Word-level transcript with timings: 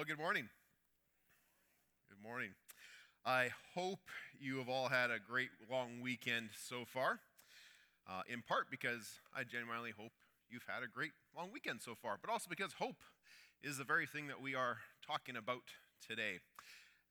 Well, 0.00 0.06
good 0.06 0.18
morning. 0.18 0.48
Good 2.08 2.26
morning. 2.26 2.52
I 3.26 3.50
hope 3.74 4.08
you 4.40 4.56
have 4.56 4.68
all 4.70 4.88
had 4.88 5.10
a 5.10 5.18
great 5.18 5.50
long 5.70 6.00
weekend 6.00 6.48
so 6.58 6.86
far, 6.86 7.20
uh, 8.08 8.22
in 8.26 8.40
part 8.40 8.70
because 8.70 9.20
I 9.36 9.44
genuinely 9.44 9.90
hope 9.94 10.12
you've 10.48 10.64
had 10.66 10.82
a 10.82 10.88
great 10.88 11.10
long 11.36 11.50
weekend 11.52 11.82
so 11.82 11.94
far, 11.94 12.16
but 12.18 12.32
also 12.32 12.46
because 12.48 12.72
hope 12.78 12.96
is 13.62 13.76
the 13.76 13.84
very 13.84 14.06
thing 14.06 14.26
that 14.28 14.40
we 14.40 14.54
are 14.54 14.78
talking 15.06 15.36
about 15.36 15.64
today 16.08 16.38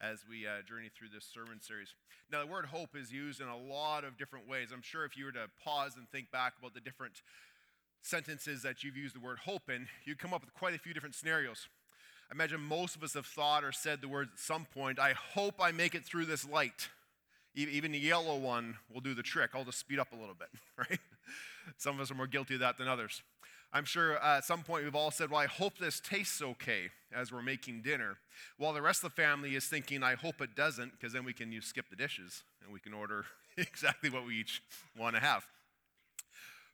as 0.01 0.25
we 0.27 0.47
uh, 0.47 0.63
journey 0.67 0.89
through 0.89 1.09
this 1.13 1.29
sermon 1.31 1.61
series. 1.61 1.93
Now, 2.31 2.41
the 2.41 2.51
word 2.51 2.65
hope 2.65 2.95
is 2.95 3.13
used 3.13 3.39
in 3.39 3.49
a 3.49 3.55
lot 3.55 4.03
of 4.03 4.17
different 4.17 4.49
ways. 4.49 4.69
I'm 4.73 4.81
sure 4.81 5.05
if 5.05 5.15
you 5.15 5.25
were 5.25 5.31
to 5.33 5.45
pause 5.63 5.95
and 5.95 6.09
think 6.09 6.31
back 6.31 6.53
about 6.57 6.73
the 6.73 6.81
different 6.81 7.21
sentences 8.01 8.63
that 8.63 8.83
you've 8.83 8.97
used 8.97 9.15
the 9.15 9.19
word 9.19 9.37
hope 9.45 9.69
in, 9.69 9.85
you'd 10.05 10.17
come 10.17 10.33
up 10.33 10.41
with 10.41 10.55
quite 10.55 10.73
a 10.73 10.79
few 10.79 10.95
different 10.95 11.13
scenarios. 11.13 11.69
I 12.30 12.36
imagine 12.36 12.61
most 12.61 12.96
of 12.96 13.04
us 13.04 13.16
have 13.16 13.25
thought 13.25 13.64
or 13.64 13.71
said 13.71 14.02
the 14.02 14.07
words 14.07 14.29
at 14.34 14.39
some 14.39 14.66
point, 14.66 15.00
I 15.00 15.14
hope 15.14 15.56
I 15.60 15.71
make 15.71 15.96
it 15.96 16.06
through 16.06 16.25
this 16.25 16.47
light. 16.47 16.89
Even 17.56 17.92
the 17.92 18.00
yellow 18.00 18.37
one 18.37 18.78
will 18.93 19.01
do 19.01 19.15
the 19.15 19.24
trick. 19.24 19.51
I'll 19.56 19.65
just 19.65 19.79
speed 19.79 19.97
up 19.97 20.11
a 20.14 20.15
little 20.15 20.36
bit, 20.36 20.50
right? 20.78 21.00
Some 21.78 21.96
of 21.96 22.01
us 22.01 22.11
are 22.11 22.15
more 22.15 22.28
guilty 22.28 22.54
of 22.54 22.60
that 22.60 22.78
than 22.78 22.87
others. 22.87 23.23
I'm 23.73 23.86
sure 23.86 24.23
uh, 24.23 24.37
at 24.37 24.46
some 24.46 24.61
point 24.61 24.84
we've 24.84 24.96
all 24.96 25.11
said, 25.11 25.29
Well, 25.29 25.39
I 25.39 25.47
hope 25.47 25.78
this 25.78 26.00
tastes 26.00 26.42
okay 26.42 26.89
as 27.11 27.32
we're 27.32 27.42
making 27.42 27.82
dinner. 27.82 28.18
While 28.57 28.73
the 28.73 28.82
rest 28.82 29.04
of 29.04 29.14
the 29.14 29.21
family 29.21 29.56
is 29.56 29.65
thinking, 29.65 30.04
I 30.04 30.15
hope 30.15 30.42
it 30.42 30.56
doesn't, 30.56 30.92
because 30.93 31.14
then 31.14 31.25
we 31.25 31.34
can 31.34 31.54
skip 31.61 31.89
the 31.89 31.96
dishes 31.96 32.44
and 32.64 32.72
we 32.72 32.80
can 32.80 32.94
order 32.94 33.25
exactly 33.58 34.09
what 34.09 34.25
we 34.25 34.36
each 34.36 34.61
want 34.98 35.16
to 35.16 35.22
have. 35.22 35.45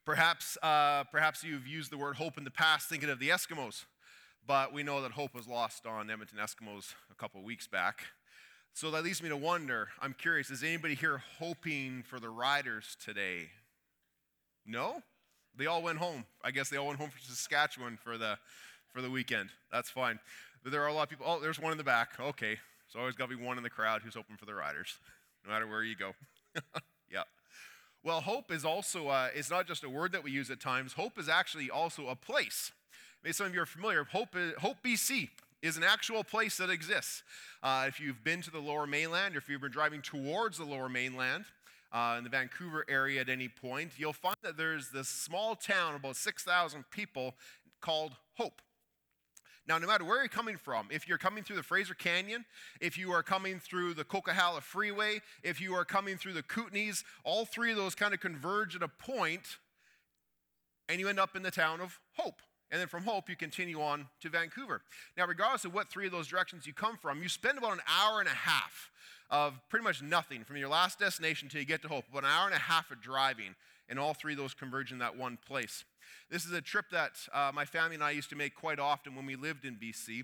Perhaps, 0.05 0.57
uh, 0.61 1.05
perhaps 1.05 1.43
you've 1.43 1.67
used 1.67 1.91
the 1.91 1.97
word 1.97 2.17
hope 2.17 2.37
in 2.37 2.43
the 2.43 2.51
past 2.51 2.87
thinking 2.87 3.09
of 3.09 3.19
the 3.19 3.29
Eskimos 3.29 3.85
but 4.47 4.73
we 4.73 4.83
know 4.83 5.01
that 5.01 5.11
hope 5.11 5.33
was 5.33 5.47
lost 5.47 5.85
on 5.85 6.09
Edmonton 6.09 6.37
Eskimos 6.37 6.93
a 7.11 7.15
couple 7.15 7.41
weeks 7.43 7.67
back. 7.67 8.05
So 8.73 8.91
that 8.91 9.03
leads 9.03 9.23
me 9.23 9.29
to 9.29 9.37
wonder 9.37 9.89
I'm 10.01 10.13
curious, 10.13 10.49
is 10.49 10.63
anybody 10.63 10.95
here 10.95 11.21
hoping 11.39 12.03
for 12.03 12.19
the 12.19 12.29
Riders 12.29 12.97
today? 13.03 13.49
No? 14.65 15.01
They 15.57 15.65
all 15.65 15.81
went 15.81 15.99
home. 15.99 16.25
I 16.43 16.51
guess 16.51 16.69
they 16.69 16.77
all 16.77 16.87
went 16.87 16.99
home 16.99 17.09
for 17.09 17.19
Saskatchewan 17.19 17.97
for 17.97 18.17
the, 18.17 18.37
for 18.91 19.01
the 19.01 19.09
weekend. 19.09 19.49
That's 19.71 19.89
fine. 19.89 20.19
But 20.61 20.71
there 20.71 20.83
are 20.83 20.87
a 20.87 20.93
lot 20.93 21.03
of 21.03 21.09
people. 21.09 21.25
Oh, 21.27 21.39
there's 21.39 21.59
one 21.59 21.71
in 21.71 21.77
the 21.77 21.83
back. 21.83 22.19
Okay. 22.19 22.57
So 22.87 22.99
always 22.99 23.15
got 23.15 23.29
to 23.29 23.37
be 23.37 23.41
one 23.41 23.57
in 23.57 23.63
the 23.63 23.69
crowd 23.69 24.01
who's 24.03 24.15
hoping 24.15 24.35
for 24.35 24.45
the 24.45 24.53
Riders, 24.53 24.97
no 25.45 25.51
matter 25.51 25.67
where 25.67 25.83
you 25.83 25.95
go. 25.95 26.13
yeah. 27.11 27.23
Well, 28.03 28.21
hope 28.21 28.51
is 28.51 28.65
also, 28.65 29.07
uh, 29.07 29.29
it's 29.33 29.49
not 29.49 29.67
just 29.67 29.83
a 29.83 29.89
word 29.89 30.11
that 30.11 30.23
we 30.23 30.31
use 30.31 30.51
at 30.51 30.59
times. 30.59 30.93
Hope 30.93 31.17
is 31.17 31.29
actually 31.29 31.69
also 31.69 32.07
a 32.07 32.15
place. 32.15 32.71
Maybe 33.25 33.33
some 33.33 33.47
of 33.47 33.55
you 33.55 33.61
are 33.63 33.65
familiar. 33.65 34.03
Hope, 34.03 34.35
Hope 34.59 34.77
BC 34.85 35.29
is 35.63 35.77
an 35.77 35.83
actual 35.83 36.23
place 36.23 36.57
that 36.57 36.69
exists. 36.69 37.23
Uh, 37.63 37.85
if 37.87 37.99
you've 37.99 38.23
been 38.23 38.39
to 38.43 38.51
the 38.51 38.59
lower 38.59 38.85
mainland 38.85 39.33
or 39.33 39.39
if 39.39 39.49
you've 39.49 39.61
been 39.61 39.71
driving 39.71 40.03
towards 40.03 40.59
the 40.59 40.63
lower 40.63 40.87
mainland, 40.87 41.45
uh, 41.91 42.17
in 42.19 42.23
the 42.23 42.29
Vancouver 42.29 42.85
area 42.87 43.21
at 43.21 43.27
any 43.27 43.47
point, 43.47 43.93
you'll 43.97 44.13
find 44.13 44.35
that 44.43 44.57
there's 44.57 44.91
this 44.91 45.07
small 45.07 45.55
town, 45.55 45.95
about 45.95 46.17
6,000 46.17 46.85
people, 46.91 47.33
called 47.81 48.11
Hope. 48.35 48.61
Now, 49.67 49.79
no 49.79 49.87
matter 49.87 50.05
where 50.05 50.19
you're 50.19 50.27
coming 50.27 50.57
from, 50.57 50.89
if 50.91 51.07
you're 51.07 51.17
coming 51.17 51.43
through 51.43 51.55
the 51.55 51.63
Fraser 51.63 51.95
Canyon, 51.95 52.45
if 52.79 52.95
you 52.95 53.11
are 53.11 53.23
coming 53.23 53.59
through 53.59 53.95
the 53.95 54.03
Coquihalla 54.03 54.61
Freeway, 54.61 55.21
if 55.41 55.59
you 55.59 55.73
are 55.73 55.83
coming 55.83 56.17
through 56.17 56.33
the 56.33 56.43
Kootenays, 56.43 57.03
all 57.23 57.43
three 57.43 57.71
of 57.71 57.77
those 57.77 57.95
kind 57.95 58.13
of 58.13 58.19
converge 58.19 58.75
at 58.75 58.83
a 58.83 58.87
point, 58.87 59.57
and 60.87 60.99
you 60.99 61.09
end 61.09 61.19
up 61.19 61.35
in 61.35 61.41
the 61.41 61.49
town 61.49 61.81
of 61.81 61.99
Hope. 62.17 62.39
And 62.71 62.81
then 62.81 62.87
from 62.87 63.03
Hope, 63.03 63.29
you 63.29 63.35
continue 63.35 63.81
on 63.81 64.07
to 64.21 64.29
Vancouver. 64.29 64.81
Now, 65.17 65.27
regardless 65.27 65.65
of 65.65 65.73
what 65.73 65.89
three 65.89 66.07
of 66.07 66.11
those 66.11 66.27
directions 66.27 66.65
you 66.65 66.73
come 66.73 66.97
from, 66.97 67.21
you 67.21 67.29
spend 67.29 67.57
about 67.57 67.73
an 67.73 67.81
hour 67.87 68.19
and 68.19 68.27
a 68.27 68.31
half 68.31 68.91
of 69.29 69.53
pretty 69.69 69.83
much 69.83 70.01
nothing 70.01 70.43
from 70.43 70.57
your 70.57 70.69
last 70.69 70.99
destination 70.99 71.49
till 71.49 71.59
you 71.59 71.65
get 71.65 71.81
to 71.83 71.87
Hope, 71.87 72.05
about 72.09 72.23
an 72.23 72.29
hour 72.29 72.47
and 72.47 72.55
a 72.55 72.59
half 72.59 72.91
of 72.91 73.01
driving, 73.01 73.55
and 73.87 73.99
all 73.99 74.13
three 74.13 74.33
of 74.33 74.39
those 74.39 74.53
converge 74.53 74.91
in 74.91 74.97
that 74.99 75.15
one 75.15 75.37
place. 75.47 75.83
This 76.29 76.45
is 76.45 76.51
a 76.51 76.61
trip 76.61 76.85
that 76.91 77.11
uh, 77.33 77.51
my 77.53 77.65
family 77.65 77.95
and 77.95 78.03
I 78.03 78.11
used 78.11 78.29
to 78.31 78.35
make 78.35 78.55
quite 78.55 78.79
often 78.79 79.15
when 79.15 79.25
we 79.25 79.35
lived 79.35 79.63
in 79.65 79.75
BC. 79.75 80.23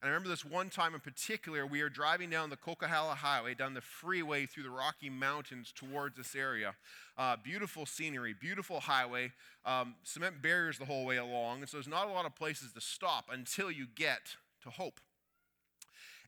And 0.00 0.08
I 0.08 0.12
remember 0.12 0.30
this 0.30 0.46
one 0.46 0.70
time 0.70 0.94
in 0.94 1.00
particular, 1.00 1.66
we 1.66 1.82
were 1.82 1.90
driving 1.90 2.30
down 2.30 2.48
the 2.48 2.56
Coquihalla 2.56 3.16
Highway, 3.16 3.54
down 3.54 3.74
the 3.74 3.82
freeway 3.82 4.46
through 4.46 4.62
the 4.62 4.70
Rocky 4.70 5.10
Mountains 5.10 5.74
towards 5.76 6.16
this 6.16 6.34
area. 6.34 6.74
Uh, 7.18 7.36
beautiful 7.42 7.84
scenery, 7.84 8.34
beautiful 8.38 8.80
highway, 8.80 9.32
um, 9.66 9.96
cement 10.02 10.40
barriers 10.40 10.78
the 10.78 10.86
whole 10.86 11.04
way 11.04 11.18
along. 11.18 11.60
And 11.60 11.68
so 11.68 11.76
there's 11.76 11.86
not 11.86 12.08
a 12.08 12.12
lot 12.12 12.24
of 12.24 12.34
places 12.34 12.72
to 12.72 12.80
stop 12.80 13.26
until 13.30 13.70
you 13.70 13.86
get 13.94 14.36
to 14.62 14.70
Hope. 14.70 15.00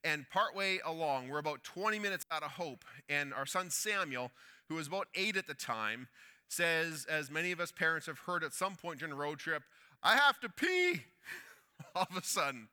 And 0.04 0.28
partway 0.31 0.81
along, 0.84 1.31
we're 1.31 1.39
about 1.39 1.65
20 1.65 1.99
minutes 1.99 2.27
out 2.31 2.43
of 2.43 2.53
Hope, 2.53 2.84
and 3.09 3.33
our 3.33 3.47
son 3.47 3.71
Samuel, 3.71 4.33
who 4.69 4.75
was 4.75 4.89
about 4.89 5.06
eight 5.15 5.37
at 5.37 5.47
the 5.47 5.54
time, 5.54 6.09
says, 6.49 7.06
as 7.09 7.31
many 7.31 7.53
of 7.53 7.60
us 7.60 7.72
parents 7.72 8.06
have 8.06 8.19
heard 8.19 8.44
at 8.44 8.53
some 8.53 8.75
point 8.75 8.99
during 8.99 9.12
a 9.12 9.16
road 9.16 9.39
trip, 9.39 9.62
I 10.03 10.16
have 10.16 10.41
to 10.41 10.50
pee 10.50 11.04
all 11.94 12.06
of 12.10 12.16
a 12.16 12.22
sudden. 12.22 12.69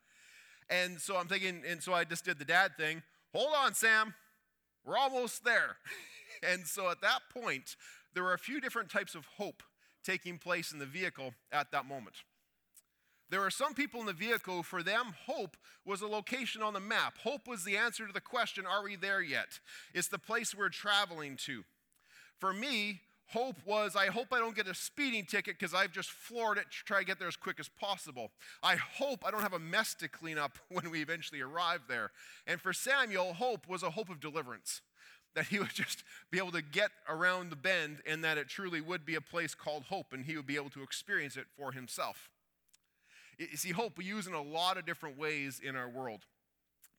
And 0.70 1.00
so 1.00 1.18
I'm 1.18 1.28
thinking, 1.28 1.64
and 1.68 1.82
so 1.82 1.94
I 1.94 2.04
just 2.04 2.26
did 2.26 2.40
the 2.40 2.46
dad 2.46 2.78
thing. 2.78 3.02
Hold 3.34 3.54
on, 3.58 3.74
Sam. 3.74 4.14
We're 4.86 4.98
almost 4.98 5.44
there. 5.44 5.78
and 6.44 6.66
so 6.66 6.90
at 6.90 7.02
that 7.02 7.22
point, 7.34 7.76
there 8.14 8.24
were 8.24 8.34
a 8.34 8.40
few 8.40 8.62
different 8.62 8.90
types 8.90 9.16
of 9.16 9.26
hope 9.38 9.64
taking 10.04 10.38
place 10.38 10.72
in 10.72 10.80
the 10.80 10.86
vehicle 10.86 11.34
at 11.52 11.72
that 11.72 11.86
moment. 11.86 12.18
There 13.30 13.42
were 13.42 13.52
some 13.52 13.76
people 13.76 14.00
in 14.00 14.08
the 14.08 14.14
vehicle, 14.14 14.64
for 14.64 14.82
them, 14.82 15.14
hope 15.28 15.56
was 15.86 16.02
a 16.02 16.08
location 16.08 16.64
on 16.64 16.74
the 16.74 16.80
map. 16.80 17.20
Hope 17.20 17.48
was 17.48 17.64
the 17.64 17.78
answer 17.78 18.08
to 18.08 18.14
the 18.14 18.22
question, 18.22 18.66
Are 18.66 18.84
we 18.84 18.96
there 18.96 19.22
yet? 19.22 19.60
It's 19.94 20.08
the 20.08 20.18
place 20.18 20.56
we're 20.56 20.70
traveling 20.70 21.38
to. 21.46 21.64
For 22.40 22.54
me, 22.54 23.02
Hope 23.32 23.58
was, 23.64 23.96
I 23.96 24.08
hope 24.08 24.28
I 24.32 24.40
don't 24.40 24.56
get 24.56 24.68
a 24.68 24.74
speeding 24.74 25.24
ticket 25.24 25.60
because 25.60 25.76
I've 25.76 25.92
just 25.92 26.10
floored 26.10 26.58
it 26.58 26.66
to 26.72 26.84
try 26.84 27.00
to 27.00 27.06
get 27.06 27.20
there 27.20 27.28
as 27.28 27.36
quick 27.36 27.60
as 27.60 27.70
possible. 27.70 28.32
I 28.64 28.76
hope 28.76 29.24
I 29.24 29.30
don't 29.30 29.44
have 29.44 29.54
a 29.54 29.60
mess 29.60 29.94
to 29.96 30.08
clean 30.08 30.40
up 30.40 30.58
when 30.70 30.90
we 30.90 31.02
eventually 31.02 31.42
arrive 31.42 31.82
there. 31.88 32.12
And 32.48 32.60
for 32.60 32.74
Samuel, 32.74 33.34
hope 33.34 33.68
was 33.68 33.84
a 33.84 33.92
hope 33.92 34.10
of 34.10 34.20
deliverance. 34.20 34.82
That 35.36 35.46
he 35.46 35.60
would 35.60 35.70
just 35.76 36.04
be 36.32 36.40
able 36.40 36.52
to 36.54 36.64
get 36.64 36.90
around 37.08 37.52
the 37.52 37.56
bend 37.56 38.02
and 38.08 38.24
that 38.24 38.40
it 38.40 38.50
truly 38.50 38.82
would 38.82 39.06
be 39.06 39.14
a 39.14 39.22
place 39.22 39.54
called 39.54 39.84
hope 39.84 40.12
and 40.12 40.26
he 40.26 40.36
would 40.36 40.48
be 40.48 40.56
able 40.56 40.72
to 40.72 40.82
experience 40.82 41.38
it 41.38 41.46
for 41.56 41.72
himself. 41.72 42.32
You 43.38 43.58
see, 43.58 43.72
hope 43.72 43.98
we 43.98 44.06
use 44.06 44.26
in 44.26 44.34
a 44.34 44.42
lot 44.42 44.78
of 44.78 44.88
different 44.88 45.20
ways 45.20 45.62
in 45.64 45.76
our 45.76 45.88
world. 45.88 46.26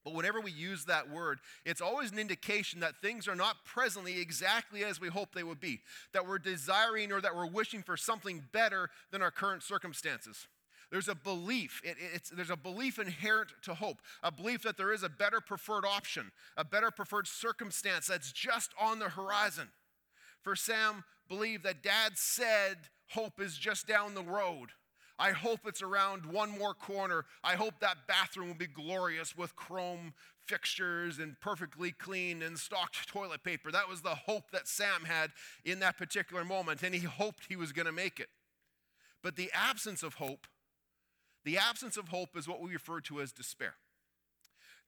But 0.05 0.15
whenever 0.15 0.41
we 0.41 0.51
use 0.51 0.87
that 0.87 1.11
word, 1.11 1.41
it's 1.65 1.83
always 1.83 2.11
an 2.11 2.19
indication 2.19 2.81
that 2.81 3.01
things 3.03 3.29
are 3.29 3.37
not 3.37 3.65
presently 3.65 4.21
exactly 4.21 4.83
as 4.83 5.01
we 5.01 5.09
hope 5.09 5.35
they 5.35 5.43
would 5.43 5.61
be, 5.61 5.81
that 6.13 6.27
we're 6.27 6.39
desiring 6.39 7.13
or 7.13 7.21
that 7.21 7.37
we're 7.37 7.47
wishing 7.47 7.83
for 7.83 7.97
something 7.97 8.43
better 8.53 8.89
than 9.11 9.21
our 9.21 9.31
current 9.31 9.63
circumstances. 9.63 10.49
There's 10.91 11.09
a 11.09 11.15
belief, 11.15 11.81
it, 11.85 12.31
there's 12.35 12.51
a 12.51 12.57
belief 12.57 12.99
inherent 12.99 13.51
to 13.63 13.75
hope, 13.75 14.01
a 14.23 14.33
belief 14.33 14.63
that 14.63 14.77
there 14.77 14.93
is 14.93 15.05
a 15.05 15.09
better 15.09 15.41
preferred 15.41 15.85
option, 15.85 16.33
a 16.57 16.65
better 16.65 16.91
preferred 16.91 17.29
circumstance 17.29 18.07
that's 18.09 18.33
just 18.33 18.73
on 18.81 18.99
the 18.99 19.11
horizon. 19.11 19.69
For 20.43 20.57
Sam, 20.57 21.05
believe 21.29 21.63
that 21.63 21.83
dad 21.83 22.13
said 22.17 22.89
hope 23.11 23.41
is 23.41 23.57
just 23.57 23.87
down 23.87 24.15
the 24.15 24.23
road. 24.23 24.71
I 25.21 25.33
hope 25.33 25.61
it's 25.67 25.83
around 25.83 26.25
one 26.25 26.51
more 26.51 26.73
corner. 26.73 27.27
I 27.45 27.55
hope 27.55 27.75
that 27.81 28.07
bathroom 28.09 28.49
will 28.49 28.55
be 28.55 28.67
glorious 28.67 29.37
with 29.37 29.55
chrome 29.55 30.15
fixtures 30.47 31.19
and 31.19 31.39
perfectly 31.41 31.93
clean 31.93 32.43
and 32.43 32.59
stocked 32.59 33.07
toilet 33.13 33.45
paper. 33.45 33.71
That 33.71 33.87
was 33.87 34.01
the 34.01 34.15
hope 34.15 34.51
that 34.51 34.67
Sam 34.67 35.05
had 35.05 35.31
in 35.63 35.79
that 35.81 35.99
particular 35.99 36.43
moment, 36.43 36.83
and 36.83 36.95
he 36.95 37.03
hoped 37.03 37.45
he 37.51 37.57
was 37.57 37.71
going 37.71 37.85
to 37.85 37.93
make 37.93 38.19
it. 38.19 38.29
But 39.23 39.37
the 39.37 39.51
absence 39.53 40.03
of 40.03 40.15
hope, 40.15 40.47
the 41.45 41.59
absence 41.59 41.99
of 41.99 42.09
hope 42.09 42.35
is 42.35 42.49
what 42.49 42.63
we 42.63 42.73
refer 42.73 43.01
to 43.03 43.21
as 43.21 43.31
despair. 43.31 43.75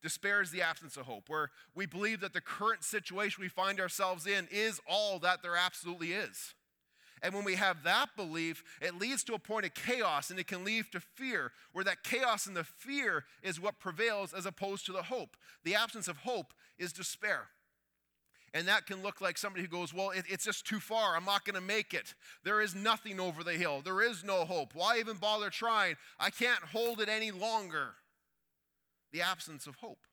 Despair 0.03 0.41
is 0.41 0.51
the 0.51 0.63
absence 0.63 0.97
of 0.97 1.05
hope, 1.05 1.29
where 1.29 1.51
we 1.75 1.85
believe 1.85 2.21
that 2.21 2.33
the 2.33 2.41
current 2.41 2.85
situation 2.85 3.43
we 3.43 3.49
find 3.49 3.79
ourselves 3.79 4.27
in 4.27 4.49
is 4.51 4.81
all 4.89 5.19
that 5.19 5.43
there 5.43 5.57
absolutely 5.57 6.13
is. 6.13 6.55
And 7.23 7.35
when 7.35 7.45
we 7.45 7.55
have 7.55 7.85
that 7.85 8.17
belief, 8.17 8.65
it 8.81 8.99
leads 8.99 9.23
to 9.25 9.35
a 9.35 9.39
point 9.39 9.65
of 9.65 9.75
chaos 9.75 10.31
and 10.31 10.41
it 10.41 10.49
can 10.49 10.65
lead 10.65 10.87
to 10.93 11.01
fear, 11.01 11.53
where 11.73 11.85
that 11.85 12.03
chaos 12.03 12.47
and 12.47 12.57
the 12.57 12.65
fear 12.65 13.25
is 13.43 13.61
what 13.61 13.79
prevails 13.79 14.33
as 14.33 14.45
opposed 14.45 14.87
to 14.87 14.93
the 14.93 15.05
hope. 15.05 15.37
The 15.65 15.77
absence 15.77 16.09
of 16.09 16.19
hope 16.19 16.53
is 16.79 16.93
despair. 16.93 17.49
And 18.55 18.69
that 18.69 18.87
can 18.87 19.03
look 19.03 19.21
like 19.21 19.39
somebody 19.39 19.63
who 19.63 19.69
goes, 19.69 19.95
Well, 19.95 20.11
it, 20.11 20.25
it's 20.29 20.45
just 20.45 20.67
too 20.67 20.81
far. 20.81 21.17
I'm 21.17 21.25
not 21.25 21.45
going 21.45 21.55
to 21.55 21.61
make 21.61 21.95
it. 21.95 22.15
There 22.45 22.61
is 22.61 22.75
nothing 22.75 23.19
over 23.19 23.43
the 23.43 23.53
hill. 23.53 23.81
There 23.83 24.03
is 24.03 24.25
no 24.25 24.45
hope. 24.45 24.75
Why 24.75 24.99
even 24.99 25.17
bother 25.17 25.49
trying? 25.49 25.95
I 26.21 26.31
can't 26.31 26.63
hold 26.65 27.01
it 27.01 27.09
any 27.09 27.31
longer. 27.31 27.95
The 29.13 29.23
absence 29.23 29.67
of 29.67 29.77
hope. 29.77 30.07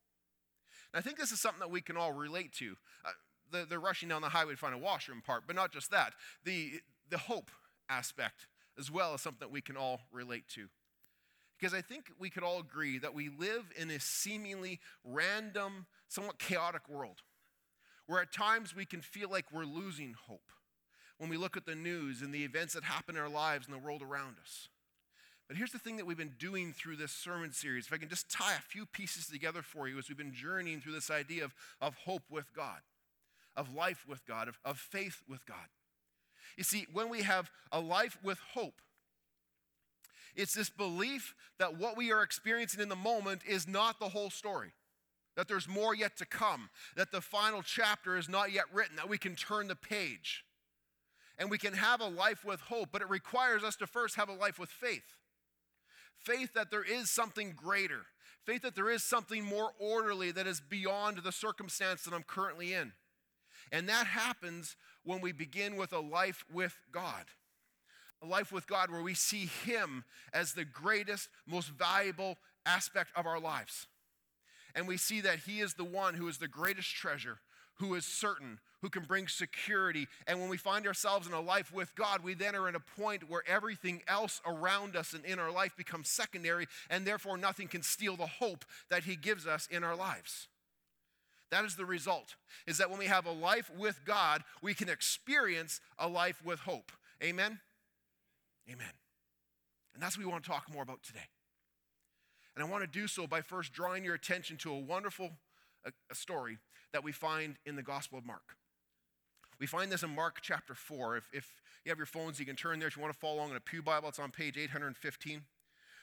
And 0.93 0.99
I 0.99 1.03
think 1.03 1.17
this 1.17 1.31
is 1.31 1.41
something 1.41 1.59
that 1.59 1.71
we 1.71 1.81
can 1.81 1.97
all 1.97 2.13
relate 2.13 2.53
to. 2.53 2.75
Uh, 3.03 3.11
the, 3.51 3.65
the 3.65 3.79
rushing 3.79 4.09
down 4.09 4.21
the 4.21 4.29
highway 4.29 4.53
to 4.53 4.57
find 4.57 4.75
a 4.75 4.77
washroom 4.77 5.21
part, 5.25 5.43
but 5.47 5.55
not 5.55 5.71
just 5.71 5.91
that. 5.91 6.13
The, 6.45 6.81
the 7.09 7.17
hope 7.17 7.51
aspect 7.89 8.47
as 8.77 8.89
well 8.89 9.13
as 9.13 9.21
something 9.21 9.47
that 9.47 9.51
we 9.51 9.61
can 9.61 9.77
all 9.77 10.01
relate 10.11 10.47
to. 10.55 10.67
Because 11.59 11.73
I 11.73 11.81
think 11.81 12.05
we 12.17 12.29
could 12.29 12.43
all 12.43 12.59
agree 12.59 12.99
that 12.99 13.13
we 13.13 13.29
live 13.29 13.65
in 13.75 13.91
a 13.91 13.99
seemingly 13.99 14.79
random, 15.03 15.87
somewhat 16.07 16.39
chaotic 16.39 16.87
world 16.87 17.21
where 18.07 18.21
at 18.21 18.31
times 18.31 18.75
we 18.75 18.85
can 18.85 19.01
feel 19.01 19.29
like 19.29 19.45
we're 19.51 19.65
losing 19.65 20.15
hope 20.27 20.51
when 21.19 21.29
we 21.29 21.37
look 21.37 21.55
at 21.55 21.67
the 21.67 21.75
news 21.75 22.23
and 22.23 22.33
the 22.33 22.43
events 22.43 22.73
that 22.73 22.83
happen 22.83 23.15
in 23.15 23.21
our 23.21 23.29
lives 23.29 23.67
and 23.67 23.75
the 23.75 23.85
world 23.85 24.01
around 24.01 24.37
us. 24.41 24.69
But 25.47 25.57
here's 25.57 25.71
the 25.71 25.79
thing 25.79 25.97
that 25.97 26.05
we've 26.05 26.17
been 26.17 26.35
doing 26.39 26.73
through 26.73 26.95
this 26.95 27.11
sermon 27.11 27.51
series. 27.51 27.85
If 27.87 27.93
I 27.93 27.97
can 27.97 28.09
just 28.09 28.29
tie 28.29 28.53
a 28.53 28.61
few 28.61 28.85
pieces 28.85 29.27
together 29.27 29.61
for 29.61 29.87
you 29.87 29.99
as 29.99 30.09
we've 30.09 30.17
been 30.17 30.33
journeying 30.33 30.81
through 30.81 30.93
this 30.93 31.11
idea 31.11 31.43
of, 31.43 31.53
of 31.81 31.95
hope 32.05 32.23
with 32.31 32.53
God, 32.55 32.79
of 33.55 33.75
life 33.75 34.05
with 34.07 34.25
God, 34.25 34.47
of, 34.47 34.57
of 34.63 34.79
faith 34.79 35.21
with 35.27 35.45
God. 35.45 35.67
You 36.57 36.63
see, 36.63 36.87
when 36.91 37.09
we 37.09 37.21
have 37.23 37.51
a 37.71 37.79
life 37.79 38.17
with 38.23 38.39
hope, 38.53 38.81
it's 40.35 40.53
this 40.53 40.69
belief 40.69 41.35
that 41.57 41.77
what 41.77 41.97
we 41.97 42.11
are 42.11 42.23
experiencing 42.23 42.81
in 42.81 42.89
the 42.89 42.95
moment 42.95 43.41
is 43.47 43.67
not 43.67 43.99
the 43.99 44.09
whole 44.09 44.29
story, 44.29 44.71
that 45.35 45.47
there's 45.47 45.67
more 45.67 45.95
yet 45.95 46.17
to 46.17 46.25
come, 46.25 46.69
that 46.95 47.11
the 47.11 47.21
final 47.21 47.61
chapter 47.61 48.17
is 48.17 48.29
not 48.29 48.51
yet 48.51 48.65
written, 48.73 48.95
that 48.95 49.09
we 49.09 49.17
can 49.17 49.35
turn 49.35 49.67
the 49.67 49.75
page. 49.75 50.43
And 51.37 51.49
we 51.49 51.57
can 51.57 51.73
have 51.73 52.01
a 52.01 52.07
life 52.07 52.43
with 52.43 52.59
hope, 52.61 52.89
but 52.91 53.01
it 53.01 53.09
requires 53.09 53.63
us 53.63 53.77
to 53.77 53.87
first 53.87 54.15
have 54.15 54.27
a 54.27 54.33
life 54.33 54.59
with 54.59 54.69
faith. 54.69 55.15
Faith 56.17 56.53
that 56.53 56.69
there 56.69 56.83
is 56.83 57.09
something 57.09 57.53
greater, 57.55 58.01
faith 58.45 58.61
that 58.63 58.75
there 58.75 58.89
is 58.89 59.03
something 59.03 59.43
more 59.43 59.71
orderly 59.79 60.31
that 60.31 60.47
is 60.47 60.59
beyond 60.59 61.17
the 61.17 61.31
circumstance 61.31 62.03
that 62.03 62.13
I'm 62.13 62.23
currently 62.23 62.73
in. 62.73 62.91
And 63.71 63.87
that 63.87 64.07
happens 64.07 64.75
when 65.09 65.21
we 65.21 65.31
begin 65.31 65.75
with 65.75 65.91
a 65.91 65.99
life 65.99 66.45
with 66.53 66.77
God 66.91 67.25
a 68.21 68.25
life 68.25 68.51
with 68.51 68.67
God 68.67 68.91
where 68.91 69.01
we 69.01 69.13
see 69.13 69.49
Him 69.65 70.03
as 70.33 70.51
the 70.51 70.65
greatest, 70.65 71.29
most 71.47 71.69
valuable 71.69 72.37
aspect 72.65 73.11
of 73.15 73.25
our 73.25 73.39
lives. 73.39 73.87
And 74.75 74.87
we 74.89 74.97
see 74.97 75.21
that 75.21 75.39
He 75.39 75.61
is 75.61 75.73
the 75.73 75.85
one 75.85 76.15
who 76.15 76.27
is 76.27 76.37
the 76.37 76.47
greatest 76.47 76.93
treasure, 76.93 77.39
who 77.75 77.95
is 77.95 78.05
certain, 78.05 78.59
who 78.81 78.89
can 78.89 79.03
bring 79.03 79.29
security. 79.29 80.05
And 80.27 80.39
when 80.39 80.49
we 80.49 80.57
find 80.57 80.85
ourselves 80.85 81.27
in 81.27 81.33
a 81.33 81.39
life 81.39 81.73
with 81.73 81.95
God, 81.95 82.23
we 82.23 82.33
then 82.33 82.55
are 82.55 82.67
in 82.67 82.75
a 82.75 83.01
point 83.01 83.29
where 83.29 83.43
everything 83.47 84.01
else 84.05 84.41
around 84.45 84.97
us 84.97 85.13
and 85.13 85.23
in 85.23 85.39
our 85.39 85.51
life 85.51 85.77
becomes 85.77 86.09
secondary, 86.09 86.67
and 86.89 87.05
therefore 87.05 87.37
nothing 87.37 87.69
can 87.69 87.83
steal 87.83 88.17
the 88.17 88.27
hope 88.27 88.65
that 88.89 89.03
He 89.03 89.15
gives 89.15 89.47
us 89.47 89.65
in 89.71 89.83
our 89.85 89.95
lives. 89.95 90.49
That 91.51 91.65
is 91.65 91.75
the 91.75 91.85
result, 91.85 92.35
is 92.67 92.77
that 92.77 92.89
when 92.89 92.99
we 92.99 93.05
have 93.05 93.25
a 93.25 93.31
life 93.31 93.71
with 93.75 94.01
God, 94.05 94.43
we 94.61 94.73
can 94.73 94.87
experience 94.87 95.81
a 95.97 96.07
life 96.07 96.41
with 96.43 96.59
hope. 96.59 96.91
Amen? 97.23 97.59
Amen. 98.69 98.93
And 99.93 100.03
that's 100.03 100.17
what 100.17 100.25
we 100.25 100.31
want 100.31 100.43
to 100.43 100.49
talk 100.49 100.71
more 100.71 100.83
about 100.83 101.01
today. 101.01 101.27
And 102.55 102.63
I 102.63 102.69
want 102.69 102.83
to 102.83 102.99
do 102.99 103.07
so 103.07 103.25
by 103.25 103.41
first 103.41 103.73
drawing 103.73 104.03
your 104.03 104.15
attention 104.15 104.57
to 104.57 104.71
a 104.71 104.79
wonderful 104.79 105.31
a, 105.85 105.91
a 106.11 106.15
story 106.15 106.57
that 106.93 107.03
we 107.03 107.11
find 107.11 107.55
in 107.65 107.75
the 107.75 107.83
Gospel 107.83 108.17
of 108.19 108.25
Mark. 108.25 108.55
We 109.59 109.67
find 109.67 109.91
this 109.91 110.03
in 110.03 110.13
Mark 110.13 110.39
chapter 110.41 110.73
4. 110.73 111.17
If, 111.17 111.29
if 111.33 111.61
you 111.83 111.89
have 111.89 111.97
your 111.97 112.05
phones, 112.05 112.39
you 112.39 112.45
can 112.45 112.55
turn 112.55 112.79
there. 112.79 112.87
If 112.87 112.95
you 112.95 113.01
want 113.01 113.13
to 113.13 113.19
follow 113.19 113.35
along 113.35 113.51
in 113.51 113.55
a 113.57 113.61
Pew 113.61 113.81
Bible, 113.81 114.09
it's 114.09 114.19
on 114.19 114.31
page 114.31 114.57
815. 114.57 115.41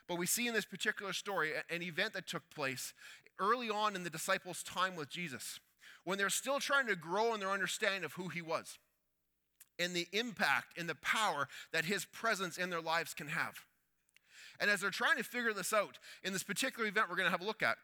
But 0.08 0.18
we 0.18 0.26
see 0.26 0.46
in 0.46 0.54
this 0.54 0.64
particular 0.64 1.12
story 1.12 1.52
an 1.70 1.82
event 1.82 2.12
that 2.14 2.26
took 2.26 2.48
place 2.50 2.92
early 3.38 3.68
on 3.68 3.96
in 3.96 4.04
the 4.04 4.10
disciples' 4.10 4.62
time 4.62 4.96
with 4.96 5.10
Jesus, 5.10 5.60
when 6.04 6.18
they're 6.18 6.30
still 6.30 6.60
trying 6.60 6.86
to 6.86 6.96
grow 6.96 7.34
in 7.34 7.40
their 7.40 7.50
understanding 7.50 8.04
of 8.04 8.12
who 8.12 8.28
he 8.28 8.40
was 8.40 8.78
and 9.78 9.94
the 9.94 10.08
impact 10.12 10.78
and 10.78 10.88
the 10.88 10.94
power 10.94 11.48
that 11.72 11.84
his 11.84 12.04
presence 12.06 12.56
in 12.56 12.70
their 12.70 12.80
lives 12.80 13.12
can 13.12 13.28
have. 13.28 13.64
And 14.58 14.70
as 14.70 14.80
they're 14.80 14.90
trying 14.90 15.18
to 15.18 15.24
figure 15.24 15.52
this 15.52 15.72
out, 15.72 15.98
in 16.22 16.32
this 16.32 16.42
particular 16.42 16.88
event 16.88 17.10
we're 17.10 17.16
going 17.16 17.26
to 17.26 17.32
have 17.32 17.42
a 17.42 17.46
look 17.46 17.62
at, 17.62 17.76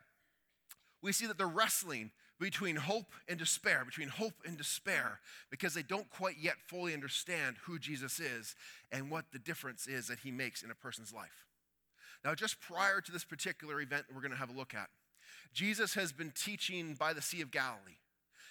we 1.02 1.12
see 1.12 1.26
that 1.26 1.36
they're 1.36 1.46
wrestling 1.46 2.12
between 2.40 2.76
hope 2.76 3.12
and 3.28 3.38
despair, 3.38 3.84
between 3.84 4.08
hope 4.08 4.34
and 4.46 4.56
despair, 4.56 5.20
because 5.50 5.74
they 5.74 5.82
don't 5.82 6.08
quite 6.10 6.36
yet 6.40 6.56
fully 6.66 6.94
understand 6.94 7.56
who 7.64 7.78
Jesus 7.78 8.18
is 8.18 8.54
and 8.90 9.10
what 9.10 9.26
the 9.32 9.38
difference 9.38 9.86
is 9.86 10.06
that 10.08 10.20
he 10.20 10.30
makes 10.30 10.62
in 10.62 10.70
a 10.70 10.74
person's 10.74 11.12
life. 11.12 11.46
Now, 12.24 12.34
just 12.34 12.60
prior 12.60 13.00
to 13.00 13.12
this 13.12 13.24
particular 13.24 13.80
event 13.80 14.06
we're 14.14 14.20
going 14.20 14.32
to 14.32 14.38
have 14.38 14.50
a 14.50 14.56
look 14.56 14.74
at, 14.74 14.88
Jesus 15.52 15.94
has 15.94 16.12
been 16.12 16.32
teaching 16.34 16.94
by 16.94 17.12
the 17.12 17.22
Sea 17.22 17.40
of 17.40 17.50
Galilee. 17.50 17.98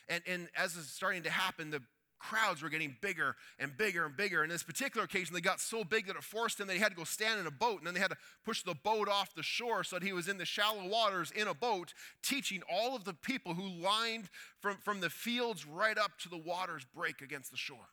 And, 0.07 0.23
and 0.27 0.49
as 0.57 0.75
is 0.75 0.87
starting 0.87 1.23
to 1.23 1.29
happen, 1.29 1.71
the 1.71 1.81
crowds 2.19 2.61
were 2.61 2.69
getting 2.69 2.95
bigger 3.01 3.35
and 3.59 3.75
bigger 3.75 4.05
and 4.05 4.15
bigger. 4.15 4.43
And 4.43 4.51
this 4.51 4.63
particular 4.63 5.05
occasion, 5.05 5.33
they 5.33 5.41
got 5.41 5.59
so 5.59 5.83
big 5.83 6.07
that 6.07 6.15
it 6.15 6.23
forced 6.23 6.59
him 6.59 6.67
that 6.67 6.73
he 6.73 6.79
had 6.79 6.91
to 6.91 6.95
go 6.95 7.03
stand 7.03 7.39
in 7.39 7.47
a 7.47 7.51
boat. 7.51 7.79
And 7.79 7.87
then 7.87 7.93
they 7.93 7.99
had 7.99 8.11
to 8.11 8.17
push 8.45 8.61
the 8.63 8.75
boat 8.75 9.09
off 9.09 9.33
the 9.33 9.43
shore 9.43 9.83
so 9.83 9.97
that 9.97 10.05
he 10.05 10.13
was 10.13 10.27
in 10.27 10.37
the 10.37 10.45
shallow 10.45 10.87
waters 10.87 11.31
in 11.31 11.47
a 11.47 11.53
boat, 11.53 11.93
teaching 12.21 12.61
all 12.71 12.95
of 12.95 13.05
the 13.05 13.13
people 13.13 13.53
who 13.53 13.67
lined 13.67 14.29
from, 14.59 14.77
from 14.77 14.99
the 14.99 15.09
fields 15.09 15.65
right 15.65 15.97
up 15.97 16.19
to 16.19 16.29
the 16.29 16.37
water's 16.37 16.85
break 16.95 17.21
against 17.21 17.51
the 17.51 17.57
shore. 17.57 17.89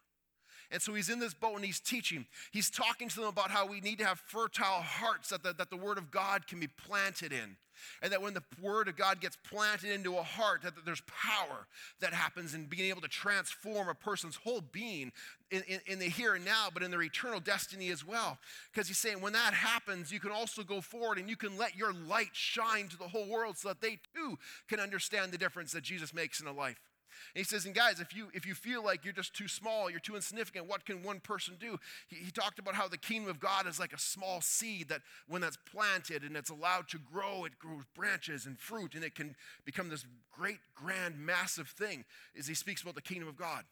And 0.70 0.82
so 0.82 0.92
he's 0.92 1.08
in 1.08 1.18
this 1.18 1.32
boat 1.32 1.56
and 1.56 1.64
he's 1.64 1.80
teaching. 1.80 2.26
He's 2.52 2.68
talking 2.68 3.08
to 3.08 3.16
them 3.16 3.28
about 3.28 3.50
how 3.50 3.66
we 3.66 3.80
need 3.80 3.98
to 3.98 4.04
have 4.04 4.18
fertile 4.18 4.82
hearts 4.82 5.30
that 5.30 5.42
the, 5.42 5.54
that 5.54 5.70
the 5.70 5.76
Word 5.76 5.96
of 5.96 6.10
God 6.10 6.46
can 6.46 6.60
be 6.60 6.66
planted 6.68 7.32
in. 7.32 7.56
And 8.02 8.12
that 8.12 8.20
when 8.20 8.34
the 8.34 8.42
Word 8.60 8.88
of 8.88 8.96
God 8.96 9.20
gets 9.20 9.36
planted 9.36 9.90
into 9.90 10.16
a 10.18 10.22
heart, 10.22 10.62
that, 10.62 10.74
there's 10.84 11.02
power 11.02 11.66
that 12.00 12.12
happens 12.12 12.52
in 12.52 12.66
being 12.66 12.90
able 12.90 13.00
to 13.00 13.08
transform 13.08 13.88
a 13.88 13.94
person's 13.94 14.36
whole 14.36 14.60
being 14.72 15.12
in, 15.50 15.62
in, 15.66 15.80
in 15.86 15.98
the 15.98 16.06
here 16.06 16.34
and 16.34 16.44
now, 16.44 16.68
but 16.74 16.82
in 16.82 16.90
their 16.90 17.02
eternal 17.02 17.40
destiny 17.40 17.88
as 17.90 18.06
well. 18.06 18.36
Because 18.72 18.88
he's 18.88 18.98
saying 18.98 19.20
when 19.20 19.32
that 19.32 19.54
happens, 19.54 20.12
you 20.12 20.20
can 20.20 20.32
also 20.32 20.62
go 20.62 20.80
forward 20.80 21.18
and 21.18 21.30
you 21.30 21.36
can 21.36 21.56
let 21.56 21.76
your 21.76 21.92
light 21.92 22.30
shine 22.32 22.88
to 22.88 22.98
the 22.98 23.08
whole 23.08 23.26
world 23.28 23.56
so 23.56 23.68
that 23.68 23.80
they 23.80 23.98
too 24.14 24.38
can 24.68 24.80
understand 24.80 25.32
the 25.32 25.38
difference 25.38 25.72
that 25.72 25.82
Jesus 25.82 26.12
makes 26.12 26.40
in 26.40 26.46
a 26.46 26.52
life. 26.52 26.80
And 27.34 27.40
he 27.40 27.44
says, 27.44 27.66
and 27.66 27.74
guys, 27.74 28.00
if 28.00 28.14
you 28.14 28.28
if 28.34 28.46
you 28.46 28.54
feel 28.54 28.84
like 28.84 29.04
you're 29.04 29.14
just 29.14 29.34
too 29.34 29.48
small, 29.48 29.90
you're 29.90 30.00
too 30.00 30.16
insignificant, 30.16 30.66
what 30.66 30.84
can 30.84 31.02
one 31.02 31.20
person 31.20 31.54
do? 31.58 31.78
He, 32.08 32.16
he 32.16 32.30
talked 32.30 32.58
about 32.58 32.74
how 32.74 32.88
the 32.88 32.98
kingdom 32.98 33.30
of 33.30 33.40
God 33.40 33.66
is 33.66 33.78
like 33.78 33.92
a 33.92 33.98
small 33.98 34.40
seed 34.40 34.88
that 34.88 35.02
when 35.28 35.40
that's 35.40 35.58
planted 35.70 36.22
and 36.22 36.36
it's 36.36 36.50
allowed 36.50 36.88
to 36.88 36.98
grow, 36.98 37.44
it 37.44 37.58
grows 37.58 37.84
branches 37.94 38.46
and 38.46 38.58
fruit, 38.58 38.94
and 38.94 39.04
it 39.04 39.14
can 39.14 39.34
become 39.64 39.88
this 39.88 40.06
great, 40.30 40.58
grand, 40.74 41.18
massive 41.18 41.68
thing. 41.68 42.04
As 42.38 42.46
he 42.46 42.54
speaks 42.54 42.82
about 42.82 42.94
the 42.94 43.02
kingdom 43.02 43.28
of 43.28 43.36
God. 43.36 43.64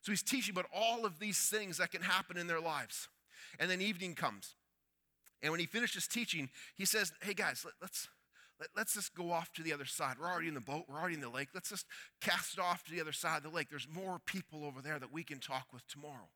So 0.00 0.12
he's 0.12 0.22
teaching 0.22 0.54
about 0.54 0.66
all 0.72 1.04
of 1.04 1.18
these 1.18 1.38
things 1.48 1.78
that 1.78 1.90
can 1.90 2.02
happen 2.02 2.36
in 2.36 2.46
their 2.46 2.60
lives. 2.60 3.08
And 3.58 3.70
then 3.70 3.80
evening 3.80 4.14
comes. 4.14 4.54
And 5.42 5.50
when 5.50 5.60
he 5.60 5.66
finishes 5.66 6.06
teaching, 6.06 6.50
he 6.76 6.84
says, 6.84 7.12
Hey 7.22 7.34
guys, 7.34 7.62
let, 7.64 7.74
let's 7.80 8.08
let, 8.60 8.86
us 8.86 8.94
just 8.94 9.14
go 9.14 9.30
off 9.30 9.52
to 9.54 9.62
the 9.62 9.72
other 9.72 9.84
side. 9.84 10.16
We're 10.20 10.28
already 10.28 10.48
in 10.48 10.54
the 10.54 10.60
boat, 10.60 10.84
we're 10.88 10.98
already 10.98 11.14
in 11.14 11.20
the 11.20 11.28
lake. 11.28 11.48
Let's 11.54 11.70
just 11.70 11.86
cast 12.20 12.54
it 12.54 12.60
off 12.60 12.84
to 12.84 12.92
the 12.92 13.00
other 13.00 13.12
side 13.12 13.38
of 13.38 13.42
the 13.44 13.56
lake. 13.56 13.68
There's 13.70 13.88
more 13.88 14.18
people 14.24 14.64
over 14.64 14.80
there 14.82 14.98
that 14.98 15.12
we 15.12 15.22
can 15.22 15.38
talk 15.38 15.66
with 15.72 15.86
tomorrow. 15.86 16.28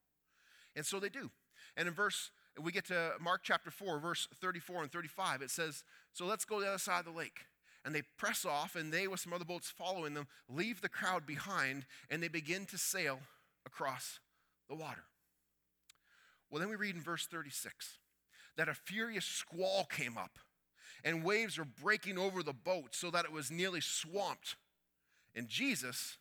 And 0.76 0.86
so 0.86 1.00
they 1.00 1.08
do. 1.08 1.30
And 1.76 1.88
in 1.88 1.94
verse, 1.94 2.30
we 2.60 2.72
get 2.72 2.86
to 2.86 3.12
Mark 3.20 3.40
chapter 3.42 3.70
4, 3.70 3.98
verse 3.98 4.28
34 4.40 4.82
and 4.82 4.92
35, 4.92 5.42
it 5.42 5.50
says, 5.50 5.84
So 6.12 6.26
let's 6.26 6.44
go 6.44 6.58
to 6.58 6.64
the 6.64 6.68
other 6.68 6.78
side 6.78 7.00
of 7.00 7.06
the 7.06 7.18
lake. 7.18 7.46
And 7.84 7.94
they 7.94 8.02
press 8.16 8.44
off, 8.44 8.76
and 8.76 8.92
they, 8.92 9.08
with 9.08 9.20
some 9.20 9.32
other 9.32 9.44
boats 9.44 9.68
following 9.68 10.14
them, 10.14 10.28
leave 10.48 10.80
the 10.80 10.88
crowd 10.88 11.26
behind, 11.26 11.84
and 12.08 12.22
they 12.22 12.28
begin 12.28 12.64
to 12.66 12.78
sail 12.78 13.20
across 13.66 14.20
the 14.68 14.76
water. 14.76 15.04
Well, 16.48 16.60
then 16.60 16.68
we 16.68 16.76
read 16.76 16.94
in 16.94 17.00
verse 17.00 17.26
36 17.26 17.98
that 18.56 18.68
a 18.68 18.74
furious 18.74 19.24
squall 19.24 19.84
came 19.84 20.16
up 20.16 20.38
and 21.04 21.24
waves 21.24 21.58
were 21.58 21.64
breaking 21.64 22.18
over 22.18 22.42
the 22.42 22.52
boat 22.52 22.94
so 22.94 23.10
that 23.10 23.24
it 23.24 23.32
was 23.32 23.50
nearly 23.50 23.80
swamped. 23.80 24.56
And 25.34 25.48
Jesus 25.48 26.18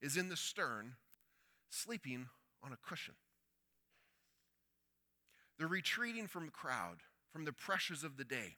is 0.00 0.16
in 0.16 0.28
the 0.28 0.36
stern, 0.36 0.94
sleeping 1.68 2.28
on 2.64 2.72
a 2.72 2.88
cushion. 2.88 3.14
They're 5.58 5.68
retreating 5.68 6.26
from 6.26 6.46
the 6.46 6.52
crowd, 6.52 6.98
from 7.32 7.44
the 7.44 7.52
pressures 7.52 8.04
of 8.04 8.16
the 8.16 8.24
day. 8.24 8.56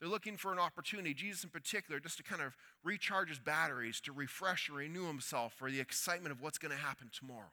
They're 0.00 0.10
looking 0.10 0.36
for 0.36 0.52
an 0.52 0.58
opportunity, 0.58 1.14
Jesus 1.14 1.44
in 1.44 1.50
particular, 1.50 2.00
just 2.00 2.16
to 2.16 2.24
kind 2.24 2.42
of 2.42 2.56
recharge 2.82 3.28
his 3.28 3.38
batteries, 3.38 4.00
to 4.00 4.12
refresh 4.12 4.68
and 4.68 4.76
renew 4.76 5.06
himself 5.06 5.54
for 5.56 5.70
the 5.70 5.78
excitement 5.78 6.32
of 6.32 6.42
what's 6.42 6.58
going 6.58 6.72
to 6.72 6.82
happen 6.82 7.08
tomorrow. 7.12 7.52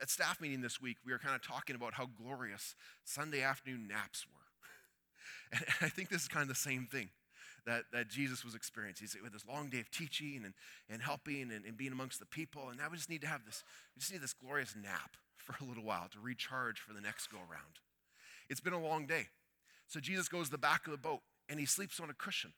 At 0.00 0.08
staff 0.08 0.40
meeting 0.40 0.62
this 0.62 0.80
week, 0.80 0.96
we 1.04 1.12
were 1.12 1.18
kind 1.18 1.34
of 1.34 1.42
talking 1.42 1.76
about 1.76 1.94
how 1.94 2.06
glorious 2.06 2.74
Sunday 3.04 3.42
afternoon 3.42 3.86
naps 3.86 4.26
were. 4.26 4.47
And 5.52 5.64
I 5.80 5.88
think 5.88 6.10
this 6.10 6.22
is 6.22 6.28
kind 6.28 6.42
of 6.42 6.48
the 6.48 6.54
same 6.54 6.86
thing 6.90 7.08
that, 7.66 7.84
that 7.92 8.08
Jesus 8.08 8.44
was 8.44 8.54
experiencing. 8.54 9.06
He's 9.06 9.22
with 9.22 9.32
this 9.32 9.46
long 9.46 9.68
day 9.68 9.80
of 9.80 9.90
teaching 9.90 10.42
and, 10.44 10.54
and 10.88 11.02
helping 11.02 11.52
and, 11.52 11.64
and 11.64 11.76
being 11.76 11.92
amongst 11.92 12.18
the 12.18 12.26
people. 12.26 12.68
And 12.68 12.78
now 12.78 12.88
we 12.90 12.96
just 12.96 13.10
need 13.10 13.20
to 13.22 13.26
have 13.26 13.44
this, 13.44 13.64
we 13.94 14.00
just 14.00 14.12
need 14.12 14.22
this 14.22 14.32
glorious 14.32 14.74
nap 14.80 15.16
for 15.36 15.54
a 15.62 15.66
little 15.66 15.84
while 15.84 16.08
to 16.12 16.20
recharge 16.20 16.80
for 16.80 16.92
the 16.92 17.00
next 17.00 17.28
go 17.28 17.38
around. 17.38 17.80
It's 18.48 18.60
been 18.60 18.72
a 18.72 18.80
long 18.80 19.06
day. 19.06 19.28
So 19.86 20.00
Jesus 20.00 20.28
goes 20.28 20.46
to 20.46 20.52
the 20.52 20.58
back 20.58 20.86
of 20.86 20.92
the 20.92 20.98
boat 20.98 21.20
and 21.48 21.60
he 21.60 21.66
sleeps 21.66 22.00
on 22.00 22.10
a 22.10 22.14
cushion. 22.14 22.52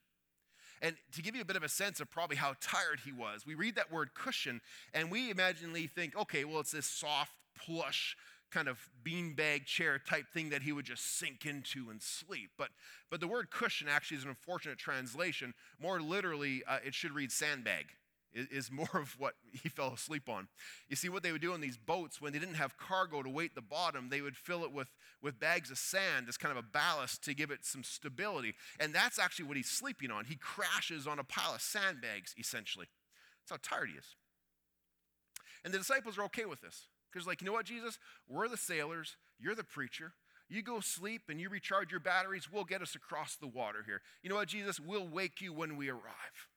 And 0.82 0.96
to 1.12 1.22
give 1.22 1.34
you 1.34 1.42
a 1.42 1.44
bit 1.44 1.56
of 1.56 1.62
a 1.62 1.68
sense 1.68 2.00
of 2.00 2.10
probably 2.10 2.36
how 2.36 2.54
tired 2.60 3.00
he 3.04 3.12
was, 3.12 3.44
we 3.46 3.54
read 3.54 3.74
that 3.74 3.92
word 3.92 4.14
cushion 4.14 4.60
and 4.94 5.10
we 5.10 5.30
imaginally 5.30 5.86
think, 5.86 6.16
okay, 6.16 6.44
well, 6.44 6.60
it's 6.60 6.72
this 6.72 6.86
soft, 6.86 7.32
plush 7.54 8.16
kind 8.50 8.68
of 8.68 8.78
beanbag 9.04 9.64
chair 9.64 9.98
type 9.98 10.26
thing 10.32 10.50
that 10.50 10.62
he 10.62 10.72
would 10.72 10.84
just 10.84 11.18
sink 11.18 11.46
into 11.46 11.90
and 11.90 12.02
sleep. 12.02 12.50
But, 12.58 12.68
but 13.10 13.20
the 13.20 13.28
word 13.28 13.50
cushion 13.50 13.88
actually 13.88 14.18
is 14.18 14.24
an 14.24 14.30
unfortunate 14.30 14.78
translation. 14.78 15.54
More 15.80 16.00
literally, 16.00 16.62
uh, 16.66 16.78
it 16.84 16.94
should 16.94 17.12
read 17.12 17.32
sandbag 17.32 17.86
is 18.32 18.70
more 18.70 18.88
of 18.94 19.16
what 19.18 19.34
he 19.52 19.68
fell 19.68 19.92
asleep 19.92 20.28
on. 20.28 20.48
You 20.88 20.96
see, 20.96 21.08
what 21.08 21.22
they 21.22 21.32
would 21.32 21.40
do 21.40 21.52
on 21.52 21.60
these 21.60 21.76
boats, 21.76 22.20
when 22.20 22.32
they 22.32 22.38
didn't 22.38 22.54
have 22.54 22.76
cargo 22.76 23.22
to 23.22 23.28
weight 23.28 23.54
the 23.54 23.60
bottom, 23.60 24.08
they 24.08 24.20
would 24.20 24.36
fill 24.36 24.64
it 24.64 24.72
with, 24.72 24.88
with 25.22 25.40
bags 25.40 25.70
of 25.70 25.78
sand 25.78 26.28
as 26.28 26.36
kind 26.36 26.56
of 26.56 26.62
a 26.62 26.66
ballast 26.66 27.24
to 27.24 27.34
give 27.34 27.50
it 27.50 27.64
some 27.64 27.82
stability. 27.82 28.54
And 28.78 28.94
that's 28.94 29.18
actually 29.18 29.46
what 29.46 29.56
he's 29.56 29.70
sleeping 29.70 30.10
on. 30.10 30.26
He 30.26 30.36
crashes 30.36 31.06
on 31.06 31.18
a 31.18 31.24
pile 31.24 31.54
of 31.54 31.60
sandbags, 31.60 32.34
essentially. 32.38 32.86
That's 33.48 33.60
how 33.68 33.76
tired 33.76 33.90
he 33.90 33.98
is. 33.98 34.16
And 35.64 35.74
the 35.74 35.78
disciples 35.78 36.16
are 36.16 36.24
okay 36.24 36.44
with 36.44 36.60
this. 36.60 36.86
Because, 37.12 37.26
like, 37.26 37.40
you 37.40 37.46
know 37.46 37.52
what, 37.52 37.66
Jesus? 37.66 37.98
We're 38.28 38.48
the 38.48 38.56
sailors, 38.56 39.16
you're 39.38 39.54
the 39.54 39.64
preacher. 39.64 40.12
You 40.48 40.62
go 40.62 40.80
sleep 40.80 41.22
and 41.28 41.40
you 41.40 41.48
recharge 41.48 41.92
your 41.92 42.00
batteries, 42.00 42.48
we'll 42.50 42.64
get 42.64 42.82
us 42.82 42.94
across 42.94 43.36
the 43.36 43.46
water 43.46 43.84
here. 43.86 44.02
You 44.22 44.30
know 44.30 44.36
what, 44.36 44.48
Jesus? 44.48 44.80
We'll 44.80 45.06
wake 45.06 45.40
you 45.40 45.52
when 45.52 45.76
we 45.76 45.88
arrive. 45.88 46.48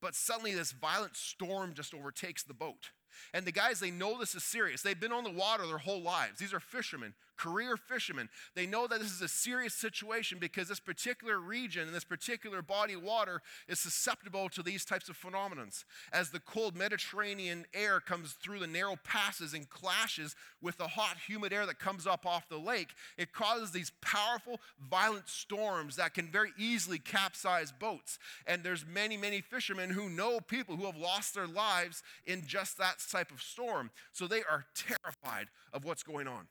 But 0.00 0.16
suddenly, 0.16 0.54
this 0.54 0.72
violent 0.72 1.16
storm 1.16 1.74
just 1.74 1.94
overtakes 1.94 2.42
the 2.42 2.54
boat. 2.54 2.90
And 3.34 3.44
the 3.44 3.52
guys, 3.52 3.80
they 3.80 3.90
know 3.90 4.18
this 4.18 4.34
is 4.34 4.44
serious. 4.44 4.82
They've 4.82 4.98
been 4.98 5.12
on 5.12 5.24
the 5.24 5.30
water 5.30 5.66
their 5.66 5.78
whole 5.78 6.02
lives. 6.02 6.38
These 6.38 6.54
are 6.54 6.60
fishermen, 6.60 7.14
career 7.36 7.76
fishermen. 7.76 8.28
They 8.54 8.66
know 8.66 8.86
that 8.86 9.00
this 9.00 9.12
is 9.12 9.20
a 9.20 9.28
serious 9.28 9.74
situation 9.74 10.38
because 10.38 10.68
this 10.68 10.80
particular 10.80 11.38
region 11.38 11.86
and 11.86 11.94
this 11.94 12.04
particular 12.04 12.62
body 12.62 12.94
of 12.94 13.02
water 13.02 13.42
is 13.68 13.80
susceptible 13.80 14.48
to 14.50 14.62
these 14.62 14.84
types 14.84 15.08
of 15.08 15.18
phenomenons. 15.18 15.84
As 16.12 16.30
the 16.30 16.40
cold 16.40 16.76
Mediterranean 16.76 17.66
air 17.74 18.00
comes 18.00 18.32
through 18.32 18.60
the 18.60 18.66
narrow 18.66 18.96
passes 19.04 19.54
and 19.54 19.68
clashes 19.68 20.36
with 20.60 20.78
the 20.78 20.88
hot, 20.88 21.16
humid 21.26 21.52
air 21.52 21.66
that 21.66 21.78
comes 21.78 22.06
up 22.06 22.24
off 22.26 22.48
the 22.48 22.58
lake, 22.58 22.90
it 23.18 23.32
causes 23.32 23.72
these 23.72 23.92
powerful, 24.00 24.60
violent 24.88 25.28
storms 25.28 25.96
that 25.96 26.14
can 26.14 26.28
very 26.28 26.52
easily 26.56 26.98
capsize 26.98 27.72
boats. 27.72 28.18
And 28.46 28.62
there's 28.62 28.86
many, 28.86 29.16
many 29.16 29.40
fishermen 29.40 29.90
who 29.90 30.08
know 30.08 30.40
people 30.40 30.76
who 30.76 30.86
have 30.86 30.96
lost 30.96 31.34
their 31.34 31.46
lives 31.46 32.02
in 32.26 32.46
just 32.46 32.78
that 32.78 33.00
type 33.06 33.30
of 33.30 33.42
storm. 33.42 33.90
So 34.12 34.26
they 34.26 34.42
are 34.42 34.66
terrified 34.74 35.48
of 35.72 35.84
what's 35.84 36.02
going 36.02 36.28
on. 36.28 36.46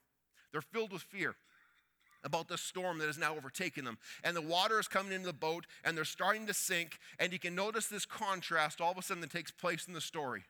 They're 0.51 0.61
filled 0.61 0.91
with 0.91 1.03
fear 1.03 1.35
about 2.23 2.47
the 2.47 2.57
storm 2.57 2.99
that 2.99 3.07
has 3.07 3.17
now 3.17 3.35
overtaken 3.35 3.85
them. 3.85 3.97
And 4.23 4.35
the 4.35 4.41
water 4.41 4.79
is 4.79 4.87
coming 4.87 5.11
into 5.11 5.27
the 5.27 5.33
boat 5.33 5.65
and 5.83 5.97
they're 5.97 6.05
starting 6.05 6.45
to 6.47 6.53
sink. 6.53 6.99
And 7.19 7.33
you 7.33 7.39
can 7.39 7.55
notice 7.55 7.87
this 7.87 8.05
contrast 8.05 8.81
all 8.81 8.91
of 8.91 8.97
a 8.97 9.01
sudden 9.01 9.21
that 9.21 9.31
takes 9.31 9.51
place 9.51 9.87
in 9.87 9.93
the 9.93 10.01
story 10.01 10.43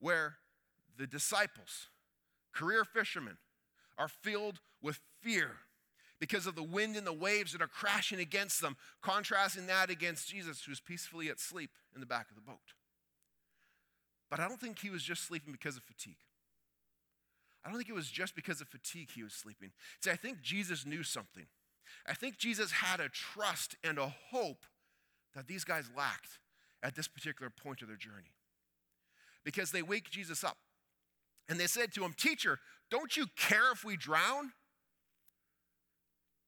where 0.00 0.36
the 0.96 1.06
disciples, 1.06 1.88
career 2.52 2.84
fishermen, 2.84 3.36
are 3.98 4.08
filled 4.08 4.60
with 4.80 5.00
fear 5.20 5.56
because 6.20 6.46
of 6.46 6.54
the 6.54 6.62
wind 6.62 6.96
and 6.96 7.06
the 7.06 7.12
waves 7.12 7.52
that 7.52 7.62
are 7.62 7.68
crashing 7.68 8.18
against 8.18 8.60
them, 8.60 8.76
contrasting 9.02 9.66
that 9.66 9.90
against 9.90 10.28
Jesus, 10.28 10.62
who's 10.64 10.80
peacefully 10.80 11.28
at 11.28 11.38
sleep 11.38 11.70
in 11.94 12.00
the 12.00 12.06
back 12.06 12.28
of 12.30 12.36
the 12.36 12.42
boat. 12.42 12.74
But 14.30 14.40
I 14.40 14.48
don't 14.48 14.60
think 14.60 14.78
he 14.78 14.90
was 14.90 15.02
just 15.02 15.26
sleeping 15.26 15.52
because 15.52 15.76
of 15.76 15.82
fatigue. 15.82 16.18
I 17.64 17.68
don't 17.68 17.78
think 17.78 17.88
it 17.88 17.94
was 17.94 18.10
just 18.10 18.34
because 18.34 18.60
of 18.60 18.68
fatigue 18.68 19.10
he 19.14 19.22
was 19.22 19.32
sleeping. 19.32 19.70
See, 20.00 20.10
I 20.10 20.16
think 20.16 20.42
Jesus 20.42 20.86
knew 20.86 21.02
something. 21.02 21.46
I 22.06 22.14
think 22.14 22.38
Jesus 22.38 22.70
had 22.70 23.00
a 23.00 23.08
trust 23.08 23.76
and 23.82 23.98
a 23.98 24.12
hope 24.30 24.64
that 25.34 25.46
these 25.46 25.64
guys 25.64 25.90
lacked 25.96 26.38
at 26.82 26.94
this 26.94 27.08
particular 27.08 27.50
point 27.50 27.82
of 27.82 27.88
their 27.88 27.96
journey. 27.96 28.34
Because 29.44 29.70
they 29.70 29.82
wake 29.82 30.10
Jesus 30.10 30.44
up 30.44 30.58
and 31.48 31.58
they 31.58 31.66
said 31.66 31.92
to 31.94 32.04
him, 32.04 32.12
Teacher, 32.16 32.58
don't 32.90 33.16
you 33.16 33.26
care 33.36 33.72
if 33.72 33.84
we 33.84 33.96
drown? 33.96 34.52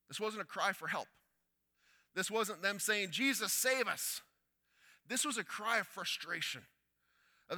This 0.08 0.20
wasn't 0.20 0.42
a 0.42 0.46
cry 0.46 0.72
for 0.72 0.88
help. 0.88 1.08
This 2.14 2.30
wasn't 2.30 2.62
them 2.62 2.78
saying, 2.78 3.10
Jesus, 3.10 3.52
save 3.52 3.86
us. 3.86 4.20
This 5.08 5.24
was 5.24 5.38
a 5.38 5.44
cry 5.44 5.78
of 5.78 5.86
frustration 5.86 6.62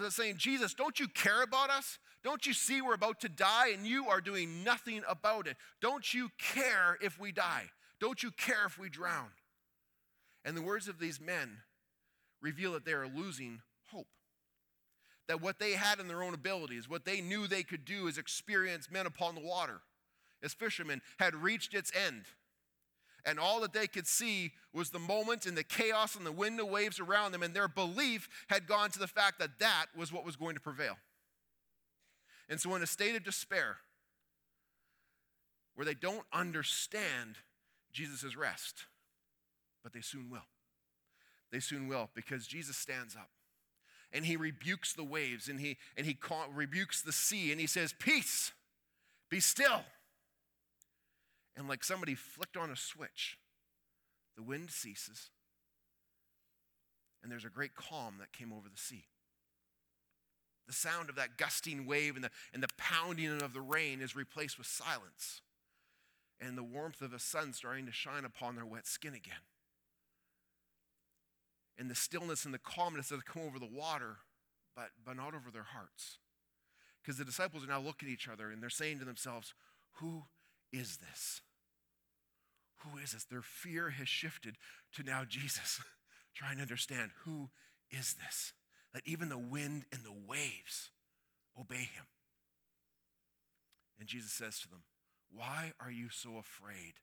of 0.00 0.12
saying, 0.12 0.36
Jesus, 0.38 0.74
don't 0.74 0.98
you 0.98 1.06
care 1.08 1.42
about 1.42 1.70
us? 1.70 1.98
Don't 2.24 2.46
you 2.46 2.54
see 2.54 2.80
we're 2.80 2.94
about 2.94 3.20
to 3.20 3.28
die 3.28 3.70
and 3.74 3.86
you 3.86 4.08
are 4.08 4.20
doing 4.20 4.64
nothing 4.64 5.02
about 5.08 5.46
it? 5.46 5.56
Don't 5.80 6.14
you 6.14 6.30
care 6.38 6.96
if 7.02 7.18
we 7.18 7.32
die? 7.32 7.64
Don't 8.00 8.22
you 8.22 8.30
care 8.30 8.64
if 8.66 8.78
we 8.78 8.88
drown? 8.88 9.28
And 10.44 10.56
the 10.56 10.62
words 10.62 10.88
of 10.88 10.98
these 10.98 11.20
men 11.20 11.58
reveal 12.40 12.72
that 12.72 12.84
they 12.84 12.92
are 12.92 13.06
losing 13.06 13.60
hope. 13.90 14.08
That 15.28 15.42
what 15.42 15.58
they 15.58 15.72
had 15.72 16.00
in 16.00 16.08
their 16.08 16.22
own 16.22 16.34
abilities, 16.34 16.88
what 16.88 17.04
they 17.04 17.20
knew 17.20 17.46
they 17.46 17.62
could 17.62 17.84
do 17.84 18.08
as 18.08 18.18
experienced 18.18 18.90
men 18.90 19.06
upon 19.06 19.34
the 19.34 19.40
water, 19.40 19.80
as 20.42 20.54
fishermen, 20.54 21.00
had 21.18 21.34
reached 21.34 21.74
its 21.74 21.92
end 21.94 22.24
and 23.24 23.38
all 23.38 23.60
that 23.60 23.72
they 23.72 23.86
could 23.86 24.06
see 24.06 24.52
was 24.72 24.90
the 24.90 24.98
moment 24.98 25.46
and 25.46 25.56
the 25.56 25.62
chaos 25.62 26.16
and 26.16 26.26
the 26.26 26.32
wind 26.32 26.58
and 26.58 26.70
waves 26.70 26.98
around 26.98 27.32
them, 27.32 27.42
and 27.42 27.54
their 27.54 27.68
belief 27.68 28.28
had 28.48 28.66
gone 28.66 28.90
to 28.90 28.98
the 28.98 29.06
fact 29.06 29.38
that 29.38 29.58
that 29.60 29.86
was 29.96 30.12
what 30.12 30.24
was 30.24 30.36
going 30.36 30.54
to 30.54 30.60
prevail. 30.60 30.96
And 32.48 32.60
so, 32.60 32.74
in 32.74 32.82
a 32.82 32.86
state 32.86 33.14
of 33.14 33.24
despair, 33.24 33.76
where 35.74 35.84
they 35.84 35.94
don't 35.94 36.24
understand 36.32 37.36
Jesus' 37.92 38.36
rest, 38.36 38.86
but 39.82 39.92
they 39.92 40.00
soon 40.00 40.30
will. 40.30 40.46
They 41.50 41.60
soon 41.60 41.86
will 41.86 42.10
because 42.14 42.46
Jesus 42.46 42.76
stands 42.76 43.14
up 43.14 43.30
and 44.12 44.24
he 44.24 44.36
rebukes 44.36 44.92
the 44.92 45.04
waves 45.04 45.48
and 45.48 45.60
he, 45.60 45.78
and 45.96 46.06
he 46.06 46.16
rebukes 46.52 47.02
the 47.02 47.12
sea 47.12 47.52
and 47.52 47.60
he 47.60 47.66
says, 47.66 47.94
Peace, 47.98 48.52
be 49.30 49.40
still. 49.40 49.82
And 51.56 51.68
like 51.68 51.84
somebody 51.84 52.14
flicked 52.14 52.56
on 52.56 52.70
a 52.70 52.76
switch, 52.76 53.38
the 54.36 54.42
wind 54.42 54.70
ceases, 54.70 55.30
and 57.22 57.30
there's 57.30 57.44
a 57.44 57.50
great 57.50 57.74
calm 57.74 58.16
that 58.18 58.32
came 58.32 58.52
over 58.52 58.68
the 58.68 58.80
sea. 58.80 59.04
The 60.66 60.72
sound 60.72 61.10
of 61.10 61.16
that 61.16 61.36
gusting 61.36 61.86
wave 61.86 62.14
and 62.14 62.24
the, 62.24 62.30
and 62.54 62.62
the 62.62 62.68
pounding 62.78 63.42
of 63.42 63.52
the 63.52 63.60
rain 63.60 64.00
is 64.00 64.16
replaced 64.16 64.58
with 64.58 64.66
silence 64.66 65.42
and 66.40 66.58
the 66.58 66.62
warmth 66.62 67.00
of 67.00 67.10
the 67.10 67.18
sun 67.18 67.52
starting 67.52 67.86
to 67.86 67.92
shine 67.92 68.24
upon 68.24 68.56
their 68.56 68.66
wet 68.66 68.86
skin 68.86 69.14
again. 69.14 69.44
And 71.78 71.90
the 71.90 71.94
stillness 71.94 72.44
and 72.44 72.52
the 72.52 72.58
calmness 72.58 73.08
that 73.08 73.24
come 73.24 73.42
over 73.42 73.58
the 73.58 73.66
water, 73.66 74.18
but, 74.76 74.90
but 75.04 75.16
not 75.16 75.34
over 75.34 75.50
their 75.52 75.62
hearts. 75.62 76.18
Because 77.02 77.18
the 77.18 77.24
disciples 77.24 77.64
are 77.64 77.68
now 77.68 77.80
looking 77.80 78.08
at 78.08 78.12
each 78.12 78.28
other 78.28 78.50
and 78.50 78.62
they're 78.62 78.70
saying 78.70 78.98
to 78.98 79.04
themselves, 79.04 79.54
Who 79.94 80.24
is 80.72 80.98
this? 80.98 81.42
Who 82.78 82.98
is 82.98 83.12
this? 83.12 83.24
Their 83.24 83.42
fear 83.42 83.90
has 83.90 84.08
shifted 84.08 84.56
to 84.94 85.02
now 85.02 85.22
Jesus, 85.28 85.80
trying 86.34 86.56
to 86.56 86.62
understand 86.62 87.10
who 87.24 87.50
is 87.90 88.14
this? 88.14 88.52
That 88.92 89.02
even 89.06 89.28
the 89.28 89.38
wind 89.38 89.84
and 89.92 90.02
the 90.04 90.12
waves 90.12 90.90
obey 91.58 91.76
him. 91.76 92.06
And 93.98 94.08
Jesus 94.08 94.32
says 94.32 94.58
to 94.60 94.68
them, 94.68 94.82
Why 95.30 95.72
are 95.80 95.90
you 95.90 96.08
so 96.10 96.36
afraid? 96.38 96.94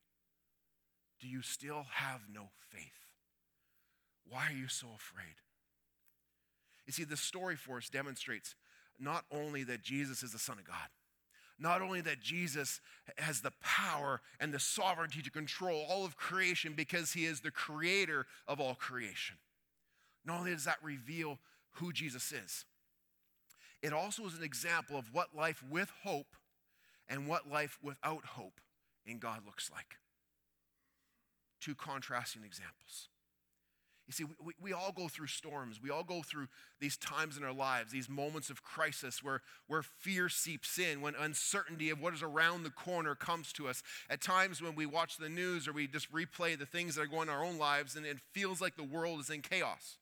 Do 1.19 1.27
you 1.27 1.41
still 1.41 1.85
have 1.91 2.21
no 2.31 2.49
faith? 2.69 3.09
Why 4.27 4.47
are 4.49 4.55
you 4.55 4.67
so 4.67 4.87
afraid? 4.95 5.35
You 6.85 6.93
see, 6.93 7.03
this 7.03 7.21
story 7.21 7.55
for 7.55 7.77
us 7.77 7.89
demonstrates 7.89 8.55
not 8.99 9.25
only 9.31 9.63
that 9.63 9.81
Jesus 9.81 10.23
is 10.23 10.31
the 10.31 10.39
Son 10.39 10.57
of 10.59 10.65
God, 10.65 10.89
not 11.59 11.81
only 11.81 12.01
that 12.01 12.21
Jesus 12.21 12.79
has 13.17 13.41
the 13.41 13.51
power 13.61 14.21
and 14.39 14.53
the 14.53 14.59
sovereignty 14.59 15.21
to 15.21 15.29
control 15.29 15.85
all 15.89 16.05
of 16.05 16.15
creation 16.15 16.73
because 16.73 17.13
he 17.13 17.25
is 17.25 17.41
the 17.41 17.51
creator 17.51 18.25
of 18.47 18.59
all 18.59 18.75
creation. 18.75 19.35
Not 20.25 20.39
only 20.39 20.51
does 20.51 20.65
that 20.65 20.77
reveal 20.81 21.39
who 21.73 21.91
Jesus 21.91 22.31
is, 22.31 22.65
it 23.81 23.93
also 23.93 24.25
is 24.25 24.37
an 24.37 24.43
example 24.43 24.97
of 24.97 25.13
what 25.13 25.35
life 25.35 25.63
with 25.69 25.91
hope 26.03 26.35
and 27.07 27.27
what 27.27 27.49
life 27.49 27.77
without 27.81 28.25
hope 28.25 28.59
in 29.05 29.19
God 29.19 29.45
looks 29.45 29.69
like. 29.71 29.95
Two 31.59 31.75
contrasting 31.75 32.43
examples. 32.43 33.09
You 34.09 34.13
see, 34.13 34.23
we, 34.43 34.53
we 34.59 34.73
all 34.73 34.91
go 34.91 35.07
through 35.07 35.27
storms. 35.27 35.79
We 35.79 35.91
all 35.91 36.03
go 36.03 36.23
through 36.23 36.47
these 36.79 36.97
times 36.97 37.37
in 37.37 37.43
our 37.43 37.53
lives, 37.53 37.91
these 37.91 38.09
moments 38.09 38.49
of 38.49 38.63
crisis 38.63 39.21
where, 39.21 39.41
where 39.67 39.83
fear 39.83 40.29
seeps 40.29 40.79
in, 40.79 41.01
when 41.01 41.13
uncertainty 41.13 41.91
of 41.91 42.01
what 42.01 42.15
is 42.15 42.23
around 42.23 42.63
the 42.63 42.71
corner 42.71 43.13
comes 43.13 43.53
to 43.53 43.67
us. 43.67 43.83
At 44.09 44.19
times 44.19 44.63
when 44.63 44.73
we 44.73 44.87
watch 44.87 45.17
the 45.17 45.29
news 45.29 45.67
or 45.67 45.73
we 45.73 45.85
just 45.85 46.11
replay 46.11 46.57
the 46.57 46.65
things 46.65 46.95
that 46.95 47.03
are 47.03 47.05
going 47.05 47.29
on 47.29 47.35
in 47.35 47.35
our 47.35 47.45
own 47.45 47.59
lives 47.59 47.95
and 47.95 48.03
it 48.03 48.17
feels 48.33 48.59
like 48.59 48.75
the 48.75 48.83
world 48.83 49.19
is 49.19 49.29
in 49.29 49.43
chaos. 49.43 49.97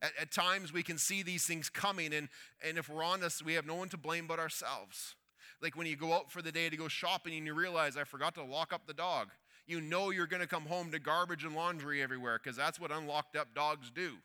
At, 0.00 0.12
at 0.18 0.32
times 0.32 0.72
we 0.72 0.82
can 0.82 0.96
see 0.96 1.22
these 1.22 1.44
things 1.44 1.68
coming, 1.68 2.14
and, 2.14 2.30
and 2.66 2.78
if 2.78 2.88
we're 2.88 3.04
honest, 3.04 3.44
we 3.44 3.52
have 3.52 3.66
no 3.66 3.74
one 3.74 3.90
to 3.90 3.98
blame 3.98 4.26
but 4.26 4.38
ourselves. 4.38 5.14
Like 5.60 5.76
when 5.76 5.86
you 5.86 5.96
go 5.96 6.14
out 6.14 6.32
for 6.32 6.40
the 6.40 6.50
day 6.50 6.70
to 6.70 6.76
go 6.78 6.88
shopping 6.88 7.36
and 7.36 7.46
you 7.46 7.52
realize, 7.52 7.98
I 7.98 8.04
forgot 8.04 8.34
to 8.36 8.42
lock 8.42 8.72
up 8.72 8.86
the 8.86 8.94
dog 8.94 9.28
you 9.66 9.80
know 9.80 10.10
you're 10.10 10.26
going 10.26 10.42
to 10.42 10.48
come 10.48 10.64
home 10.66 10.90
to 10.92 10.98
garbage 10.98 11.44
and 11.44 11.54
laundry 11.54 12.02
everywhere 12.02 12.38
because 12.42 12.56
that's 12.56 12.78
what 12.78 12.90
unlocked 12.90 13.36
up 13.36 13.54
dogs 13.54 13.90
do. 13.90 14.16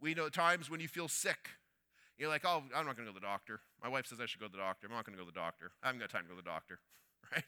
We 0.00 0.14
know 0.14 0.28
times 0.28 0.70
when 0.70 0.80
you 0.80 0.88
feel 0.88 1.08
sick 1.08 1.50
You're 2.18 2.28
like, 2.28 2.44
oh, 2.44 2.62
I'm 2.76 2.84
not 2.86 2.96
going 2.96 3.06
to 3.08 3.12
go 3.12 3.18
to 3.18 3.20
the 3.20 3.26
doctor. 3.26 3.60
My 3.82 3.88
wife 3.88 4.06
says 4.06 4.20
I 4.20 4.26
should 4.26 4.40
go 4.40 4.46
to 4.46 4.52
the 4.52 4.58
doctor. 4.58 4.86
I'm 4.86 4.92
not 4.92 5.06
going 5.06 5.16
to 5.16 5.22
go 5.22 5.26
to 5.26 5.32
the 5.34 5.40
doctor. 5.40 5.72
I 5.82 5.86
haven't 5.86 6.00
got 6.00 6.10
time 6.10 6.24
to 6.24 6.28
go 6.28 6.36
to 6.36 6.42
the 6.42 6.48
doctor, 6.48 6.78
right? 7.32 7.44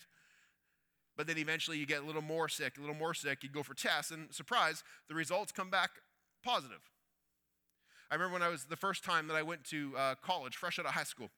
But 1.14 1.26
then 1.26 1.36
eventually 1.36 1.76
you 1.76 1.84
get 1.84 2.02
a 2.02 2.06
little 2.06 2.22
more 2.22 2.48
sick, 2.48 2.78
a 2.78 2.80
little 2.80 2.96
more 2.96 3.12
sick. 3.12 3.42
You 3.42 3.50
go 3.50 3.62
for 3.62 3.74
tests, 3.74 4.10
and 4.10 4.32
surprise, 4.32 4.82
the 5.08 5.14
results 5.14 5.52
come 5.52 5.68
back 5.68 5.90
positive. 6.42 6.80
I 8.10 8.14
remember 8.14 8.32
when 8.32 8.42
I 8.42 8.48
was 8.48 8.64
the 8.64 8.76
first 8.76 9.04
time 9.04 9.28
that 9.28 9.34
I 9.34 9.42
went 9.42 9.64
to 9.64 9.92
uh, 9.96 10.14
college, 10.22 10.56
fresh 10.56 10.78
out 10.78 10.86
of 10.86 10.92
high 10.92 11.04
school. 11.04 11.30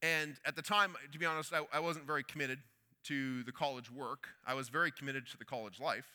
And 0.00 0.36
at 0.44 0.54
the 0.54 0.62
time, 0.62 0.94
to 1.10 1.18
be 1.18 1.26
honest, 1.26 1.52
I, 1.52 1.62
I 1.72 1.80
wasn't 1.80 2.06
very 2.06 2.22
committed 2.22 2.60
to 3.08 3.42
the 3.44 3.52
college 3.52 3.90
work. 3.90 4.28
I 4.46 4.54
was 4.54 4.68
very 4.68 4.90
committed 4.90 5.26
to 5.28 5.38
the 5.38 5.44
college 5.44 5.80
life, 5.80 6.06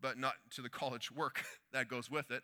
but 0.00 0.18
not 0.18 0.34
to 0.54 0.62
the 0.62 0.68
college 0.80 1.10
work 1.10 1.44
that 1.72 1.88
goes 1.88 2.10
with 2.10 2.30
it. 2.30 2.42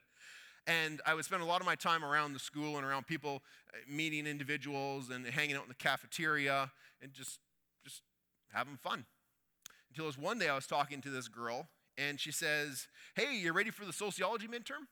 And 0.67 1.01
I 1.07 1.15
would 1.15 1.25
spend 1.25 1.43
a 1.43 1.47
lot 1.47 1.61
of 1.61 1.67
my 1.67 1.77
time 1.77 2.05
around 2.05 2.33
the 2.33 2.41
school 2.41 2.77
and 2.77 2.85
around 2.85 3.07
people, 3.07 3.43
uh, 3.73 3.79
meeting 3.89 4.27
individuals 4.27 5.11
and 5.11 5.25
hanging 5.25 5.55
out 5.55 5.63
in 5.63 5.69
the 5.69 5.75
cafeteria 5.75 6.73
and 7.01 7.13
just, 7.13 7.39
just 7.85 8.03
having 8.53 8.77
fun. 8.77 9.07
Until 9.91 10.07
was 10.07 10.19
one 10.19 10.39
day 10.39 10.49
I 10.49 10.57
was 10.57 10.67
talking 10.67 11.01
to 11.03 11.11
this 11.11 11.29
girl, 11.29 11.69
and 11.97 12.19
she 12.19 12.33
says, 12.33 12.89
Hey, 13.15 13.37
you 13.37 13.53
ready 13.53 13.71
for 13.71 13.85
the 13.85 13.93
sociology 13.93 14.49
midterm? 14.49 14.87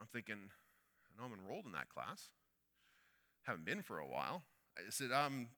I'm 0.00 0.06
thinking, 0.12 0.36
I 0.38 1.20
know 1.20 1.26
I'm 1.26 1.38
enrolled 1.38 1.66
in 1.66 1.72
that 1.72 1.88
class. 1.88 2.28
Haven't 3.42 3.64
been 3.64 3.82
for 3.82 3.98
a 3.98 4.06
while. 4.06 4.44
I 4.78 4.82
said, 4.90 5.10
um, 5.12 5.48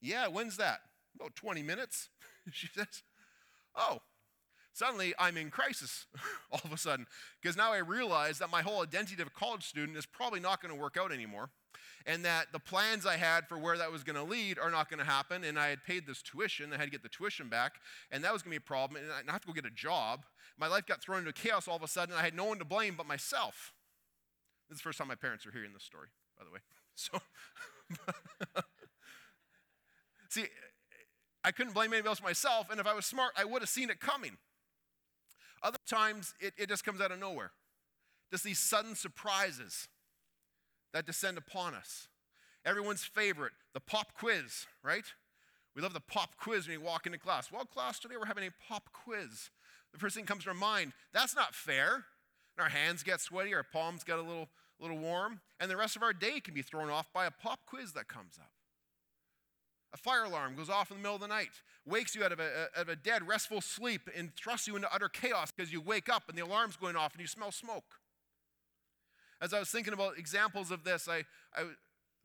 yeah, 0.00 0.28
when's 0.28 0.56
that? 0.56 0.80
About 1.14 1.34
20 1.36 1.62
minutes. 1.62 2.10
she 2.52 2.68
says, 2.68 3.02
oh, 3.74 4.00
suddenly 4.72 5.14
I'm 5.18 5.36
in 5.36 5.50
crisis 5.50 6.06
all 6.50 6.60
of 6.64 6.72
a 6.72 6.78
sudden 6.78 7.06
because 7.40 7.56
now 7.56 7.72
I 7.72 7.78
realize 7.78 8.38
that 8.38 8.50
my 8.50 8.62
whole 8.62 8.82
identity 8.82 9.20
of 9.22 9.28
a 9.28 9.30
college 9.30 9.64
student 9.64 9.96
is 9.96 10.06
probably 10.06 10.40
not 10.40 10.60
going 10.60 10.74
to 10.74 10.80
work 10.80 10.96
out 10.96 11.12
anymore 11.12 11.50
and 12.06 12.24
that 12.24 12.52
the 12.52 12.58
plans 12.60 13.04
I 13.04 13.16
had 13.16 13.48
for 13.48 13.58
where 13.58 13.76
that 13.76 13.90
was 13.90 14.04
going 14.04 14.16
to 14.16 14.22
lead 14.22 14.58
are 14.58 14.70
not 14.70 14.88
going 14.88 15.00
to 15.00 15.04
happen. 15.04 15.42
And 15.42 15.58
I 15.58 15.68
had 15.68 15.82
paid 15.84 16.06
this 16.06 16.22
tuition, 16.22 16.72
I 16.72 16.76
had 16.76 16.84
to 16.84 16.90
get 16.90 17.02
the 17.02 17.08
tuition 17.08 17.48
back, 17.48 17.80
and 18.12 18.22
that 18.24 18.32
was 18.32 18.42
going 18.42 18.54
to 18.54 18.60
be 18.60 18.64
a 18.64 18.66
problem. 18.66 19.02
And 19.02 19.28
I 19.28 19.32
have 19.32 19.40
to 19.42 19.46
go 19.48 19.52
get 19.52 19.66
a 19.66 19.70
job. 19.70 20.24
My 20.56 20.68
life 20.68 20.86
got 20.86 21.02
thrown 21.02 21.18
into 21.18 21.32
chaos 21.32 21.66
all 21.66 21.76
of 21.76 21.82
a 21.82 21.88
sudden. 21.88 22.14
I 22.14 22.22
had 22.22 22.34
no 22.34 22.44
one 22.44 22.58
to 22.58 22.64
blame 22.64 22.94
but 22.96 23.06
myself. 23.06 23.74
This 24.68 24.76
is 24.76 24.82
the 24.82 24.88
first 24.88 24.98
time 24.98 25.08
my 25.08 25.16
parents 25.16 25.46
are 25.46 25.50
hearing 25.50 25.72
this 25.72 25.82
story, 25.82 26.08
by 26.38 26.44
the 26.44 26.50
way. 26.52 26.60
So, 26.98 27.18
see, 30.36 30.46
I 31.44 31.52
couldn't 31.52 31.72
blame 31.72 31.92
anybody 31.92 32.08
else 32.08 32.22
myself, 32.22 32.70
and 32.70 32.80
if 32.80 32.86
I 32.86 32.94
was 32.94 33.06
smart, 33.06 33.32
I 33.36 33.44
would 33.44 33.62
have 33.62 33.68
seen 33.68 33.90
it 33.90 34.00
coming. 34.00 34.36
Other 35.62 35.78
times, 35.88 36.34
it, 36.40 36.54
it 36.56 36.68
just 36.68 36.84
comes 36.84 37.00
out 37.00 37.10
of 37.10 37.18
nowhere. 37.18 37.52
Just 38.30 38.44
these 38.44 38.58
sudden 38.58 38.94
surprises 38.94 39.88
that 40.92 41.06
descend 41.06 41.38
upon 41.38 41.74
us. 41.74 42.08
Everyone's 42.64 43.04
favorite, 43.04 43.52
the 43.74 43.80
pop 43.80 44.14
quiz, 44.14 44.66
right? 44.82 45.04
We 45.74 45.82
love 45.82 45.92
the 45.92 46.00
pop 46.00 46.36
quiz 46.36 46.66
when 46.66 46.78
you 46.78 46.84
walk 46.84 47.06
into 47.06 47.18
class. 47.18 47.52
Well, 47.52 47.64
class, 47.64 47.98
today 47.98 48.16
we're 48.18 48.26
having 48.26 48.46
a 48.46 48.50
pop 48.68 48.90
quiz. 48.92 49.50
The 49.92 49.98
first 49.98 50.16
thing 50.16 50.24
comes 50.24 50.44
to 50.44 50.50
our 50.50 50.54
mind, 50.54 50.92
that's 51.12 51.36
not 51.36 51.54
fair. 51.54 52.04
And 52.56 52.64
our 52.64 52.70
hands 52.70 53.02
get 53.02 53.20
sweaty, 53.20 53.54
our 53.54 53.62
palms 53.62 54.02
get 54.02 54.18
a 54.18 54.22
little, 54.22 54.48
little 54.80 54.98
warm, 54.98 55.40
and 55.60 55.70
the 55.70 55.76
rest 55.76 55.94
of 55.94 56.02
our 56.02 56.12
day 56.12 56.40
can 56.40 56.54
be 56.54 56.62
thrown 56.62 56.90
off 56.90 57.12
by 57.12 57.26
a 57.26 57.30
pop 57.30 57.60
quiz 57.66 57.92
that 57.92 58.08
comes 58.08 58.38
up. 58.40 58.50
A 59.94 59.96
fire 59.96 60.24
alarm 60.24 60.56
goes 60.56 60.68
off 60.68 60.90
in 60.90 60.96
the 60.98 61.02
middle 61.02 61.14
of 61.14 61.20
the 61.20 61.28
night, 61.28 61.62
wakes 61.86 62.14
you 62.14 62.24
out 62.24 62.32
of 62.32 62.40
a, 62.40 62.68
of 62.76 62.88
a 62.88 62.96
dead, 62.96 63.26
restful 63.26 63.60
sleep, 63.60 64.02
and 64.16 64.34
thrusts 64.34 64.66
you 64.66 64.76
into 64.76 64.92
utter 64.92 65.08
chaos 65.08 65.50
because 65.50 65.72
you 65.72 65.80
wake 65.80 66.08
up 66.08 66.24
and 66.28 66.36
the 66.36 66.42
alarm's 66.42 66.76
going 66.76 66.96
off 66.96 67.12
and 67.12 67.20
you 67.20 67.26
smell 67.26 67.52
smoke. 67.52 68.00
As 69.40 69.52
I 69.52 69.58
was 69.58 69.68
thinking 69.68 69.92
about 69.92 70.18
examples 70.18 70.70
of 70.70 70.84
this, 70.84 71.08
I, 71.08 71.24
I 71.54 71.64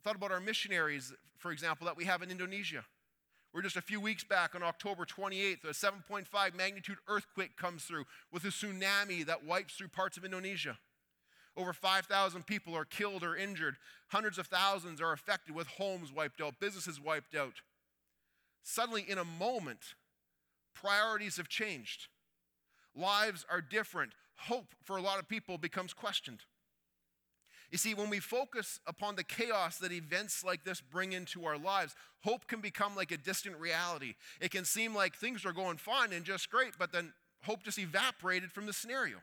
thought 0.03 0.15
about 0.15 0.31
our 0.31 0.39
missionaries, 0.39 1.13
for 1.37 1.51
example, 1.51 1.85
that 1.85 1.97
we 1.97 2.05
have 2.05 2.21
in 2.21 2.31
Indonesia. 2.31 2.85
We're 3.53 3.61
just 3.61 3.75
a 3.75 3.81
few 3.81 3.99
weeks 3.99 4.23
back 4.23 4.55
on 4.55 4.63
October 4.63 5.05
28th, 5.05 5.65
a 5.65 5.73
7.5 5.73 6.55
magnitude 6.55 6.97
earthquake 7.07 7.57
comes 7.57 7.83
through 7.83 8.05
with 8.31 8.45
a 8.45 8.47
tsunami 8.47 9.25
that 9.25 9.45
wipes 9.45 9.75
through 9.75 9.89
parts 9.89 10.15
of 10.15 10.23
Indonesia. 10.23 10.77
Over 11.57 11.73
5,000 11.73 12.45
people 12.45 12.75
are 12.75 12.85
killed 12.85 13.23
or 13.23 13.35
injured. 13.35 13.75
Hundreds 14.07 14.37
of 14.37 14.47
thousands 14.47 15.01
are 15.01 15.11
affected 15.11 15.53
with 15.53 15.67
homes 15.67 16.11
wiped 16.11 16.41
out, 16.41 16.59
businesses 16.59 16.99
wiped 16.99 17.35
out. 17.35 17.61
Suddenly, 18.63 19.05
in 19.07 19.17
a 19.17 19.25
moment, 19.25 19.95
priorities 20.73 21.37
have 21.37 21.49
changed. 21.49 22.07
Lives 22.95 23.45
are 23.49 23.61
different. 23.61 24.13
Hope 24.35 24.73
for 24.83 24.97
a 24.97 25.01
lot 25.01 25.19
of 25.19 25.27
people 25.27 25.57
becomes 25.57 25.93
questioned. 25.93 26.41
You 27.71 27.77
see, 27.77 27.93
when 27.93 28.09
we 28.09 28.19
focus 28.19 28.79
upon 28.85 29.15
the 29.15 29.23
chaos 29.23 29.77
that 29.77 29.93
events 29.93 30.43
like 30.43 30.65
this 30.65 30.81
bring 30.81 31.13
into 31.13 31.45
our 31.45 31.57
lives, 31.57 31.95
hope 32.21 32.47
can 32.47 32.59
become 32.59 32.95
like 32.95 33.11
a 33.11 33.17
distant 33.17 33.57
reality. 33.57 34.15
It 34.41 34.51
can 34.51 34.65
seem 34.65 34.93
like 34.93 35.15
things 35.15 35.45
are 35.45 35.53
going 35.53 35.77
fine 35.77 36.11
and 36.11 36.25
just 36.25 36.49
great, 36.49 36.73
but 36.77 36.91
then 36.91 37.13
hope 37.43 37.63
just 37.63 37.79
evaporated 37.79 38.51
from 38.51 38.65
the 38.65 38.73
scenario. 38.73 39.17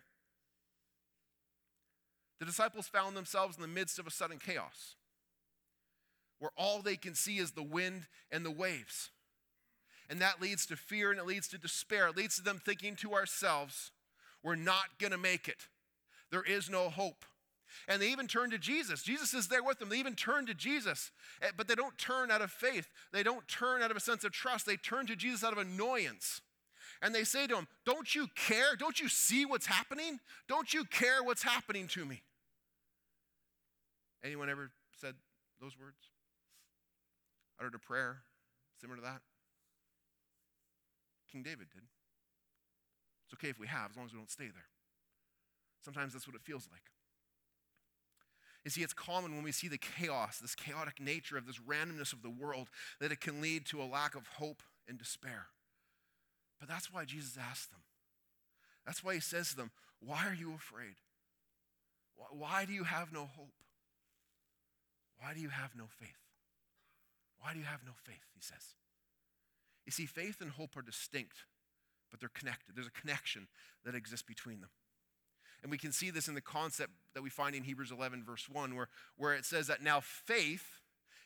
The 2.38 2.46
disciples 2.46 2.87
found 2.87 3.16
themselves 3.16 3.57
in 3.57 3.62
the 3.62 3.68
midst 3.68 3.98
of 3.98 4.07
a 4.07 4.11
sudden 4.11 4.38
chaos 4.38 4.94
where 6.38 6.53
all 6.57 6.83
they 6.83 6.96
can 6.96 7.14
see 7.14 7.38
is 7.38 7.53
the 7.53 7.62
wind 7.62 8.07
and 8.31 8.44
the 8.44 8.51
waves. 8.51 9.11
And 10.09 10.20
that 10.20 10.40
leads 10.40 10.66
to 10.66 10.77
fear 10.77 11.11
and 11.11 11.20
it 11.20 11.27
leads 11.27 11.48
to 11.48 11.59
despair. 11.59 12.09
It 12.09 12.16
leads 12.16 12.37
to 12.37 12.42
them 12.42 12.61
thinking 12.64 12.96
to 12.96 13.14
ourselves, 13.14 13.90
we're 14.42 14.55
not 14.57 14.98
going 14.98 15.11
to 15.11 15.18
make 15.18 15.48
it. 15.48 15.66
There 16.31 16.42
is 16.42 16.70
no 16.70 16.88
hope. 16.88 17.24
And 17.87 18.01
they 18.01 18.11
even 18.11 18.27
turn 18.27 18.51
to 18.51 18.59
Jesus. 18.59 19.03
Jesus 19.03 19.35
is 19.35 19.48
there 19.48 19.62
with 19.62 19.79
them. 19.79 19.90
They 19.90 19.98
even 19.98 20.14
turn 20.14 20.46
to 20.46 20.55
Jesus. 20.55 21.11
Eh, 21.42 21.51
but 21.57 21.68
they 21.68 21.74
don't 21.74 21.98
turn 21.98 22.31
out 22.31 22.40
of 22.40 22.51
faith. 22.51 22.88
They 23.12 23.22
don't 23.22 23.46
turn 23.46 23.83
out 23.83 23.90
of 23.90 23.96
a 23.96 24.01
sense 24.01 24.24
of 24.24 24.33
trust. 24.33 24.64
They 24.64 24.77
turn 24.77 25.07
to 25.07 25.16
Jesus 25.16 25.44
out 25.44 25.53
of 25.53 25.59
annoyance. 25.59 26.40
And 27.03 27.14
they 27.14 27.24
say 27.24 27.46
to 27.46 27.57
him, 27.57 27.68
Don't 27.85 28.14
you 28.14 28.29
care? 28.35 28.74
Don't 28.79 28.98
you 28.98 29.09
see 29.09 29.44
what's 29.44 29.66
happening? 29.66 30.18
Don't 30.48 30.72
you 30.72 30.85
care 30.85 31.22
what's 31.22 31.42
happening 31.42 31.87
to 31.88 32.07
me? 32.07 32.22
Anyone 34.24 34.50
ever 34.50 34.70
said 35.00 35.14
those 35.61 35.78
words? 35.78 36.11
Uttered 37.59 37.74
a 37.74 37.78
prayer 37.78 38.22
similar 38.81 38.96
to 38.96 39.02
that? 39.02 39.20
King 41.31 41.42
David 41.42 41.68
did. 41.72 41.83
It's 43.26 43.35
okay 43.35 43.50
if 43.50 43.59
we 43.59 43.66
have, 43.66 43.90
as 43.90 43.96
long 43.96 44.07
as 44.07 44.12
we 44.12 44.18
don't 44.18 44.31
stay 44.31 44.46
there. 44.46 44.70
Sometimes 45.85 46.12
that's 46.12 46.26
what 46.26 46.37
it 46.37 46.42
feels 46.42 46.68
like. 46.70 46.83
You 48.64 48.70
see, 48.70 48.83
it's 48.83 48.92
common 48.92 49.35
when 49.35 49.44
we 49.44 49.52
see 49.52 49.68
the 49.68 49.78
chaos, 49.78 50.38
this 50.38 50.54
chaotic 50.54 51.00
nature 51.00 51.38
of 51.38 51.46
this 51.46 51.59
randomness 51.59 52.12
of 52.12 52.22
the 52.22 52.31
world, 52.31 52.68
that 53.00 53.12
it 53.12 53.20
can 53.20 53.40
lead 53.40 53.66
to 53.66 53.81
a 53.81 53.85
lack 53.85 54.14
of 54.14 54.26
hope 54.26 54.62
and 54.88 54.98
despair. 54.98 55.46
But 56.59 56.68
that's 56.68 56.92
why 56.92 57.04
Jesus 57.04 57.38
asked 57.38 57.70
them. 57.70 57.81
That's 58.85 59.04
why 59.04 59.14
he 59.14 59.20
says 59.20 59.50
to 59.50 59.57
them, 59.57 59.70
Why 60.00 60.26
are 60.26 60.35
you 60.35 60.54
afraid? 60.54 60.96
Why 62.31 62.64
do 62.64 62.72
you 62.72 62.85
have 62.85 63.12
no 63.12 63.28
hope? 63.37 63.52
Why 65.20 65.35
do 65.35 65.40
you 65.40 65.48
have 65.48 65.74
no 65.76 65.85
faith? 65.98 66.18
Why 67.40 67.52
do 67.52 67.59
you 67.59 67.64
have 67.64 67.81
no 67.85 67.92
faith? 68.04 68.24
He 68.35 68.42
says. 68.42 68.74
You 69.87 69.92
see, 69.92 70.07
faith 70.07 70.40
and 70.40 70.50
hope 70.50 70.76
are 70.76 70.83
distinct, 70.83 71.44
but 72.11 72.20
they're 72.20 72.28
connected. 72.28 72.74
There's 72.74 72.87
a 72.87 73.00
connection 73.00 73.48
that 73.85 73.94
exists 73.94 74.26
between 74.26 74.61
them. 74.61 74.70
And 75.62 75.70
we 75.70 75.78
can 75.78 75.92
see 75.92 76.11
this 76.11 76.28
in 76.28 76.35
the 76.35 76.40
concept 76.40 76.92
that 77.14 77.22
we 77.22 77.31
find 77.31 77.57
in 77.57 77.64
Hebrews 77.64 77.90
11, 77.90 78.22
verse 78.24 78.48
1, 78.48 78.76
where, 78.76 78.88
where 79.16 79.35
it 79.35 79.44
says 79.44 79.66
that 79.66 79.83
now 79.83 80.00
faith 80.00 80.81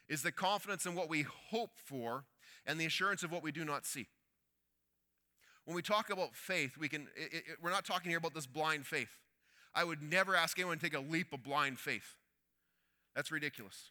is 0.09 0.23
the 0.23 0.33
confidence 0.33 0.87
in 0.87 0.95
what 0.95 1.09
we 1.09 1.27
hope 1.51 1.73
for 1.77 2.25
and 2.67 2.81
the 2.81 2.87
assurance 2.87 3.23
of 3.23 3.33
what 3.33 3.43
we 3.43 3.53
do 3.53 3.65
not 3.65 3.85
see. 3.85 4.07
When 5.65 5.77
we 5.77 5.83
talk 5.83 6.11
about 6.11 6.35
faith, 6.35 6.77
we 6.79 6.89
can, 6.89 7.09
it, 7.17 7.35
it, 7.35 7.43
we're 7.63 7.71
not 7.71 7.85
talking 7.85 8.11
here 8.11 8.19
about 8.19 8.35
this 8.35 8.47
blind 8.47 8.87
faith. 8.87 9.11
I 9.75 9.85
would 9.85 10.03
never 10.03 10.35
ask 10.35 10.59
anyone 10.59 10.79
to 10.79 10.83
take 10.83 10.97
a 10.97 11.01
leap 11.01 11.33
of 11.33 11.43
blind 11.43 11.79
faith. 11.79 12.17
That's 13.15 13.31
ridiculous. 13.31 13.91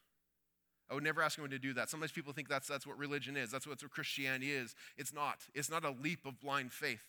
I 0.90 0.94
would 0.94 1.04
never 1.04 1.22
ask 1.22 1.40
anyone 1.40 1.52
to 1.52 1.60
do 1.60 1.74
that. 1.74 1.90
Sometimes 1.90 2.12
people 2.12 2.34
think 2.34 2.50
that's, 2.50 2.68
that's 2.68 2.86
what 2.86 2.98
religion 2.98 3.38
is, 3.38 3.50
that's 3.50 3.66
what, 3.66 3.82
what 3.82 3.92
Christianity 3.92 4.52
is. 4.52 4.76
It's 4.98 5.14
not. 5.14 5.40
It's 5.54 5.70
not 5.70 5.86
a 5.86 5.92
leap 5.92 6.26
of 6.26 6.40
blind 6.40 6.74
faith. 6.74 7.06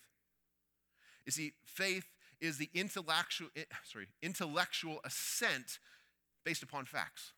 You 1.26 1.32
see, 1.32 1.52
faith 1.64 2.06
is 2.40 2.58
the 2.58 2.68
intellectual, 2.74 3.48
eh, 3.56 3.64
sorry, 3.84 4.08
intellectual 4.22 5.00
assent 5.04 5.78
based 6.44 6.62
upon 6.62 6.84
facts 6.84 7.32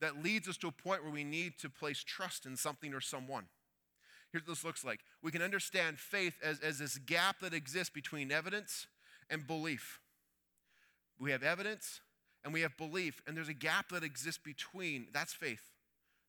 that 0.00 0.22
leads 0.22 0.48
us 0.48 0.56
to 0.58 0.68
a 0.68 0.72
point 0.72 1.02
where 1.02 1.12
we 1.12 1.24
need 1.24 1.58
to 1.58 1.68
place 1.68 2.02
trust 2.04 2.46
in 2.46 2.56
something 2.56 2.94
or 2.94 3.00
someone. 3.00 3.46
Here's 4.30 4.42
what 4.42 4.48
this 4.48 4.64
looks 4.64 4.84
like 4.84 5.00
we 5.22 5.32
can 5.32 5.42
understand 5.42 5.98
faith 5.98 6.38
as, 6.42 6.60
as 6.60 6.78
this 6.78 6.98
gap 6.98 7.40
that 7.40 7.54
exists 7.54 7.92
between 7.92 8.30
evidence 8.30 8.86
and 9.30 9.46
belief. 9.46 10.00
We 11.18 11.32
have 11.32 11.42
evidence 11.42 12.00
and 12.48 12.54
we 12.54 12.62
have 12.62 12.78
belief, 12.78 13.20
and 13.26 13.36
there's 13.36 13.50
a 13.50 13.52
gap 13.52 13.90
that 13.90 14.02
exists 14.02 14.40
between. 14.42 15.08
That's 15.12 15.34
faith 15.34 15.60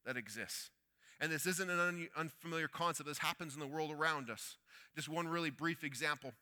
that 0.05 0.17
exists. 0.17 0.69
And 1.21 1.31
this 1.31 1.45
isn't 1.45 1.69
an 1.69 1.79
un- 1.79 2.09
unfamiliar 2.17 2.67
concept. 2.67 3.07
This 3.07 3.19
happens 3.19 3.53
in 3.53 3.61
the 3.61 3.67
world 3.67 3.89
around 3.89 4.29
us. 4.29 4.57
Just 4.97 5.07
one 5.07 5.29
really 5.29 5.49
brief 5.49 5.81
example. 5.81 6.33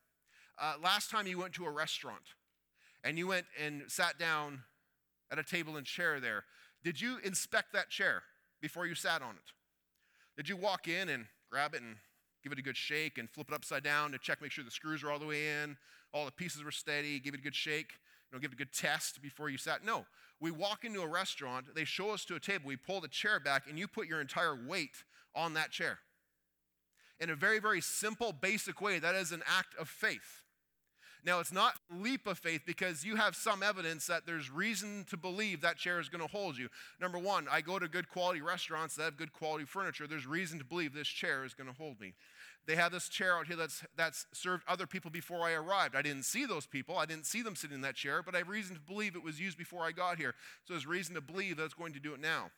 Uh, 0.60 0.74
last 0.82 1.12
time 1.12 1.28
you 1.28 1.38
went 1.38 1.52
to 1.52 1.64
a 1.64 1.70
restaurant 1.70 2.24
and 3.04 3.16
you 3.16 3.28
went 3.28 3.46
and 3.56 3.84
sat 3.86 4.18
down 4.18 4.64
at 5.30 5.38
a 5.38 5.44
table 5.44 5.76
and 5.76 5.86
chair 5.86 6.18
there, 6.18 6.42
did 6.82 7.00
you 7.00 7.18
inspect 7.22 7.72
that 7.72 7.88
chair 7.88 8.24
before 8.60 8.84
you 8.84 8.96
sat 8.96 9.22
on 9.22 9.36
it? 9.36 9.52
Did 10.36 10.48
you 10.48 10.56
walk 10.56 10.88
in 10.88 11.08
and 11.08 11.26
grab 11.52 11.72
it 11.74 11.82
and 11.82 11.94
give 12.42 12.50
it 12.50 12.58
a 12.58 12.62
good 12.62 12.76
shake 12.76 13.16
and 13.16 13.30
flip 13.30 13.46
it 13.48 13.54
upside 13.54 13.84
down 13.84 14.10
to 14.10 14.18
check, 14.18 14.42
make 14.42 14.50
sure 14.50 14.64
the 14.64 14.72
screws 14.72 15.04
are 15.04 15.12
all 15.12 15.20
the 15.20 15.26
way 15.26 15.62
in, 15.62 15.76
all 16.12 16.24
the 16.24 16.32
pieces 16.32 16.64
were 16.64 16.72
steady, 16.72 17.20
give 17.20 17.32
it 17.32 17.38
a 17.38 17.44
good 17.44 17.54
shake, 17.54 17.92
you 18.30 18.36
know, 18.36 18.40
give 18.40 18.52
a 18.52 18.56
good 18.56 18.72
test 18.72 19.22
before 19.22 19.48
you 19.48 19.58
sat? 19.58 19.84
No. 19.84 20.06
We 20.40 20.50
walk 20.50 20.84
into 20.84 21.02
a 21.02 21.06
restaurant, 21.06 21.74
they 21.74 21.84
show 21.84 22.10
us 22.10 22.24
to 22.26 22.36
a 22.36 22.40
table, 22.40 22.68
we 22.68 22.76
pull 22.76 23.00
the 23.00 23.08
chair 23.08 23.40
back, 23.40 23.64
and 23.68 23.76
you 23.78 23.88
put 23.88 24.06
your 24.06 24.20
entire 24.20 24.54
weight 24.54 25.02
on 25.34 25.54
that 25.54 25.72
chair. 25.72 25.98
In 27.18 27.30
a 27.30 27.34
very, 27.34 27.58
very 27.58 27.80
simple, 27.80 28.32
basic 28.32 28.80
way, 28.80 29.00
that 29.00 29.16
is 29.16 29.32
an 29.32 29.42
act 29.46 29.74
of 29.76 29.88
faith. 29.88 30.42
Now, 31.24 31.40
it's 31.40 31.52
not 31.52 31.74
leap 31.90 32.26
of 32.28 32.38
faith 32.38 32.62
because 32.64 33.04
you 33.04 33.16
have 33.16 33.34
some 33.34 33.62
evidence 33.62 34.06
that 34.06 34.24
there's 34.24 34.50
reason 34.50 35.04
to 35.10 35.16
believe 35.16 35.60
that 35.62 35.76
chair 35.76 35.98
is 35.98 36.08
going 36.08 36.22
to 36.22 36.30
hold 36.30 36.56
you. 36.56 36.68
Number 37.00 37.18
one, 37.18 37.48
I 37.50 37.60
go 37.60 37.78
to 37.78 37.88
good 37.88 38.08
quality 38.08 38.40
restaurants 38.40 38.94
that 38.94 39.02
have 39.02 39.16
good 39.16 39.32
quality 39.32 39.64
furniture. 39.64 40.06
There's 40.06 40.26
reason 40.26 40.58
to 40.58 40.64
believe 40.64 40.94
this 40.94 41.08
chair 41.08 41.44
is 41.44 41.54
going 41.54 41.68
to 41.68 41.76
hold 41.76 42.00
me. 42.00 42.14
They 42.66 42.76
have 42.76 42.92
this 42.92 43.08
chair 43.08 43.38
out 43.38 43.46
here 43.46 43.56
that's, 43.56 43.82
that's 43.96 44.26
served 44.32 44.62
other 44.68 44.86
people 44.86 45.10
before 45.10 45.40
I 45.40 45.52
arrived. 45.52 45.96
I 45.96 46.02
didn't 46.02 46.24
see 46.24 46.44
those 46.44 46.66
people. 46.66 46.98
I 46.98 47.06
didn't 47.06 47.24
see 47.24 47.40
them 47.40 47.56
sitting 47.56 47.76
in 47.76 47.80
that 47.82 47.94
chair, 47.94 48.22
but 48.22 48.34
I 48.34 48.38
have 48.38 48.48
reason 48.48 48.74
to 48.74 48.80
believe 48.80 49.16
it 49.16 49.24
was 49.24 49.40
used 49.40 49.56
before 49.56 49.84
I 49.84 49.92
got 49.92 50.18
here. 50.18 50.34
So 50.64 50.74
there's 50.74 50.86
reason 50.86 51.14
to 51.14 51.20
believe 51.22 51.56
that 51.56 51.64
it's 51.64 51.74
going 51.74 51.94
to 51.94 52.00
do 52.00 52.12
it 52.12 52.20
now. 52.20 52.50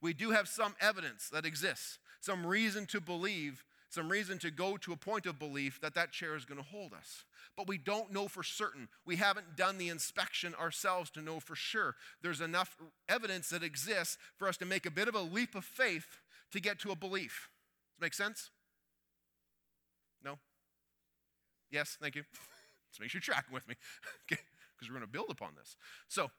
We 0.00 0.14
do 0.14 0.30
have 0.30 0.48
some 0.48 0.74
evidence 0.80 1.28
that 1.30 1.46
exists, 1.46 1.98
some 2.20 2.44
reason 2.44 2.86
to 2.86 3.00
believe 3.00 3.64
some 3.94 4.08
reason 4.08 4.40
to 4.40 4.50
go 4.50 4.76
to 4.78 4.92
a 4.92 4.96
point 4.96 5.24
of 5.24 5.38
belief 5.38 5.80
that 5.80 5.94
that 5.94 6.10
chair 6.10 6.34
is 6.34 6.44
going 6.44 6.60
to 6.60 6.68
hold 6.68 6.92
us. 6.92 7.24
But 7.56 7.68
we 7.68 7.78
don't 7.78 8.12
know 8.12 8.26
for 8.26 8.42
certain. 8.42 8.88
We 9.06 9.14
haven't 9.14 9.56
done 9.56 9.78
the 9.78 9.88
inspection 9.88 10.52
ourselves 10.56 11.10
to 11.10 11.22
know 11.22 11.38
for 11.38 11.54
sure. 11.54 11.94
There's 12.20 12.40
enough 12.40 12.76
evidence 13.08 13.50
that 13.50 13.62
exists 13.62 14.18
for 14.36 14.48
us 14.48 14.56
to 14.56 14.64
make 14.64 14.84
a 14.84 14.90
bit 14.90 15.06
of 15.06 15.14
a 15.14 15.20
leap 15.20 15.54
of 15.54 15.64
faith 15.64 16.18
to 16.50 16.58
get 16.58 16.80
to 16.80 16.90
a 16.90 16.96
belief. 16.96 17.50
Does 17.92 18.00
that 18.00 18.04
make 18.06 18.14
sense? 18.14 18.50
No? 20.24 20.38
Yes, 21.74 21.98
thank 22.00 22.14
you. 22.14 22.22
Let's 22.88 23.00
make 23.00 23.10
sure 23.10 23.18
you're 23.18 23.34
tracking 23.34 23.52
with 23.52 23.66
me. 23.68 23.74
okay, 24.32 24.40
because 24.76 24.88
we're 24.88 24.96
going 24.96 25.06
to 25.06 25.12
build 25.12 25.28
upon 25.28 25.56
this. 25.58 25.74
So, 26.06 26.30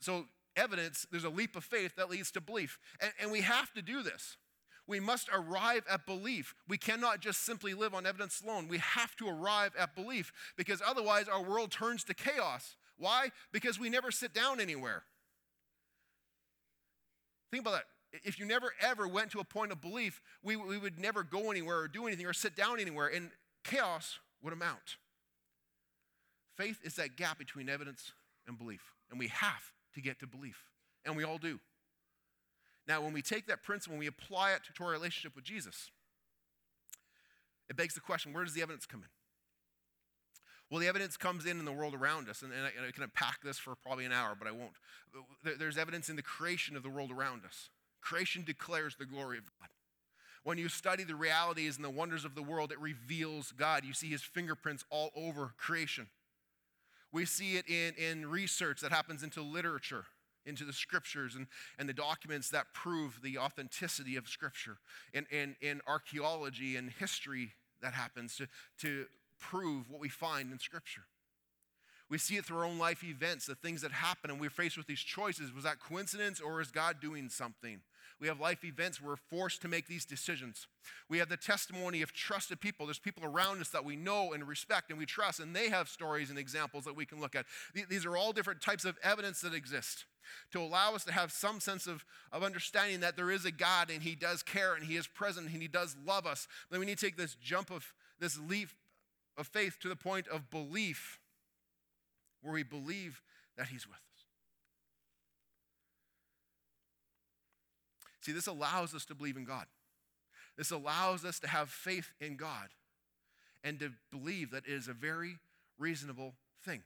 so 0.00 0.26
evidence, 0.56 1.06
there's 1.12 1.22
a 1.22 1.30
leap 1.30 1.54
of 1.54 1.62
faith 1.62 1.94
that 1.94 2.10
leads 2.10 2.32
to 2.32 2.40
belief. 2.40 2.80
And, 3.00 3.12
and 3.20 3.30
we 3.30 3.42
have 3.42 3.72
to 3.74 3.82
do 3.82 4.02
this. 4.02 4.38
We 4.88 4.98
must 4.98 5.28
arrive 5.32 5.84
at 5.88 6.04
belief. 6.04 6.56
We 6.66 6.78
cannot 6.78 7.20
just 7.20 7.46
simply 7.46 7.74
live 7.74 7.94
on 7.94 8.06
evidence 8.06 8.42
alone. 8.42 8.66
We 8.66 8.78
have 8.78 9.14
to 9.18 9.28
arrive 9.28 9.70
at 9.78 9.94
belief 9.94 10.32
because 10.56 10.82
otherwise 10.84 11.28
our 11.28 11.40
world 11.40 11.70
turns 11.70 12.02
to 12.04 12.14
chaos. 12.14 12.74
Why? 12.98 13.30
Because 13.52 13.78
we 13.78 13.88
never 13.88 14.10
sit 14.10 14.34
down 14.34 14.60
anywhere. 14.60 15.04
Think 17.52 17.60
about 17.60 17.74
that. 17.74 18.20
If 18.24 18.40
you 18.40 18.46
never 18.46 18.72
ever 18.80 19.06
went 19.06 19.30
to 19.30 19.38
a 19.38 19.44
point 19.44 19.70
of 19.70 19.80
belief, 19.80 20.20
we, 20.42 20.56
we 20.56 20.76
would 20.76 20.98
never 20.98 21.22
go 21.22 21.52
anywhere 21.52 21.78
or 21.78 21.88
do 21.88 22.08
anything 22.08 22.26
or 22.26 22.32
sit 22.32 22.56
down 22.56 22.80
anywhere, 22.80 23.06
and 23.06 23.30
chaos 23.62 24.18
would 24.42 24.52
amount. 24.52 24.96
Faith 26.56 26.78
is 26.84 26.94
that 26.96 27.16
gap 27.16 27.38
between 27.38 27.68
evidence 27.68 28.12
and 28.46 28.58
belief, 28.58 28.92
and 29.10 29.18
we 29.18 29.28
have 29.28 29.72
to 29.94 30.00
get 30.00 30.18
to 30.20 30.26
belief, 30.26 30.64
and 31.04 31.16
we 31.16 31.24
all 31.24 31.38
do. 31.38 31.60
Now, 32.86 33.00
when 33.00 33.12
we 33.12 33.22
take 33.22 33.46
that 33.46 33.62
principle 33.62 33.94
and 33.94 34.00
we 34.00 34.06
apply 34.06 34.52
it 34.52 34.62
to 34.74 34.84
our 34.84 34.90
relationship 34.90 35.36
with 35.36 35.44
Jesus, 35.44 35.90
it 37.70 37.76
begs 37.76 37.94
the 37.94 38.00
question 38.00 38.32
where 38.32 38.44
does 38.44 38.54
the 38.54 38.62
evidence 38.62 38.86
come 38.86 39.00
in? 39.02 39.08
Well, 40.70 40.80
the 40.80 40.88
evidence 40.88 41.18
comes 41.18 41.44
in 41.44 41.58
in 41.58 41.66
the 41.66 41.72
world 41.72 41.94
around 41.94 42.30
us, 42.30 42.40
and, 42.40 42.50
and, 42.50 42.64
I, 42.64 42.70
and 42.76 42.86
I, 42.86 42.90
can 42.92 43.02
unpack 43.02 43.42
this 43.42 43.58
for 43.58 43.74
probably 43.74 44.06
an 44.06 44.12
hour, 44.12 44.34
but 44.38 44.48
I 44.48 44.52
won't. 44.52 44.72
There's 45.58 45.76
evidence 45.76 46.08
in 46.08 46.16
the 46.16 46.22
creation 46.22 46.76
of 46.76 46.82
the 46.82 46.88
world 46.88 47.10
around 47.10 47.44
us. 47.44 47.68
Creation 48.00 48.42
declares 48.42 48.96
the 48.96 49.04
glory 49.04 49.36
of 49.36 49.44
God. 49.60 49.68
When 50.44 50.58
you 50.58 50.68
study 50.68 51.04
the 51.04 51.14
realities 51.14 51.76
and 51.76 51.84
the 51.84 51.90
wonders 51.90 52.24
of 52.24 52.34
the 52.34 52.42
world, 52.42 52.72
it 52.72 52.80
reveals 52.80 53.52
God. 53.52 53.84
You 53.84 53.92
see 53.92 54.08
his 54.08 54.22
fingerprints 54.22 54.84
all 54.90 55.10
over 55.14 55.54
creation. 55.56 56.08
We 57.12 57.26
see 57.26 57.56
it 57.56 57.68
in, 57.68 57.94
in 57.94 58.26
research 58.26 58.80
that 58.80 58.90
happens 58.90 59.22
into 59.22 59.42
literature 59.42 60.04
into 60.44 60.64
the 60.64 60.72
scriptures 60.72 61.34
and, 61.34 61.46
and 61.78 61.88
the 61.88 61.92
documents 61.92 62.50
that 62.50 62.66
prove 62.74 63.20
the 63.22 63.38
authenticity 63.38 64.16
of 64.16 64.28
scripture 64.28 64.78
and, 65.14 65.26
and, 65.30 65.54
and 65.62 65.80
archaeology 65.86 66.76
and 66.76 66.90
history 66.90 67.52
that 67.80 67.94
happens 67.94 68.36
to, 68.36 68.48
to 68.78 69.06
prove 69.38 69.90
what 69.90 70.00
we 70.00 70.08
find 70.08 70.52
in 70.52 70.58
scripture 70.58 71.02
we 72.08 72.18
see 72.18 72.36
it 72.36 72.44
through 72.44 72.58
our 72.58 72.64
own 72.64 72.78
life 72.78 73.02
events 73.02 73.46
the 73.46 73.54
things 73.54 73.82
that 73.82 73.90
happen 73.90 74.30
and 74.30 74.40
we're 74.40 74.50
faced 74.50 74.76
with 74.76 74.86
these 74.86 75.00
choices 75.00 75.52
was 75.52 75.64
that 75.64 75.80
coincidence 75.80 76.40
or 76.40 76.60
is 76.60 76.70
god 76.70 77.00
doing 77.00 77.28
something 77.28 77.80
we 78.22 78.28
have 78.28 78.40
life 78.40 78.64
events 78.64 79.02
we're 79.02 79.16
forced 79.16 79.60
to 79.60 79.68
make 79.68 79.86
these 79.86 80.06
decisions 80.06 80.66
we 81.10 81.18
have 81.18 81.28
the 81.28 81.36
testimony 81.36 82.00
of 82.00 82.12
trusted 82.12 82.60
people 82.60 82.86
there's 82.86 82.98
people 82.98 83.24
around 83.24 83.60
us 83.60 83.68
that 83.68 83.84
we 83.84 83.96
know 83.96 84.32
and 84.32 84.48
respect 84.48 84.88
and 84.90 84.98
we 84.98 85.04
trust 85.04 85.40
and 85.40 85.54
they 85.54 85.68
have 85.68 85.88
stories 85.88 86.30
and 86.30 86.38
examples 86.38 86.84
that 86.84 86.96
we 86.96 87.04
can 87.04 87.20
look 87.20 87.34
at 87.34 87.44
these 87.90 88.06
are 88.06 88.16
all 88.16 88.32
different 88.32 88.62
types 88.62 88.84
of 88.84 88.96
evidence 89.02 89.42
that 89.42 89.52
exist 89.52 90.06
to 90.52 90.60
allow 90.60 90.94
us 90.94 91.04
to 91.04 91.12
have 91.12 91.32
some 91.32 91.60
sense 91.60 91.86
of, 91.86 92.04
of 92.30 92.42
understanding 92.42 93.00
that 93.00 93.16
there 93.16 93.30
is 93.30 93.44
a 93.44 93.50
God 93.50 93.90
and 93.90 94.02
He 94.02 94.14
does 94.14 94.42
care 94.42 94.74
and 94.74 94.84
He 94.84 94.96
is 94.96 95.06
present 95.06 95.48
and 95.50 95.62
He 95.62 95.68
does 95.68 95.96
love 96.06 96.26
us. 96.26 96.46
Then 96.70 96.80
we 96.80 96.86
need 96.86 96.98
to 96.98 97.06
take 97.06 97.16
this 97.16 97.34
jump 97.34 97.70
of 97.70 97.92
this 98.18 98.38
leap 98.38 98.68
of 99.36 99.46
faith 99.46 99.78
to 99.80 99.88
the 99.88 99.96
point 99.96 100.28
of 100.28 100.50
belief 100.50 101.18
where 102.42 102.54
we 102.54 102.62
believe 102.62 103.22
that 103.56 103.68
He's 103.68 103.86
with 103.86 103.96
us. 103.96 104.11
See, 108.22 108.32
this 108.32 108.46
allows 108.46 108.94
us 108.94 109.04
to 109.06 109.14
believe 109.14 109.36
in 109.36 109.44
God. 109.44 109.66
This 110.56 110.70
allows 110.70 111.24
us 111.24 111.38
to 111.40 111.48
have 111.48 111.68
faith 111.68 112.12
in 112.20 112.36
God 112.36 112.68
and 113.62 113.78
to 113.80 113.92
believe 114.10 114.50
that 114.50 114.66
it 114.66 114.72
is 114.72 114.88
a 114.88 114.94
very 114.94 115.38
reasonable 115.78 116.34
thing 116.64 116.82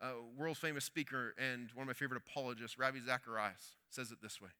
uh, 0.00 0.12
world 0.36 0.56
famous 0.56 0.84
speaker 0.84 1.34
and 1.38 1.70
one 1.74 1.82
of 1.82 1.86
my 1.86 1.92
favorite 1.92 2.22
apologists, 2.26 2.78
Ravi 2.78 3.00
Zacharias, 3.04 3.76
says 3.90 4.10
it 4.10 4.18
this 4.22 4.40
way. 4.40 4.50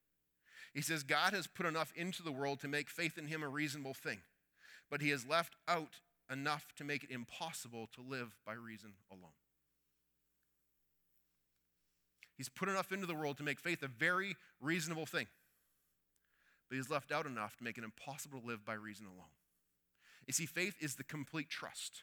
He 0.75 0.83
says, 0.83 1.03
God 1.03 1.33
has 1.33 1.47
put 1.47 1.67
enough 1.67 1.93
into 1.97 2.23
the 2.23 2.33
world 2.33 2.61
to 2.61 2.69
make 2.69 2.89
faith 2.89 3.19
in 3.19 3.27
him 3.27 3.43
a 3.43 3.49
reasonable 3.49 3.95
thing, 3.95 4.21
but 4.91 5.01
he 5.01 5.11
has 5.11 5.27
left 5.27 5.57
out 5.67 6.01
enough 6.31 6.69
to 6.77 6.85
make 6.85 7.03
it 7.03 7.11
impossible 7.11 7.89
to 7.95 8.03
live 8.03 8.37
by 8.47 8.53
reason 8.53 8.93
alone. 9.11 9.33
He's 12.41 12.49
put 12.49 12.71
enough 12.71 12.91
into 12.91 13.05
the 13.05 13.15
world 13.15 13.37
to 13.37 13.43
make 13.43 13.61
faith 13.61 13.83
a 13.83 13.87
very 13.87 14.35
reasonable 14.63 15.05
thing, 15.05 15.27
but 16.71 16.77
he's 16.77 16.89
left 16.89 17.13
out 17.13 17.27
enough 17.27 17.55
to 17.59 17.65
make 17.65 17.77
it 17.77 17.85
impossible 17.85 18.41
to 18.41 18.47
live 18.47 18.65
by 18.65 18.73
reason 18.73 19.05
alone. 19.05 19.29
You 20.27 20.33
see, 20.33 20.47
faith 20.47 20.75
is 20.81 20.95
the 20.95 21.05
complete 21.05 21.51
trust, 21.51 22.03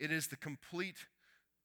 it 0.00 0.10
is 0.10 0.26
the 0.26 0.34
complete 0.34 1.06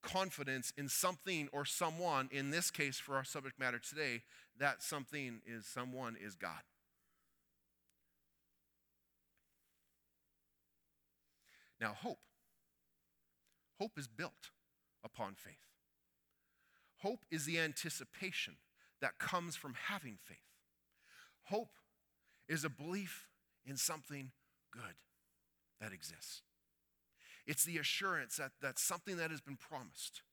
confidence 0.03 0.71
in 0.77 0.87
something 0.87 1.49
or 1.51 1.65
someone, 1.65 2.29
in 2.31 2.51
this 2.51 2.69
case 2.69 2.99
for 2.99 3.15
our 3.15 3.23
subject 3.23 3.59
matter 3.59 3.79
today, 3.79 4.21
that 4.59 4.83
something 4.83 5.41
is 5.43 5.65
someone 5.65 6.15
is 6.15 6.35
God. 6.35 6.61
Now, 11.81 11.93
hope. 11.99 12.19
Hope 13.79 13.97
is 13.97 14.07
built 14.07 14.51
upon 15.03 15.33
faith. 15.33 15.74
Hope 17.05 17.23
is 17.29 17.45
the 17.45 17.59
anticipation 17.59 18.55
that 18.99 19.19
comes 19.19 19.55
from 19.55 19.75
having 19.89 20.17
faith. 20.23 20.39
Hope 21.43 21.75
is 22.49 22.65
a 22.65 22.69
belief 22.69 23.27
in 23.63 23.77
something 23.77 24.31
good 24.71 24.95
that 25.79 25.93
exists. 25.93 26.41
It's 27.45 27.63
the 27.63 27.77
assurance 27.77 28.37
that, 28.37 28.53
that 28.63 28.79
something 28.79 29.17
that 29.17 29.29
has 29.29 29.39
been 29.39 29.55
promised, 29.55 30.23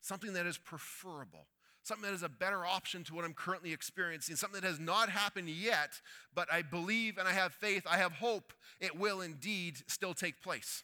something 0.00 0.32
that 0.32 0.46
is 0.46 0.56
preferable, 0.56 1.48
something 1.82 2.08
that 2.08 2.14
is 2.14 2.22
a 2.22 2.30
better 2.30 2.64
option 2.64 3.04
to 3.04 3.14
what 3.14 3.26
I'm 3.26 3.34
currently 3.34 3.74
experiencing, 3.74 4.36
something 4.36 4.62
that 4.62 4.66
has 4.66 4.80
not 4.80 5.10
happened 5.10 5.50
yet, 5.50 6.00
but 6.34 6.50
I 6.50 6.62
believe 6.62 7.18
and 7.18 7.28
I 7.28 7.32
have 7.32 7.52
faith, 7.52 7.82
I 7.86 7.98
have 7.98 8.12
hope 8.12 8.54
it 8.80 8.98
will 8.98 9.20
indeed 9.20 9.82
still 9.86 10.14
take 10.14 10.40
place. 10.40 10.82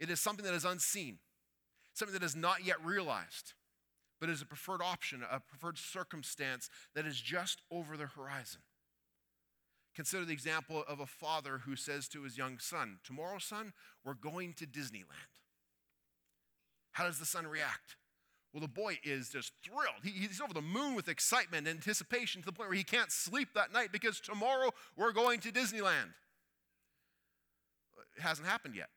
It 0.00 0.10
is 0.10 0.18
something 0.18 0.44
that 0.44 0.54
is 0.54 0.64
unseen, 0.64 1.20
something 2.00 2.18
that 2.18 2.24
is 2.24 2.34
not 2.34 2.64
yet 2.64 2.84
realized, 2.84 3.52
but 4.20 4.28
is 4.28 4.42
a 4.42 4.46
preferred 4.46 4.82
option, 4.82 5.22
a 5.30 5.38
preferred 5.38 5.78
circumstance 5.78 6.68
that 6.94 7.06
is 7.06 7.20
just 7.20 7.62
over 7.70 7.96
the 7.96 8.06
horizon. 8.06 8.62
Consider 9.94 10.24
the 10.24 10.32
example 10.32 10.82
of 10.88 10.98
a 10.98 11.06
father 11.06 11.58
who 11.58 11.76
says 11.76 12.08
to 12.08 12.22
his 12.22 12.38
young 12.38 12.58
son, 12.58 12.98
Tomorrow, 13.04 13.38
son, 13.38 13.72
we're 14.04 14.14
going 14.14 14.54
to 14.54 14.66
Disneyland. 14.66 15.30
How 16.92 17.04
does 17.04 17.18
the 17.18 17.26
son 17.26 17.46
react? 17.46 17.96
Well, 18.52 18.60
the 18.60 18.68
boy 18.68 18.98
is 19.04 19.28
just 19.28 19.52
thrilled. 19.62 20.02
He, 20.02 20.10
he's 20.10 20.40
over 20.40 20.54
the 20.54 20.62
moon 20.62 20.94
with 20.94 21.08
excitement 21.08 21.68
and 21.68 21.76
anticipation 21.76 22.42
to 22.42 22.46
the 22.46 22.52
point 22.52 22.70
where 22.70 22.76
he 22.76 22.84
can't 22.84 23.12
sleep 23.12 23.50
that 23.54 23.72
night 23.72 23.92
because 23.92 24.20
tomorrow 24.20 24.70
we're 24.96 25.12
going 25.12 25.38
to 25.40 25.52
Disneyland. 25.52 26.14
It 28.16 28.22
hasn't 28.22 28.48
happened 28.48 28.74
yet. 28.74 28.88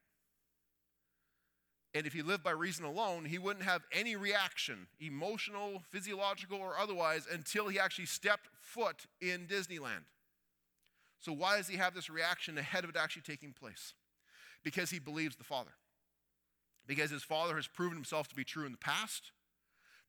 And 1.95 2.08
if 2.08 2.13
he 2.13 2.23
lived 2.23 2.43
by 2.43 2.51
reason 2.51 2.86
alone, 2.86 3.25
he 3.25 3.38
wouldn't 3.38 3.65
have 3.65 3.84
any 3.91 4.15
reaction, 4.15 4.88
emotional, 4.99 5.84
physiological, 5.91 6.58
or 6.58 6.77
otherwise, 6.77 7.27
until 7.32 7.67
he 7.67 7.79
actually 7.79 8.08
stepped 8.08 8.49
foot 8.60 9.06
in 9.21 9.45
Disneyland. 9.45 10.06
So, 11.19 11.32
why 11.32 11.58
does 11.58 11.67
he 11.67 11.77
have 11.77 11.93
this 11.93 12.10
reaction 12.10 12.58
ahead 12.58 12.84
of 12.84 12.89
it 12.89 12.97
actually 12.97 13.21
taking 13.21 13.53
place? 13.53 13.93
Because 14.63 14.89
he 14.89 14.99
believes 14.99 15.36
the 15.36 15.43
Father. 15.43 15.71
Because 16.88 17.12
his 17.12 17.23
Father 17.23 17.56
has 17.56 17.67
proven 17.67 17.95
himself 17.95 18.27
to 18.29 18.36
be 18.36 18.43
true 18.43 18.65
in 18.65 18.71
the 18.71 18.77
past, 18.77 19.32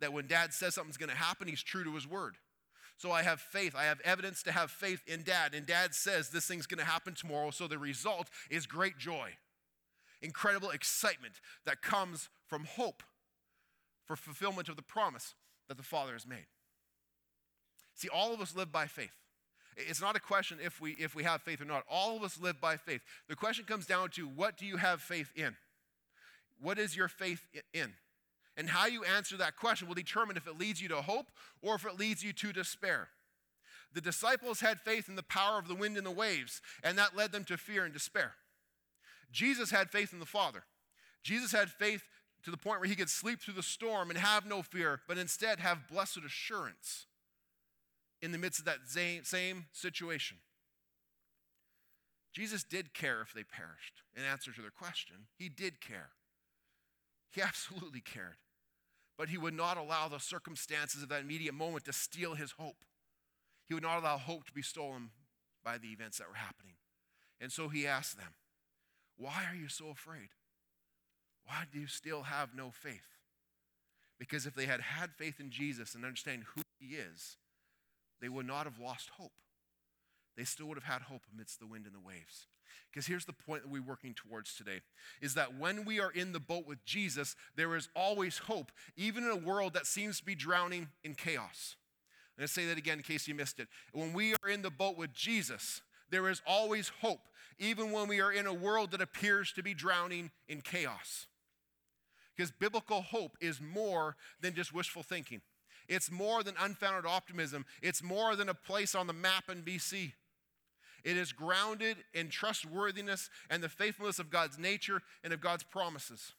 that 0.01 0.13
when 0.13 0.27
dad 0.27 0.53
says 0.53 0.75
something's 0.75 0.97
to 0.97 1.09
happen, 1.11 1.47
he's 1.47 1.63
true 1.63 1.85
to 1.85 1.95
his 1.95 2.07
word. 2.07 2.37
So 2.97 3.11
I 3.11 3.23
have 3.23 3.41
faith. 3.41 3.75
I 3.77 3.85
have 3.85 4.01
evidence 4.01 4.43
to 4.45 4.53
have 4.53 4.71
faith 4.71 5.03
in 5.07 5.23
dad. 5.23 5.55
And 5.55 5.67
dad 5.67 5.95
says 5.95 6.31
this 6.31 6.47
thing's 6.47 6.67
going 6.67 6.79
to 6.79 6.85
happen 6.85 7.15
tomorrow. 7.15 7.51
So 7.51 7.67
the 7.67 7.79
result 7.79 8.29
is 8.51 8.67
great 8.67 8.99
joy, 8.99 9.31
incredible 10.25 10.71
excitement 10.71 11.35
that 11.67 11.83
comes 11.83 12.29
from 12.47 12.65
hope 12.65 13.03
for 14.05 14.17
fulfillment 14.17 14.69
of 14.69 14.77
the 14.77 14.83
promise 14.83 15.35
that 15.69 15.77
the 15.77 15.83
Father 15.83 16.13
has 16.13 16.27
made. 16.27 16.47
See, 17.95 18.09
all 18.09 18.35
of 18.35 18.41
us 18.41 18.57
live 18.57 18.73
by 18.73 18.87
faith. 18.87 19.15
It's 19.77 20.01
not 20.01 20.17
a 20.17 20.21
question 20.21 20.59
if 20.63 20.81
we, 20.81 20.93
if 20.93 21.15
we 21.15 21.25
have 21.25 21.43
faith 21.43 21.61
or 21.61 21.65
not. 21.65 21.85
All 21.91 22.17
of 22.17 22.23
us 22.23 22.41
live 22.41 22.61
by 22.61 22.77
faith. 22.77 23.03
The 23.29 23.37
question 23.37 23.65
comes 23.65 23.87
down 23.87 24.11
to 24.11 24.27
what 24.27 24.57
do 24.57 24.67
you 24.67 24.77
have 24.77 25.01
faith 25.01 25.31
in? 25.35 25.57
What 26.61 26.79
is 26.79 26.97
your 26.97 27.09
faith 27.09 27.47
in? 27.73 27.93
And 28.57 28.69
how 28.69 28.87
you 28.87 29.03
answer 29.05 29.37
that 29.37 29.57
question 29.57 29.89
will 29.89 29.95
determine 29.95 30.37
if 30.37 30.47
it 30.47 30.59
leads 30.59 30.81
you 30.81 30.89
to 30.89 31.03
hope 31.03 31.27
or 31.61 31.75
if 31.75 31.85
it 31.85 31.99
leads 31.99 32.23
you 32.23 32.33
to 32.35 32.53
despair. 32.53 33.09
The 33.93 34.01
disciples 34.01 34.61
had 34.61 34.81
faith 34.81 35.09
in 35.09 35.17
the 35.17 35.23
power 35.23 35.59
of 35.59 35.69
the 35.69 35.75
wind 35.75 35.97
and 35.97 36.07
the 36.07 36.11
waves, 36.11 36.61
and 36.83 36.99
that 36.99 37.17
led 37.17 37.33
them 37.33 37.45
to 37.45 37.57
fear 37.57 37.85
and 37.85 37.93
despair. 37.93 38.35
Jesus 39.35 39.71
had 39.71 39.91
faith 39.91 40.13
in 40.13 40.21
the 40.21 40.27
Father. 40.27 40.65
Jesus 41.23 41.53
had 41.53 41.69
faith 41.69 42.05
to 42.45 42.51
the 42.51 42.57
point 42.57 42.81
where 42.81 42.89
he 42.89 42.95
could 42.95 43.11
sleep 43.11 43.41
through 43.41 43.55
the 43.55 43.63
storm 43.63 44.11
and 44.11 44.19
have 44.19 44.47
no 44.47 44.63
fear, 44.63 45.01
but 45.09 45.19
instead 45.19 45.59
have 45.59 45.89
blessed 45.89 46.21
assurance 46.25 47.07
in 48.23 48.33
the 48.33 48.39
midst 48.39 48.61
of 48.61 48.65
that 48.67 48.79
same 48.87 49.67
situation. 49.73 50.39
Jesus 52.33 52.63
did 52.65 52.95
care 52.95 53.21
if 53.23 53.33
they 53.33 53.45
perished 53.45 54.03
in 54.17 54.23
answer 54.23 54.53
to 54.53 54.61
their 54.61 54.71
question. 54.71 55.17
He 55.37 55.49
did 55.49 55.81
care. 55.81 56.11
He 57.33 57.43
absolutely 57.43 58.01
cared. 58.01 58.37
But 59.17 59.29
he 59.29 59.39
would 59.39 59.55
not 59.55 59.77
allow 59.77 60.09
the 60.09 60.19
circumstances 60.19 61.03
of 61.03 61.09
that 61.09 61.23
immediate 61.23 61.55
moment 61.55 61.85
to 61.85 61.93
steal 61.93 62.35
his 62.35 62.53
hope. 62.53 62.85
He 63.67 63.75
would 63.75 63.83
not 63.83 63.99
allow 63.99 64.19
hope 64.19 64.45
to 64.47 64.53
be 64.53 64.63
stolen 64.63 65.11
by 65.65 65.79
the 65.79 65.89
events 65.89 66.19
that 66.19 66.29
were 66.29 66.35
happening. 66.35 66.75
And 67.41 67.51
so 67.51 67.69
he 67.69 67.87
asked 67.87 68.17
them, 68.17 68.35
Why 69.17 69.45
are 69.51 69.57
you 69.57 69.69
so 69.69 69.91
afraid? 69.91 70.29
Why 71.47 71.65
do 71.73 71.79
you 71.79 71.87
still 71.87 72.23
have 72.23 72.55
no 72.55 72.71
faith? 72.71 73.19
Because 74.19 74.47
if 74.47 74.55
they 74.55 74.67
had 74.67 74.81
had 74.81 75.11
faith 75.13 75.41
in 75.41 75.51
Jesus 75.51 75.95
and 75.95 76.05
understand 76.05 76.45
who 76.55 76.63
he 76.79 76.95
is, 76.95 77.37
they 78.21 78.29
would 78.29 78.47
not 78.47 78.65
have 78.65 78.79
lost 78.79 79.11
hope. 79.19 79.33
They 80.37 80.45
still 80.45 80.67
would 80.67 80.79
have 80.79 80.93
had 80.93 81.03
hope 81.03 81.23
amidst 81.33 81.61
the 81.61 81.67
wind 81.67 81.87
and 81.87 81.95
the 81.95 82.01
waves. 82.01 82.47
Because 82.91 83.07
here's 83.07 83.25
the 83.25 83.33
point 83.33 83.63
that 83.63 83.71
we're 83.71 83.83
working 83.83 84.15
towards 84.15 84.55
today 84.55 84.81
is 85.21 85.35
that 85.35 85.59
when 85.59 85.85
we 85.85 86.01
are 86.01 86.11
in 86.11 86.33
the 86.33 86.41
boat 86.41 86.67
with 86.67 86.85
Jesus, 86.85 87.37
there 87.57 87.75
is 87.77 87.89
always 87.95 88.39
hope, 88.39 88.73
even 88.97 89.25
in 89.25 89.31
a 89.31 89.37
world 89.37 89.75
that 89.75 89.87
seems 89.87 90.19
to 90.19 90.25
be 90.25 90.35
drowning 90.35 90.89
in 91.03 91.15
chaos. 91.15 91.77
I'm 92.37 92.43
going 92.43 92.49
to 92.49 92.53
say 92.53 92.67
that 92.67 92.79
again 92.79 92.99
in 92.99 93.05
case 93.05 93.29
you 93.29 93.35
missed 93.35 93.61
it. 93.61 93.69
When 93.93 94.13
we 94.13 94.35
are 94.43 94.49
in 94.49 94.63
the 94.63 94.71
boat 94.71 94.97
with 94.97 95.13
Jesus, 95.13 95.83
there 96.15 96.31
is 96.31 96.41
always 96.47 96.93
hope, 97.01 97.27
even 97.59 97.91
when 97.91 98.07
we 98.07 98.21
are 98.21 98.31
in 98.31 98.47
a 98.47 98.55
world 98.55 98.93
that 98.93 99.01
appears 99.01 99.53
to 99.53 99.65
be 99.65 99.75
drowning 99.75 100.31
in 100.49 100.61
chaos. 100.61 101.27
Because 102.37 102.53
biblical 102.53 103.03
hope 103.03 103.37
is 103.41 103.61
more 103.61 104.17
than 104.41 104.55
just 104.55 104.73
wishful 104.73 105.03
thinking. 105.03 105.41
It's 105.89 106.13
more 106.13 106.45
than 106.45 106.55
unfounded 106.61 107.05
optimism. 107.05 107.67
It's 107.83 108.03
more 108.03 108.37
than 108.37 108.49
a 108.49 108.55
place 108.55 108.95
on 108.95 109.09
the 109.09 109.13
map 109.13 109.51
in 109.51 109.63
BC. 109.63 110.13
It 111.03 111.17
is 111.17 111.33
grounded 111.33 111.97
in 112.15 112.29
trustworthiness 112.29 113.29
and 113.51 113.63
the 113.63 113.69
faithfulness 113.69 114.21
of 114.21 114.31
God's 114.31 114.57
nature 114.57 115.03
and 115.25 115.33
of 115.33 115.41
God's 115.41 115.65
promises. 115.65 116.33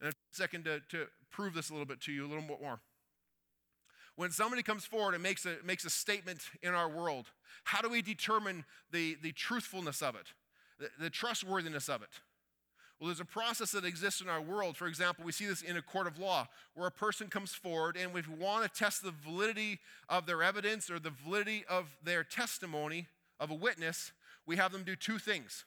And 0.00 0.10
a 0.10 0.14
second 0.30 0.66
to, 0.66 0.80
to 0.90 1.06
prove 1.30 1.54
this 1.54 1.70
a 1.70 1.72
little 1.72 1.86
bit 1.86 2.00
to 2.02 2.12
you, 2.12 2.26
a 2.26 2.28
little 2.28 2.42
bit 2.42 2.60
more. 2.60 2.80
When 4.18 4.32
somebody 4.32 4.64
comes 4.64 4.84
forward 4.84 5.14
and 5.14 5.22
makes 5.22 5.46
a, 5.46 5.58
makes 5.64 5.84
a 5.84 5.90
statement 5.90 6.40
in 6.60 6.74
our 6.74 6.88
world, 6.88 7.26
how 7.62 7.80
do 7.80 7.88
we 7.88 8.02
determine 8.02 8.64
the, 8.90 9.16
the 9.22 9.30
truthfulness 9.30 10.02
of 10.02 10.16
it, 10.16 10.26
the, 10.80 10.88
the 11.04 11.08
trustworthiness 11.08 11.88
of 11.88 12.02
it? 12.02 12.08
Well, 12.98 13.06
there's 13.06 13.20
a 13.20 13.24
process 13.24 13.70
that 13.70 13.84
exists 13.84 14.20
in 14.20 14.28
our 14.28 14.40
world. 14.40 14.76
For 14.76 14.88
example, 14.88 15.24
we 15.24 15.30
see 15.30 15.46
this 15.46 15.62
in 15.62 15.76
a 15.76 15.82
court 15.82 16.08
of 16.08 16.18
law 16.18 16.48
where 16.74 16.88
a 16.88 16.90
person 16.90 17.28
comes 17.28 17.52
forward, 17.52 17.96
and 17.96 18.10
if 18.16 18.26
we 18.26 18.34
want 18.34 18.64
to 18.64 18.76
test 18.76 19.04
the 19.04 19.12
validity 19.12 19.78
of 20.08 20.26
their 20.26 20.42
evidence 20.42 20.90
or 20.90 20.98
the 20.98 21.10
validity 21.10 21.64
of 21.70 21.96
their 22.02 22.24
testimony, 22.24 23.06
of 23.38 23.52
a 23.52 23.54
witness, 23.54 24.10
we 24.46 24.56
have 24.56 24.72
them 24.72 24.82
do 24.82 24.96
two 24.96 25.20
things. 25.20 25.64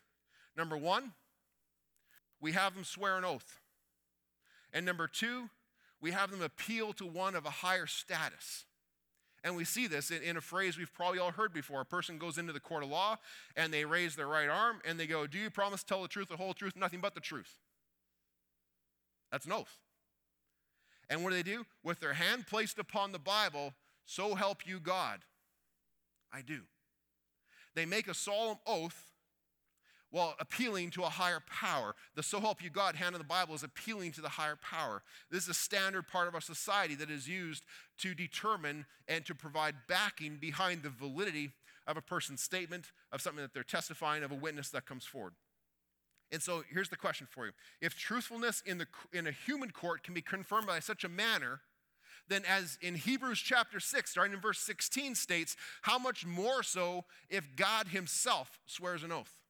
Number 0.57 0.75
one, 0.75 1.13
we 2.41 2.51
have 2.51 2.75
them 2.75 2.83
swear 2.83 3.17
an 3.17 3.23
oath. 3.23 3.61
And 4.73 4.85
number 4.85 5.07
two, 5.07 5.49
we 6.01 6.11
have 6.11 6.31
them 6.31 6.41
appeal 6.41 6.93
to 6.93 7.05
one 7.05 7.35
of 7.35 7.45
a 7.45 7.49
higher 7.49 7.87
status. 7.87 8.65
And 9.43 9.55
we 9.55 9.65
see 9.65 9.87
this 9.87 10.11
in, 10.11 10.21
in, 10.21 10.37
a 10.37 10.41
phrase 10.41 10.77
we've 10.77 10.93
probably 10.93 11.19
all 11.19 11.31
heard 11.31 11.53
before. 11.53 11.81
A 11.81 11.85
person 11.85 12.17
goes 12.17 12.37
into 12.37 12.53
the 12.53 12.59
court 12.59 12.83
of 12.83 12.89
law 12.89 13.17
and 13.55 13.73
they 13.73 13.85
raise 13.85 14.15
their 14.15 14.27
right 14.27 14.49
arm 14.49 14.81
and 14.85 14.99
they 14.99 15.07
go, 15.07 15.25
Do 15.25 15.39
you 15.39 15.49
promise 15.49 15.81
to 15.81 15.87
tell 15.87 16.01
the 16.01 16.07
truth, 16.07 16.29
the 16.29 16.37
whole 16.37 16.53
truth, 16.53 16.75
nothing 16.75 17.01
but 17.01 17.15
the 17.15 17.21
truth? 17.21 17.57
That's 19.31 19.45
an 19.45 19.51
oath. 19.51 19.79
And 21.09 21.23
what 21.23 21.31
do 21.31 21.35
they 21.35 21.43
do? 21.43 21.65
With 21.83 21.99
their 21.99 22.13
hand 22.13 22.45
placed 22.47 22.77
upon 22.77 23.11
the 23.11 23.19
Bible, 23.19 23.73
so 24.05 24.35
help 24.35 24.67
you 24.67 24.79
God. 24.79 25.21
I 26.31 26.41
do. 26.41 26.61
They 27.73 27.85
make 27.85 28.07
a 28.07 28.13
solemn 28.13 28.57
oath 28.67 29.10
while 30.11 30.35
appealing 30.39 30.91
to 30.91 31.03
a 31.03 31.09
higher 31.09 31.41
power. 31.49 31.95
The 32.15 32.23
so 32.23 32.39
help 32.39 32.63
you 32.63 32.69
God 32.69 32.95
hand 32.95 33.15
in 33.15 33.19
the 33.19 33.25
Bible 33.25 33.55
is 33.55 33.63
appealing 33.63 34.11
to 34.13 34.21
the 34.21 34.29
higher 34.29 34.57
power. 34.61 35.01
This 35.31 35.43
is 35.43 35.49
a 35.49 35.53
standard 35.53 36.07
part 36.07 36.27
of 36.27 36.35
our 36.35 36.41
society 36.41 36.95
that 36.95 37.09
is 37.09 37.27
used 37.27 37.63
to 37.99 38.13
determine 38.13 38.85
and 39.07 39.25
to 39.25 39.33
provide 39.33 39.75
backing 39.87 40.37
behind 40.39 40.83
the 40.83 40.89
validity 40.89 41.51
of 41.87 41.97
a 41.97 42.01
person's 42.01 42.41
statement, 42.41 42.91
of 43.11 43.21
something 43.21 43.41
that 43.41 43.53
they're 43.53 43.63
testifying, 43.63 44.23
of 44.23 44.31
a 44.31 44.35
witness 44.35 44.69
that 44.69 44.85
comes 44.85 45.05
forward. 45.05 45.33
And 46.31 46.41
so 46.41 46.63
here's 46.69 46.89
the 46.89 46.97
question 46.97 47.27
for 47.29 47.45
you. 47.45 47.51
If 47.81 47.97
truthfulness 47.97 48.61
in, 48.65 48.77
the, 48.77 48.87
in 49.11 49.27
a 49.27 49.31
human 49.31 49.71
court 49.71 50.03
can 50.03 50.13
be 50.13 50.21
confirmed 50.21 50.67
by 50.67 50.79
such 50.79 51.03
a 51.03 51.09
manner 51.09 51.61
then 52.27 52.43
as 52.47 52.77
in 52.81 52.95
Hebrews 52.95 53.39
chapter 53.39 53.79
6, 53.79 54.09
starting 54.09 54.33
in 54.33 54.39
verse 54.39 54.59
16, 54.59 55.15
states, 55.15 55.57
how 55.81 55.99
much 55.99 56.25
more 56.25 56.63
so 56.63 57.03
if 57.29 57.45
God 57.55 57.89
himself 57.89 58.59
swears 58.65 59.03
an 59.03 59.11
oath? 59.11 59.40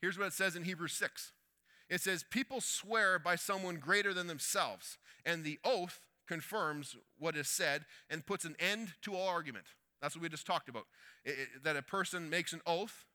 Here's 0.00 0.18
what 0.18 0.28
it 0.28 0.32
says 0.32 0.56
in 0.56 0.64
Hebrews 0.64 0.92
6 0.92 1.32
it 1.88 2.00
says, 2.00 2.24
People 2.30 2.60
swear 2.60 3.18
by 3.18 3.36
someone 3.36 3.76
greater 3.76 4.12
than 4.12 4.26
themselves, 4.26 4.98
and 5.24 5.44
the 5.44 5.58
oath 5.64 6.00
confirms 6.26 6.96
what 7.18 7.36
is 7.36 7.48
said 7.48 7.84
and 8.10 8.26
puts 8.26 8.44
an 8.44 8.56
end 8.58 8.94
to 9.02 9.14
all 9.14 9.28
argument. 9.28 9.66
That's 10.02 10.16
what 10.16 10.22
we 10.22 10.28
just 10.28 10.46
talked 10.46 10.68
about. 10.68 10.86
It, 11.24 11.30
it, 11.30 11.64
that 11.64 11.76
a 11.76 11.82
person 11.82 12.28
makes 12.28 12.52
an 12.52 12.60
oath 12.66 13.06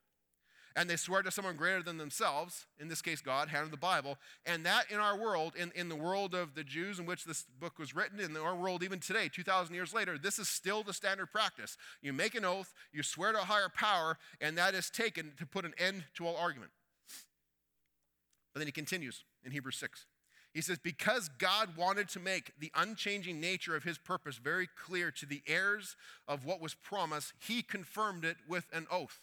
and 0.75 0.89
they 0.89 0.95
swear 0.95 1.21
to 1.21 1.31
someone 1.31 1.55
greater 1.55 1.83
than 1.83 1.97
themselves, 1.97 2.65
in 2.79 2.87
this 2.87 3.01
case 3.01 3.21
God, 3.21 3.49
hand 3.49 3.65
of 3.65 3.71
the 3.71 3.77
Bible, 3.77 4.17
and 4.45 4.65
that 4.65 4.89
in 4.89 4.97
our 4.97 5.17
world, 5.17 5.53
in, 5.55 5.71
in 5.75 5.89
the 5.89 5.95
world 5.95 6.33
of 6.33 6.55
the 6.55 6.63
Jews 6.63 6.99
in 6.99 7.05
which 7.05 7.25
this 7.25 7.45
book 7.59 7.77
was 7.79 7.95
written, 7.95 8.19
in 8.19 8.35
our 8.37 8.55
world 8.55 8.83
even 8.83 8.99
today, 8.99 9.29
2,000 9.33 9.73
years 9.73 9.93
later, 9.93 10.17
this 10.17 10.39
is 10.39 10.47
still 10.47 10.83
the 10.83 10.93
standard 10.93 11.31
practice. 11.31 11.77
You 12.01 12.13
make 12.13 12.35
an 12.35 12.45
oath, 12.45 12.73
you 12.93 13.03
swear 13.03 13.31
to 13.31 13.39
a 13.39 13.45
higher 13.45 13.69
power, 13.69 14.17
and 14.39 14.57
that 14.57 14.73
is 14.73 14.89
taken 14.89 15.33
to 15.37 15.45
put 15.45 15.65
an 15.65 15.73
end 15.77 16.05
to 16.15 16.27
all 16.27 16.37
argument. 16.37 16.71
But 18.53 18.59
then 18.59 18.67
he 18.67 18.73
continues 18.73 19.23
in 19.43 19.51
Hebrews 19.51 19.77
6. 19.77 20.05
He 20.53 20.61
says, 20.61 20.79
Because 20.79 21.29
God 21.29 21.77
wanted 21.77 22.09
to 22.09 22.19
make 22.19 22.51
the 22.59 22.71
unchanging 22.75 23.39
nature 23.39 23.75
of 23.75 23.83
his 23.83 23.97
purpose 23.97 24.35
very 24.35 24.67
clear 24.67 25.09
to 25.11 25.25
the 25.25 25.41
heirs 25.47 25.95
of 26.27 26.45
what 26.45 26.59
was 26.59 26.73
promised, 26.73 27.33
he 27.39 27.61
confirmed 27.61 28.25
it 28.25 28.37
with 28.47 28.65
an 28.73 28.87
oath. 28.91 29.21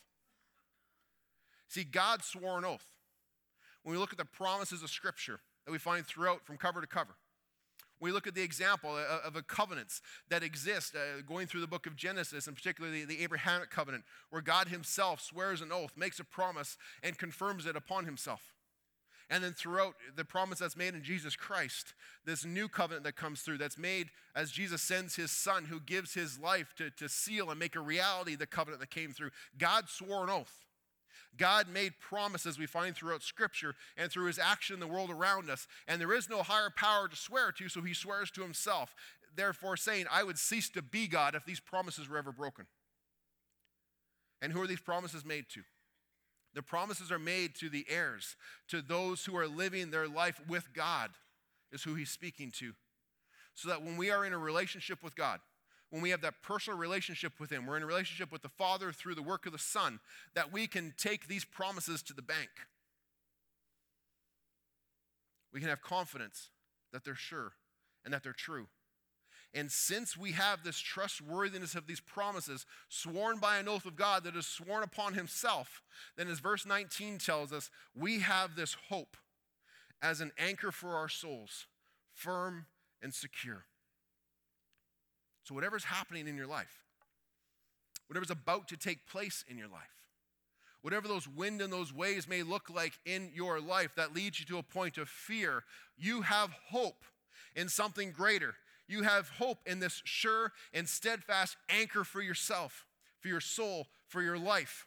See, 1.68 1.84
God 1.84 2.24
swore 2.24 2.58
an 2.58 2.64
oath. 2.64 2.86
When 3.82 3.94
we 3.94 3.98
look 4.00 4.12
at 4.12 4.18
the 4.18 4.24
promises 4.24 4.82
of 4.82 4.90
Scripture 4.90 5.40
that 5.64 5.72
we 5.72 5.78
find 5.78 6.04
throughout 6.04 6.44
from 6.44 6.56
cover 6.56 6.80
to 6.80 6.86
cover, 6.86 7.14
we 8.00 8.12
look 8.12 8.26
at 8.26 8.34
the 8.34 8.42
example 8.42 8.96
of 9.24 9.34
a 9.34 9.42
covenants 9.42 10.00
that 10.28 10.42
exist 10.42 10.94
uh, 10.94 11.20
going 11.26 11.46
through 11.46 11.62
the 11.62 11.66
book 11.66 11.86
of 11.86 11.96
Genesis, 11.96 12.46
and 12.46 12.54
particularly 12.54 13.04
the 13.04 13.22
Abrahamic 13.22 13.70
covenant, 13.70 14.04
where 14.30 14.40
God 14.42 14.68
Himself 14.68 15.20
swears 15.20 15.60
an 15.60 15.72
oath, 15.72 15.92
makes 15.96 16.20
a 16.20 16.24
promise, 16.24 16.76
and 17.02 17.18
confirms 17.18 17.66
it 17.66 17.76
upon 17.76 18.04
Himself. 18.04 18.54
And 19.30 19.42
then 19.42 19.52
throughout 19.52 19.94
the 20.16 20.24
promise 20.24 20.60
that's 20.60 20.76
made 20.76 20.94
in 20.94 21.02
Jesus 21.02 21.34
Christ, 21.34 21.92
this 22.24 22.44
new 22.44 22.68
covenant 22.68 23.04
that 23.04 23.16
comes 23.16 23.42
through, 23.42 23.58
that's 23.58 23.76
made 23.76 24.08
as 24.34 24.52
Jesus 24.52 24.80
sends 24.80 25.16
His 25.16 25.32
Son, 25.32 25.64
who 25.64 25.80
gives 25.80 26.14
His 26.14 26.38
life 26.38 26.74
to, 26.76 26.90
to 26.90 27.08
seal 27.08 27.50
and 27.50 27.58
make 27.58 27.74
a 27.74 27.80
reality 27.80 28.36
the 28.36 28.46
covenant 28.46 28.80
that 28.80 28.90
came 28.90 29.10
through. 29.10 29.30
God 29.58 29.88
swore 29.88 30.22
an 30.22 30.30
oath 30.30 30.64
God 31.36 31.68
made 31.68 32.00
promises 32.00 32.58
we 32.58 32.66
find 32.66 32.96
throughout 32.96 33.22
Scripture 33.22 33.74
and 33.96 34.10
through 34.10 34.26
his 34.26 34.38
action 34.38 34.74
in 34.74 34.80
the 34.80 34.86
world 34.86 35.10
around 35.10 35.50
us. 35.50 35.68
And 35.86 36.00
there 36.00 36.12
is 36.12 36.28
no 36.28 36.42
higher 36.42 36.70
power 36.74 37.08
to 37.08 37.16
swear 37.16 37.52
to, 37.52 37.68
so 37.68 37.82
he 37.82 37.94
swears 37.94 38.30
to 38.32 38.42
himself, 38.42 38.94
therefore 39.36 39.76
saying, 39.76 40.06
I 40.10 40.24
would 40.24 40.38
cease 40.38 40.68
to 40.70 40.82
be 40.82 41.06
God 41.06 41.34
if 41.34 41.44
these 41.44 41.60
promises 41.60 42.08
were 42.08 42.18
ever 42.18 42.32
broken. 42.32 42.66
And 44.40 44.52
who 44.52 44.62
are 44.62 44.66
these 44.66 44.80
promises 44.80 45.24
made 45.24 45.46
to? 45.50 45.62
The 46.54 46.62
promises 46.62 47.12
are 47.12 47.18
made 47.18 47.54
to 47.56 47.68
the 47.68 47.86
heirs, 47.88 48.34
to 48.68 48.82
those 48.82 49.24
who 49.24 49.36
are 49.36 49.46
living 49.46 49.90
their 49.90 50.08
life 50.08 50.40
with 50.48 50.72
God, 50.72 51.10
is 51.70 51.82
who 51.82 51.94
he's 51.94 52.10
speaking 52.10 52.50
to. 52.58 52.72
So 53.54 53.68
that 53.68 53.82
when 53.82 53.96
we 53.96 54.10
are 54.10 54.24
in 54.24 54.32
a 54.32 54.38
relationship 54.38 55.02
with 55.02 55.14
God, 55.14 55.40
when 55.90 56.02
we 56.02 56.10
have 56.10 56.20
that 56.20 56.42
personal 56.42 56.78
relationship 56.78 57.40
with 57.40 57.50
Him, 57.50 57.66
we're 57.66 57.76
in 57.76 57.82
a 57.82 57.86
relationship 57.86 58.30
with 58.30 58.42
the 58.42 58.48
Father 58.48 58.92
through 58.92 59.14
the 59.14 59.22
work 59.22 59.46
of 59.46 59.52
the 59.52 59.58
Son, 59.58 60.00
that 60.34 60.52
we 60.52 60.66
can 60.66 60.92
take 60.96 61.26
these 61.26 61.44
promises 61.44 62.02
to 62.02 62.12
the 62.12 62.22
bank. 62.22 62.50
We 65.52 65.60
can 65.60 65.68
have 65.68 65.80
confidence 65.80 66.50
that 66.92 67.04
they're 67.04 67.14
sure 67.14 67.52
and 68.04 68.12
that 68.12 68.22
they're 68.22 68.32
true. 68.32 68.68
And 69.54 69.72
since 69.72 70.14
we 70.14 70.32
have 70.32 70.62
this 70.62 70.78
trustworthiness 70.78 71.74
of 71.74 71.86
these 71.86 72.00
promises 72.00 72.66
sworn 72.90 73.38
by 73.38 73.56
an 73.56 73.66
oath 73.66 73.86
of 73.86 73.96
God 73.96 74.24
that 74.24 74.36
is 74.36 74.46
sworn 74.46 74.82
upon 74.82 75.14
Himself, 75.14 75.82
then 76.16 76.28
as 76.28 76.38
verse 76.38 76.66
19 76.66 77.16
tells 77.18 77.52
us, 77.52 77.70
we 77.94 78.20
have 78.20 78.56
this 78.56 78.76
hope 78.88 79.16
as 80.02 80.20
an 80.20 80.32
anchor 80.38 80.70
for 80.70 80.96
our 80.96 81.08
souls, 81.08 81.66
firm 82.12 82.66
and 83.02 83.14
secure. 83.14 83.64
So, 85.48 85.54
whatever's 85.54 85.84
happening 85.84 86.28
in 86.28 86.36
your 86.36 86.46
life, 86.46 86.82
whatever's 88.06 88.30
about 88.30 88.68
to 88.68 88.76
take 88.76 89.06
place 89.06 89.46
in 89.48 89.56
your 89.56 89.68
life, 89.68 90.04
whatever 90.82 91.08
those 91.08 91.26
wind 91.26 91.62
and 91.62 91.72
those 91.72 91.90
waves 91.90 92.28
may 92.28 92.42
look 92.42 92.68
like 92.68 92.98
in 93.06 93.30
your 93.32 93.58
life 93.58 93.92
that 93.96 94.14
leads 94.14 94.38
you 94.38 94.44
to 94.44 94.58
a 94.58 94.62
point 94.62 94.98
of 94.98 95.08
fear, 95.08 95.64
you 95.96 96.20
have 96.20 96.50
hope 96.66 97.02
in 97.56 97.70
something 97.70 98.12
greater. 98.12 98.56
You 98.88 99.04
have 99.04 99.30
hope 99.30 99.60
in 99.64 99.80
this 99.80 100.02
sure 100.04 100.52
and 100.74 100.86
steadfast 100.86 101.56
anchor 101.70 102.04
for 102.04 102.20
yourself, 102.20 102.84
for 103.20 103.28
your 103.28 103.40
soul, 103.40 103.86
for 104.06 104.20
your 104.20 104.36
life. 104.36 104.86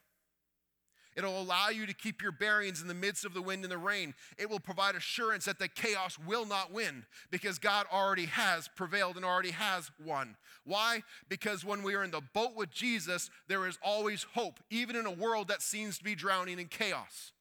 It'll 1.15 1.41
allow 1.41 1.69
you 1.69 1.85
to 1.85 1.93
keep 1.93 2.21
your 2.21 2.31
bearings 2.31 2.81
in 2.81 2.87
the 2.87 2.93
midst 2.93 3.25
of 3.25 3.33
the 3.33 3.41
wind 3.41 3.63
and 3.63 3.71
the 3.71 3.77
rain. 3.77 4.13
It 4.37 4.49
will 4.49 4.59
provide 4.59 4.95
assurance 4.95 5.45
that 5.45 5.59
the 5.59 5.67
chaos 5.67 6.17
will 6.17 6.45
not 6.45 6.71
win 6.71 7.05
because 7.29 7.59
God 7.59 7.85
already 7.91 8.27
has 8.27 8.69
prevailed 8.75 9.17
and 9.17 9.25
already 9.25 9.51
has 9.51 9.91
won. 10.03 10.37
Why? 10.63 11.03
Because 11.27 11.65
when 11.65 11.83
we 11.83 11.95
are 11.95 12.03
in 12.03 12.11
the 12.11 12.21
boat 12.33 12.55
with 12.55 12.71
Jesus, 12.71 13.29
there 13.47 13.67
is 13.67 13.77
always 13.83 14.25
hope, 14.35 14.59
even 14.69 14.95
in 14.95 15.05
a 15.05 15.11
world 15.11 15.49
that 15.49 15.61
seems 15.61 15.97
to 15.97 16.03
be 16.03 16.15
drowning 16.15 16.59
in 16.59 16.67
chaos. 16.67 17.33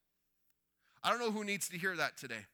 I 1.04 1.10
don't 1.10 1.20
know 1.20 1.30
who 1.30 1.44
needs 1.44 1.68
to 1.68 1.78
hear 1.78 1.96
that 1.96 2.16
today. 2.16 2.46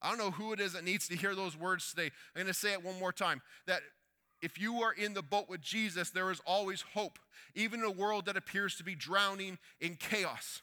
I 0.00 0.08
don't 0.08 0.18
know 0.18 0.32
who 0.32 0.52
it 0.52 0.58
is 0.58 0.72
that 0.72 0.84
needs 0.84 1.06
to 1.08 1.16
hear 1.16 1.34
those 1.34 1.56
words 1.56 1.90
today. 1.90 2.10
I'm 2.34 2.42
going 2.42 2.46
to 2.46 2.54
say 2.54 2.72
it 2.72 2.84
one 2.84 2.98
more 2.98 3.12
time 3.12 3.40
that 3.66 3.82
if 4.42 4.60
you 4.60 4.82
are 4.82 4.92
in 4.92 5.14
the 5.14 5.22
boat 5.22 5.48
with 5.48 5.62
Jesus, 5.62 6.10
there 6.10 6.30
is 6.30 6.40
always 6.44 6.82
hope, 6.94 7.18
even 7.54 7.80
in 7.80 7.86
a 7.86 7.90
world 7.90 8.26
that 8.26 8.36
appears 8.36 8.76
to 8.76 8.84
be 8.84 8.96
drowning 8.96 9.58
in 9.80 9.94
chaos. 9.94 10.62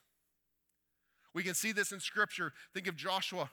We 1.33 1.43
can 1.43 1.53
see 1.53 1.71
this 1.71 1.93
in 1.93 2.01
Scripture. 2.01 2.51
Think 2.73 2.87
of 2.87 2.97
Joshua, 2.97 3.49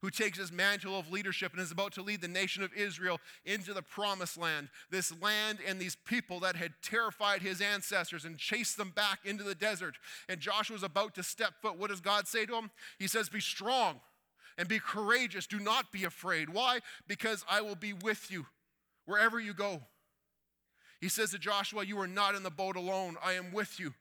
who 0.00 0.10
takes 0.10 0.38
his 0.38 0.52
mantle 0.52 0.96
of 0.96 1.10
leadership 1.10 1.52
and 1.52 1.60
is 1.60 1.72
about 1.72 1.92
to 1.94 2.02
lead 2.02 2.20
the 2.20 2.28
nation 2.28 2.62
of 2.62 2.72
Israel 2.72 3.18
into 3.44 3.74
the 3.74 3.82
promised 3.82 4.38
land. 4.38 4.68
This 4.90 5.12
land 5.20 5.58
and 5.66 5.80
these 5.80 5.96
people 5.96 6.38
that 6.40 6.54
had 6.54 6.74
terrified 6.80 7.42
his 7.42 7.60
ancestors 7.60 8.24
and 8.24 8.38
chased 8.38 8.76
them 8.76 8.92
back 8.94 9.20
into 9.24 9.42
the 9.42 9.56
desert. 9.56 9.96
And 10.28 10.38
Joshua 10.38 10.76
is 10.76 10.84
about 10.84 11.16
to 11.16 11.24
step 11.24 11.54
foot. 11.60 11.78
What 11.78 11.90
does 11.90 12.00
God 12.00 12.28
say 12.28 12.46
to 12.46 12.54
him? 12.54 12.70
He 12.98 13.08
says, 13.08 13.28
Be 13.28 13.40
strong 13.40 14.00
and 14.56 14.68
be 14.68 14.78
courageous. 14.78 15.48
Do 15.48 15.58
not 15.58 15.90
be 15.90 16.04
afraid. 16.04 16.50
Why? 16.50 16.78
Because 17.08 17.44
I 17.50 17.60
will 17.62 17.74
be 17.74 17.92
with 17.92 18.30
you 18.30 18.46
wherever 19.08 19.40
you 19.40 19.54
go. 19.54 19.80
He 21.00 21.08
says 21.08 21.30
to 21.30 21.38
Joshua, 21.38 21.84
You 21.84 21.98
are 22.00 22.06
not 22.06 22.34
in 22.34 22.42
the 22.42 22.50
boat 22.50 22.76
alone, 22.76 23.16
I 23.24 23.32
am 23.32 23.52
with 23.52 23.80
you. 23.80 23.94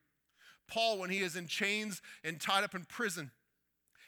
Paul, 0.68 1.00
when 1.00 1.10
he 1.10 1.20
is 1.20 1.38
in 1.38 1.48
chains 1.48 2.02
and 2.24 2.42
tied 2.42 2.66
up 2.66 2.76
in 2.76 2.84
prison, 2.84 3.32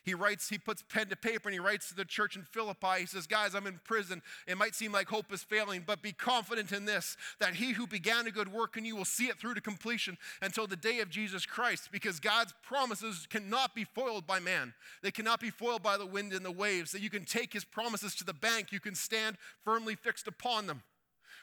he 0.03 0.13
writes, 0.13 0.49
he 0.49 0.57
puts 0.57 0.81
pen 0.81 1.07
to 1.09 1.15
paper 1.15 1.49
and 1.49 1.53
he 1.53 1.59
writes 1.59 1.89
to 1.89 1.95
the 1.95 2.05
church 2.05 2.35
in 2.35 2.43
Philippi. 2.43 3.01
He 3.01 3.05
says, 3.05 3.27
Guys, 3.27 3.53
I'm 3.53 3.67
in 3.67 3.79
prison. 3.83 4.21
It 4.47 4.57
might 4.57 4.73
seem 4.73 4.91
like 4.91 5.07
hope 5.07 5.31
is 5.31 5.43
failing, 5.43 5.83
but 5.85 6.01
be 6.01 6.13
confident 6.13 6.71
in 6.71 6.85
this 6.85 7.15
that 7.39 7.55
he 7.55 7.73
who 7.73 7.85
began 7.85 8.25
a 8.25 8.31
good 8.31 8.51
work 8.51 8.75
in 8.77 8.85
you 8.85 8.95
will 8.95 9.05
see 9.05 9.25
it 9.25 9.37
through 9.37 9.53
to 9.55 9.61
completion 9.61 10.17
until 10.41 10.67
the 10.67 10.75
day 10.75 10.99
of 10.99 11.09
Jesus 11.09 11.45
Christ, 11.45 11.89
because 11.91 12.19
God's 12.19 12.53
promises 12.63 13.27
cannot 13.29 13.75
be 13.75 13.83
foiled 13.83 14.25
by 14.25 14.39
man. 14.39 14.73
They 15.03 15.11
cannot 15.11 15.39
be 15.39 15.49
foiled 15.49 15.83
by 15.83 15.97
the 15.97 16.05
wind 16.05 16.33
and 16.33 16.45
the 16.45 16.51
waves. 16.51 16.91
That 16.91 17.01
you 17.01 17.09
can 17.09 17.25
take 17.25 17.53
his 17.53 17.65
promises 17.65 18.15
to 18.15 18.23
the 18.23 18.33
bank, 18.33 18.71
you 18.71 18.79
can 18.79 18.95
stand 18.95 19.37
firmly 19.63 19.95
fixed 19.95 20.27
upon 20.27 20.65
them 20.65 20.81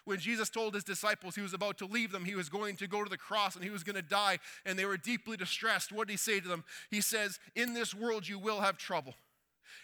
when 0.06 0.18
Jesus 0.18 0.48
told 0.48 0.74
his 0.74 0.84
disciples 0.84 1.34
he 1.34 1.42
was 1.42 1.52
about 1.52 1.78
to 1.78 1.86
leave 1.86 2.12
them, 2.12 2.24
he 2.24 2.36
was 2.36 2.48
going 2.48 2.76
to 2.76 2.86
go 2.86 3.02
to 3.04 3.10
the 3.10 3.18
cross 3.18 3.56
and 3.56 3.64
he 3.64 3.70
was 3.70 3.82
going 3.82 3.96
to 3.96 4.02
die, 4.02 4.38
and 4.64 4.78
they 4.78 4.84
were 4.86 4.96
deeply 4.96 5.36
distressed, 5.36 5.92
what 5.92 6.06
did 6.06 6.12
he 6.12 6.16
say 6.16 6.40
to 6.40 6.48
them? 6.48 6.64
He 6.90 7.00
says, 7.00 7.38
In 7.54 7.74
this 7.74 7.92
world 7.92 8.26
you 8.26 8.38
will 8.38 8.60
have 8.60 8.78
trouble. 8.78 9.14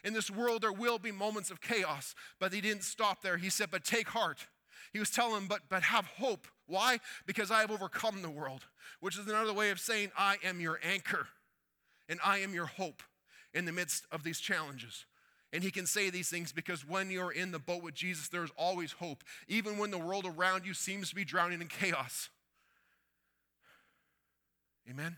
In 0.05 0.15
this 0.15 0.31
world 0.31 0.63
there 0.63 0.73
will 0.73 0.99
be 0.99 1.13
moments 1.13 1.51
of 1.51 1.61
chaos, 1.61 2.15
but 2.41 2.53
he 2.53 2.61
didn't 2.61 2.85
stop 2.85 3.21
there. 3.23 3.37
He 3.37 3.51
said, 3.51 3.71
But 3.71 3.85
take 3.85 4.09
heart. 4.09 4.47
He 4.93 4.99
was 4.99 5.11
telling 5.11 5.35
them, 5.35 5.47
but, 5.49 5.63
but 5.69 5.83
have 5.85 6.07
hope. 6.07 6.47
Why? 6.67 7.01
Because 7.27 7.51
I 7.51 7.61
have 7.61 7.71
overcome 7.71 8.23
the 8.23 8.31
world, 8.31 8.67
which 9.01 9.19
is 9.19 9.27
another 9.27 9.53
way 9.53 9.71
of 9.71 9.81
saying, 9.81 10.13
I 10.17 10.37
am 10.45 10.61
your 10.61 10.79
anchor 10.83 11.29
and 12.09 12.21
I 12.25 12.39
am 12.39 12.55
your 12.55 12.67
hope 12.67 13.03
in 13.55 13.65
the 13.65 13.73
midst 13.73 14.07
of 14.13 14.23
these 14.23 14.39
challenges. 14.39 15.07
And 15.53 15.63
he 15.63 15.71
can 15.71 15.87
say 15.87 16.09
these 16.09 16.31
things 16.31 16.51
because 16.51 16.87
when 16.87 17.11
you're 17.11 17.33
in 17.33 17.53
the 17.53 17.59
boat 17.59 17.83
with 17.83 17.95
Jesus, 17.95 18.29
there's 18.29 18.51
always 18.57 18.93
hope, 18.93 19.23
even 19.49 19.77
when 19.77 19.91
the 19.91 19.99
world 19.99 20.25
around 20.25 20.65
you 20.65 20.73
seems 20.73 21.11
to 21.11 21.15
be 21.15 21.25
drowning 21.25 21.61
in 21.61 21.69
chaos. 21.69 22.31
Amen? 24.89 25.17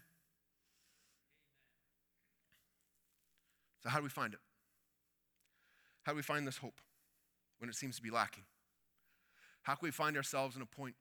So, 3.83 3.90
how 3.90 3.99
do 3.99 4.03
we 4.03 4.11
find 4.11 4.35
it? 4.35 4.40
How 6.03 6.12
do 6.12 6.16
we 6.16 6.23
find 6.23 6.47
this 6.47 6.59
hope 6.59 6.81
when 7.59 7.70
it 7.70 7.77
seems 7.77 7.97
to 7.97 8.03
be 8.03 8.11
lacking? 8.11 8.44
How 9.62 9.75
can 9.75 9.87
we 9.87 9.90
find 9.90 10.16
ourselves 10.16 10.57
in 10.57 10.62
a 10.62 10.66
point 10.66 10.97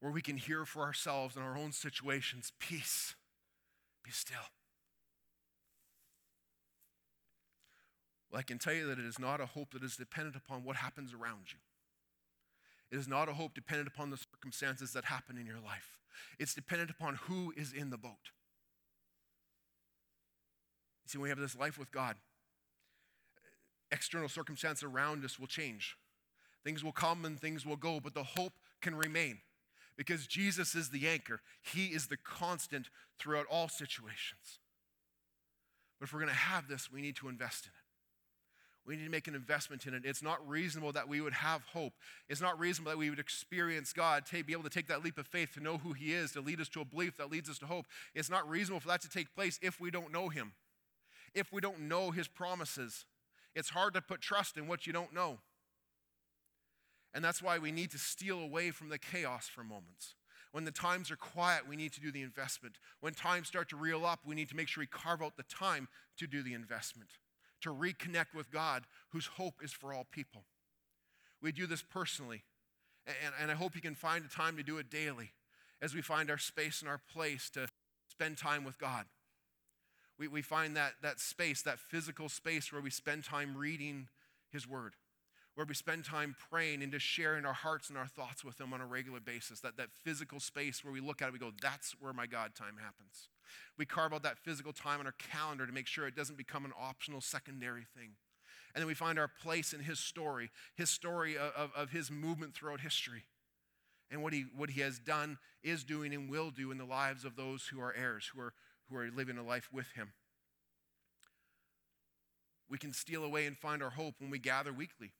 where 0.00 0.12
we 0.12 0.22
can 0.22 0.36
hear 0.36 0.64
for 0.64 0.82
ourselves 0.82 1.36
in 1.36 1.42
our 1.42 1.56
own 1.56 1.72
situations 1.72 2.52
peace, 2.58 3.14
be 4.04 4.10
still? 4.10 4.50
Well, 8.32 8.40
I 8.40 8.42
can 8.42 8.58
tell 8.58 8.72
you 8.72 8.86
that 8.86 8.98
it 8.98 9.04
is 9.04 9.18
not 9.18 9.40
a 9.40 9.46
hope 9.46 9.74
that 9.74 9.84
is 9.84 9.96
dependent 9.96 10.36
upon 10.36 10.64
what 10.64 10.76
happens 10.76 11.12
around 11.12 11.52
you. 11.52 11.58
It 12.90 12.98
is 12.98 13.06
not 13.06 13.28
a 13.28 13.34
hope 13.34 13.54
dependent 13.54 13.88
upon 13.88 14.10
the 14.10 14.16
circumstances 14.16 14.92
that 14.94 15.04
happen 15.04 15.36
in 15.36 15.46
your 15.46 15.60
life. 15.62 15.98
It's 16.38 16.54
dependent 16.54 16.90
upon 16.90 17.16
who 17.16 17.52
is 17.56 17.72
in 17.72 17.90
the 17.90 17.98
boat. 17.98 18.32
You 21.04 21.08
see, 21.08 21.18
when 21.18 21.24
we 21.24 21.28
have 21.28 21.38
this 21.38 21.56
life 21.56 21.78
with 21.78 21.92
God, 21.92 22.16
external 23.90 24.28
circumstances 24.28 24.82
around 24.82 25.24
us 25.24 25.38
will 25.38 25.46
change. 25.46 25.96
Things 26.64 26.82
will 26.82 26.92
come 26.92 27.24
and 27.24 27.38
things 27.38 27.66
will 27.66 27.76
go, 27.76 28.00
but 28.00 28.14
the 28.14 28.22
hope 28.22 28.52
can 28.80 28.94
remain 28.94 29.38
because 29.96 30.26
Jesus 30.26 30.74
is 30.74 30.88
the 30.88 31.06
anchor. 31.06 31.40
He 31.60 31.86
is 31.86 32.06
the 32.06 32.16
constant 32.16 32.88
throughout 33.18 33.46
all 33.50 33.68
situations. 33.68 34.60
But 35.98 36.06
if 36.06 36.14
we're 36.14 36.20
going 36.20 36.32
to 36.32 36.36
have 36.36 36.68
this, 36.68 36.90
we 36.90 37.02
need 37.02 37.16
to 37.16 37.28
invest 37.28 37.66
in 37.66 37.70
it. 37.70 37.81
We 38.84 38.96
need 38.96 39.04
to 39.04 39.10
make 39.10 39.28
an 39.28 39.34
investment 39.34 39.86
in 39.86 39.94
it. 39.94 40.02
It's 40.04 40.22
not 40.22 40.46
reasonable 40.48 40.92
that 40.92 41.08
we 41.08 41.20
would 41.20 41.34
have 41.34 41.62
hope. 41.72 41.92
It's 42.28 42.40
not 42.40 42.58
reasonable 42.58 42.90
that 42.90 42.98
we 42.98 43.10
would 43.10 43.20
experience 43.20 43.92
God, 43.92 44.26
to 44.26 44.42
be 44.42 44.52
able 44.52 44.64
to 44.64 44.70
take 44.70 44.88
that 44.88 45.04
leap 45.04 45.18
of 45.18 45.26
faith 45.26 45.54
to 45.54 45.60
know 45.60 45.78
who 45.78 45.92
He 45.92 46.12
is, 46.12 46.32
to 46.32 46.40
lead 46.40 46.60
us 46.60 46.68
to 46.70 46.80
a 46.80 46.84
belief 46.84 47.16
that 47.18 47.30
leads 47.30 47.48
us 47.48 47.58
to 47.58 47.66
hope. 47.66 47.86
It's 48.14 48.30
not 48.30 48.48
reasonable 48.48 48.80
for 48.80 48.88
that 48.88 49.00
to 49.02 49.08
take 49.08 49.34
place 49.34 49.58
if 49.62 49.80
we 49.80 49.92
don't 49.92 50.12
know 50.12 50.30
Him, 50.30 50.52
if 51.32 51.52
we 51.52 51.60
don't 51.60 51.82
know 51.82 52.10
His 52.10 52.26
promises. 52.26 53.04
It's 53.54 53.70
hard 53.70 53.94
to 53.94 54.00
put 54.00 54.20
trust 54.20 54.56
in 54.56 54.66
what 54.66 54.86
you 54.86 54.92
don't 54.92 55.14
know. 55.14 55.38
And 57.14 57.24
that's 57.24 57.42
why 57.42 57.58
we 57.58 57.70
need 57.70 57.90
to 57.92 57.98
steal 57.98 58.40
away 58.40 58.72
from 58.72 58.88
the 58.88 58.98
chaos 58.98 59.46
for 59.46 59.62
moments. 59.62 60.14
When 60.50 60.64
the 60.64 60.70
times 60.72 61.10
are 61.10 61.16
quiet, 61.16 61.68
we 61.68 61.76
need 61.76 61.92
to 61.92 62.00
do 62.00 62.10
the 62.10 62.22
investment. 62.22 62.78
When 63.00 63.14
times 63.14 63.48
start 63.48 63.68
to 63.68 63.76
reel 63.76 64.04
up, 64.04 64.20
we 64.26 64.34
need 64.34 64.48
to 64.48 64.56
make 64.56 64.68
sure 64.68 64.82
we 64.82 64.86
carve 64.86 65.22
out 65.22 65.36
the 65.36 65.44
time 65.44 65.88
to 66.18 66.26
do 66.26 66.42
the 66.42 66.54
investment 66.54 67.10
to 67.62 67.70
reconnect 67.70 68.34
with 68.34 68.50
God, 68.50 68.84
whose 69.10 69.26
hope 69.26 69.54
is 69.62 69.72
for 69.72 69.92
all 69.92 70.06
people. 70.10 70.44
We 71.40 71.52
do 71.52 71.66
this 71.66 71.82
personally, 71.82 72.42
and, 73.06 73.34
and 73.40 73.50
I 73.50 73.54
hope 73.54 73.74
you 73.74 73.80
can 73.80 73.94
find 73.94 74.24
a 74.24 74.28
time 74.28 74.56
to 74.56 74.62
do 74.62 74.78
it 74.78 74.90
daily 74.90 75.32
as 75.80 75.94
we 75.94 76.02
find 76.02 76.30
our 76.30 76.38
space 76.38 76.80
and 76.80 76.88
our 76.88 77.00
place 77.12 77.50
to 77.50 77.66
spend 78.08 78.38
time 78.38 78.64
with 78.64 78.78
God. 78.78 79.06
We, 80.18 80.28
we 80.28 80.42
find 80.42 80.76
that, 80.76 80.92
that 81.02 81.18
space, 81.18 81.62
that 81.62 81.80
physical 81.80 82.28
space 82.28 82.72
where 82.72 82.82
we 82.82 82.90
spend 82.90 83.24
time 83.24 83.56
reading 83.56 84.08
His 84.50 84.68
Word, 84.68 84.94
where 85.56 85.66
we 85.66 85.74
spend 85.74 86.04
time 86.04 86.36
praying 86.50 86.82
and 86.82 86.92
just 86.92 87.04
sharing 87.04 87.44
our 87.44 87.52
hearts 87.52 87.88
and 87.88 87.98
our 87.98 88.06
thoughts 88.06 88.44
with 88.44 88.60
Him 88.60 88.72
on 88.72 88.80
a 88.80 88.86
regular 88.86 89.18
basis. 89.18 89.60
That, 89.60 89.76
that 89.78 89.88
physical 90.04 90.38
space 90.38 90.84
where 90.84 90.92
we 90.92 91.00
look 91.00 91.22
at 91.22 91.28
it, 91.28 91.32
we 91.32 91.40
go, 91.40 91.50
that's 91.60 91.96
where 91.98 92.12
my 92.12 92.26
God 92.26 92.54
time 92.54 92.76
happens. 92.80 93.28
We 93.78 93.86
carve 93.86 94.12
out 94.12 94.22
that 94.22 94.38
physical 94.38 94.72
time 94.72 95.00
on 95.00 95.06
our 95.06 95.14
calendar 95.18 95.66
to 95.66 95.72
make 95.72 95.86
sure 95.86 96.06
it 96.06 96.16
doesn't 96.16 96.38
become 96.38 96.64
an 96.64 96.72
optional 96.78 97.20
secondary 97.20 97.84
thing. 97.96 98.12
And 98.74 98.80
then 98.80 98.86
we 98.86 98.94
find 98.94 99.18
our 99.18 99.28
place 99.28 99.72
in 99.72 99.80
his 99.80 99.98
story, 99.98 100.50
his 100.76 100.88
story 100.88 101.36
of, 101.36 101.52
of, 101.56 101.70
of 101.76 101.90
his 101.90 102.10
movement 102.10 102.54
throughout 102.54 102.80
history, 102.80 103.24
and 104.10 104.22
what 104.22 104.32
he, 104.32 104.46
what 104.56 104.70
he 104.70 104.80
has 104.80 104.98
done, 104.98 105.38
is 105.62 105.84
doing, 105.84 106.14
and 106.14 106.30
will 106.30 106.50
do 106.50 106.70
in 106.70 106.78
the 106.78 106.84
lives 106.84 107.24
of 107.24 107.36
those 107.36 107.66
who 107.66 107.80
are 107.80 107.94
heirs, 107.94 108.30
who 108.34 108.40
are, 108.40 108.54
who 108.88 108.96
are 108.96 109.10
living 109.10 109.38
a 109.38 109.42
life 109.42 109.68
with 109.72 109.92
him. 109.92 110.12
We 112.68 112.78
can 112.78 112.92
steal 112.92 113.24
away 113.24 113.46
and 113.46 113.56
find 113.56 113.82
our 113.82 113.90
hope 113.90 114.14
when 114.18 114.30
we 114.30 114.38
gather 114.38 114.72
weekly 114.72 115.12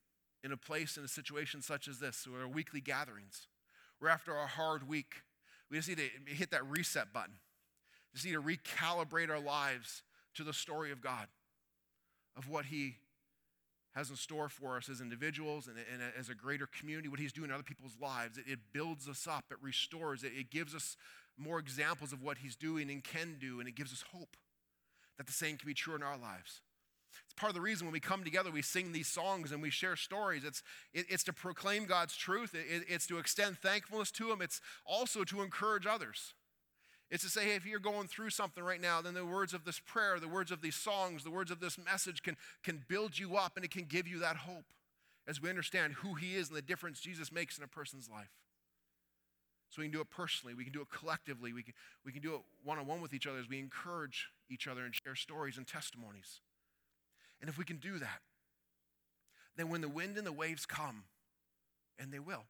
in 0.42 0.52
a 0.52 0.56
place, 0.56 0.96
in 0.96 1.04
a 1.04 1.08
situation 1.08 1.60
such 1.60 1.86
as 1.86 1.98
this, 1.98 2.26
or 2.26 2.40
our 2.40 2.48
weekly 2.48 2.80
gatherings. 2.80 3.46
We're 4.00 4.08
after 4.08 4.34
a 4.34 4.46
hard 4.46 4.88
week. 4.88 5.22
We 5.70 5.76
just 5.76 5.88
need 5.88 5.98
to 5.98 6.34
hit 6.34 6.50
that 6.50 6.66
reset 6.66 7.12
button. 7.12 7.34
Just 8.14 8.26
need 8.26 8.32
to 8.32 8.42
recalibrate 8.42 9.30
our 9.30 9.40
lives 9.40 10.02
to 10.34 10.44
the 10.44 10.52
story 10.52 10.92
of 10.92 11.00
God, 11.00 11.26
of 12.36 12.48
what 12.48 12.66
He 12.66 12.96
has 13.94 14.08
in 14.10 14.16
store 14.16 14.48
for 14.48 14.76
us 14.76 14.88
as 14.88 15.00
individuals 15.00 15.66
and, 15.66 15.76
and 15.92 16.02
as 16.18 16.28
a 16.28 16.34
greater 16.34 16.66
community, 16.66 17.08
what 17.08 17.20
He's 17.20 17.32
doing 17.32 17.50
in 17.50 17.54
other 17.54 17.62
people's 17.62 17.96
lives. 18.00 18.38
It, 18.38 18.44
it 18.46 18.58
builds 18.72 19.08
us 19.08 19.26
up, 19.26 19.44
it 19.50 19.58
restores, 19.60 20.24
it, 20.24 20.32
it 20.36 20.50
gives 20.50 20.74
us 20.74 20.96
more 21.38 21.58
examples 21.58 22.12
of 22.12 22.22
what 22.22 22.38
He's 22.38 22.56
doing 22.56 22.90
and 22.90 23.02
can 23.02 23.36
do, 23.40 23.60
and 23.60 23.68
it 23.68 23.74
gives 23.74 23.92
us 23.92 24.04
hope 24.12 24.36
that 25.18 25.26
the 25.26 25.32
same 25.32 25.56
can 25.56 25.66
be 25.66 25.74
true 25.74 25.94
in 25.94 26.02
our 26.02 26.16
lives. 26.16 26.60
It's 27.26 27.34
part 27.34 27.50
of 27.50 27.54
the 27.54 27.60
reason 27.60 27.86
when 27.86 27.92
we 27.92 28.00
come 28.00 28.24
together, 28.24 28.50
we 28.50 28.62
sing 28.62 28.92
these 28.92 29.08
songs 29.08 29.52
and 29.52 29.60
we 29.60 29.68
share 29.68 29.96
stories. 29.96 30.44
It's, 30.44 30.62
it, 30.94 31.06
it's 31.08 31.24
to 31.24 31.32
proclaim 31.32 31.84
God's 31.84 32.16
truth, 32.16 32.54
it, 32.54 32.84
it's 32.88 33.06
to 33.08 33.18
extend 33.18 33.58
thankfulness 33.58 34.10
to 34.12 34.30
Him, 34.30 34.40
it's 34.40 34.60
also 34.86 35.24
to 35.24 35.42
encourage 35.42 35.86
others. 35.86 36.34
It's 37.12 37.24
to 37.24 37.28
say, 37.28 37.44
hey, 37.44 37.56
if 37.56 37.66
you're 37.66 37.78
going 37.78 38.08
through 38.08 38.30
something 38.30 38.64
right 38.64 38.80
now, 38.80 39.02
then 39.02 39.12
the 39.12 39.26
words 39.26 39.52
of 39.52 39.66
this 39.66 39.78
prayer, 39.78 40.18
the 40.18 40.26
words 40.26 40.50
of 40.50 40.62
these 40.62 40.74
songs, 40.74 41.22
the 41.22 41.30
words 41.30 41.50
of 41.50 41.60
this 41.60 41.76
message 41.76 42.22
can, 42.22 42.38
can 42.64 42.82
build 42.88 43.18
you 43.18 43.36
up 43.36 43.52
and 43.54 43.66
it 43.66 43.70
can 43.70 43.84
give 43.84 44.08
you 44.08 44.18
that 44.20 44.36
hope 44.36 44.64
as 45.28 45.38
we 45.38 45.50
understand 45.50 45.92
who 45.98 46.14
He 46.14 46.36
is 46.36 46.48
and 46.48 46.56
the 46.56 46.62
difference 46.62 47.00
Jesus 47.00 47.30
makes 47.30 47.58
in 47.58 47.64
a 47.64 47.68
person's 47.68 48.08
life. 48.08 48.30
So 49.68 49.82
we 49.82 49.88
can 49.88 49.92
do 49.92 50.00
it 50.00 50.08
personally, 50.08 50.54
we 50.54 50.64
can 50.64 50.72
do 50.72 50.80
it 50.80 50.88
collectively, 50.90 51.52
we 51.52 51.62
can, 51.62 51.74
we 52.02 52.12
can 52.12 52.22
do 52.22 52.34
it 52.34 52.40
one 52.64 52.78
on 52.78 52.86
one 52.86 53.02
with 53.02 53.12
each 53.12 53.26
other 53.26 53.38
as 53.38 53.48
we 53.48 53.58
encourage 53.58 54.28
each 54.50 54.66
other 54.66 54.82
and 54.82 54.94
share 54.94 55.14
stories 55.14 55.58
and 55.58 55.66
testimonies. 55.66 56.40
And 57.42 57.50
if 57.50 57.58
we 57.58 57.64
can 57.64 57.76
do 57.76 57.98
that, 57.98 58.20
then 59.58 59.68
when 59.68 59.82
the 59.82 59.88
wind 59.88 60.16
and 60.16 60.26
the 60.26 60.32
waves 60.32 60.64
come, 60.64 61.04
and 61.98 62.10
they 62.10 62.18
will, 62.18 62.44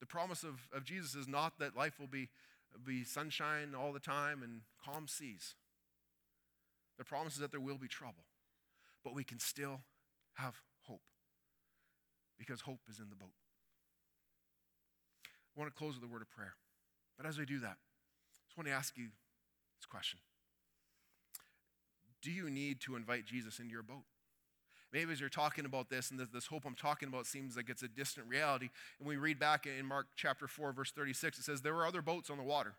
the 0.00 0.06
promise 0.06 0.44
of, 0.44 0.68
of 0.70 0.84
Jesus 0.84 1.14
is 1.14 1.26
not 1.26 1.58
that 1.58 1.74
life 1.74 1.98
will 1.98 2.06
be 2.06 2.28
be 2.84 3.04
sunshine 3.04 3.74
all 3.74 3.92
the 3.92 4.00
time 4.00 4.42
and 4.42 4.62
calm 4.84 5.08
seas. 5.08 5.54
The 6.98 7.04
promise 7.04 7.34
is 7.34 7.40
that 7.40 7.50
there 7.50 7.60
will 7.60 7.78
be 7.78 7.88
trouble, 7.88 8.24
but 9.04 9.14
we 9.14 9.24
can 9.24 9.38
still 9.38 9.80
have 10.34 10.54
hope 10.82 11.02
because 12.38 12.60
hope 12.62 12.80
is 12.88 12.98
in 12.98 13.08
the 13.08 13.16
boat. 13.16 13.34
I 15.56 15.60
want 15.60 15.74
to 15.74 15.78
close 15.78 15.94
with 15.94 16.08
a 16.08 16.12
word 16.12 16.22
of 16.22 16.30
prayer. 16.30 16.54
But 17.16 17.26
as 17.26 17.38
we 17.38 17.44
do 17.44 17.58
that, 17.60 17.76
I 17.76 18.46
just 18.46 18.56
want 18.56 18.68
to 18.68 18.72
ask 18.74 18.96
you 18.96 19.08
this 19.78 19.86
question 19.86 20.20
Do 22.22 22.30
you 22.30 22.48
need 22.48 22.80
to 22.82 22.96
invite 22.96 23.24
Jesus 23.24 23.58
into 23.58 23.72
your 23.72 23.82
boat? 23.82 24.04
Maybe 24.92 25.12
as 25.12 25.20
you're 25.20 25.28
talking 25.28 25.66
about 25.66 25.90
this 25.90 26.10
and 26.10 26.18
this 26.32 26.46
hope 26.46 26.64
I'm 26.64 26.74
talking 26.74 27.08
about 27.08 27.26
seems 27.26 27.56
like 27.56 27.68
it's 27.68 27.82
a 27.82 27.88
distant 27.88 28.26
reality. 28.26 28.70
And 28.98 29.06
we 29.06 29.16
read 29.16 29.38
back 29.38 29.66
in 29.66 29.84
Mark 29.84 30.06
chapter 30.16 30.46
4, 30.46 30.72
verse 30.72 30.92
36, 30.92 31.38
it 31.38 31.44
says, 31.44 31.60
There 31.60 31.74
were 31.74 31.86
other 31.86 32.00
boats 32.00 32.30
on 32.30 32.38
the 32.38 32.42
water. 32.42 32.74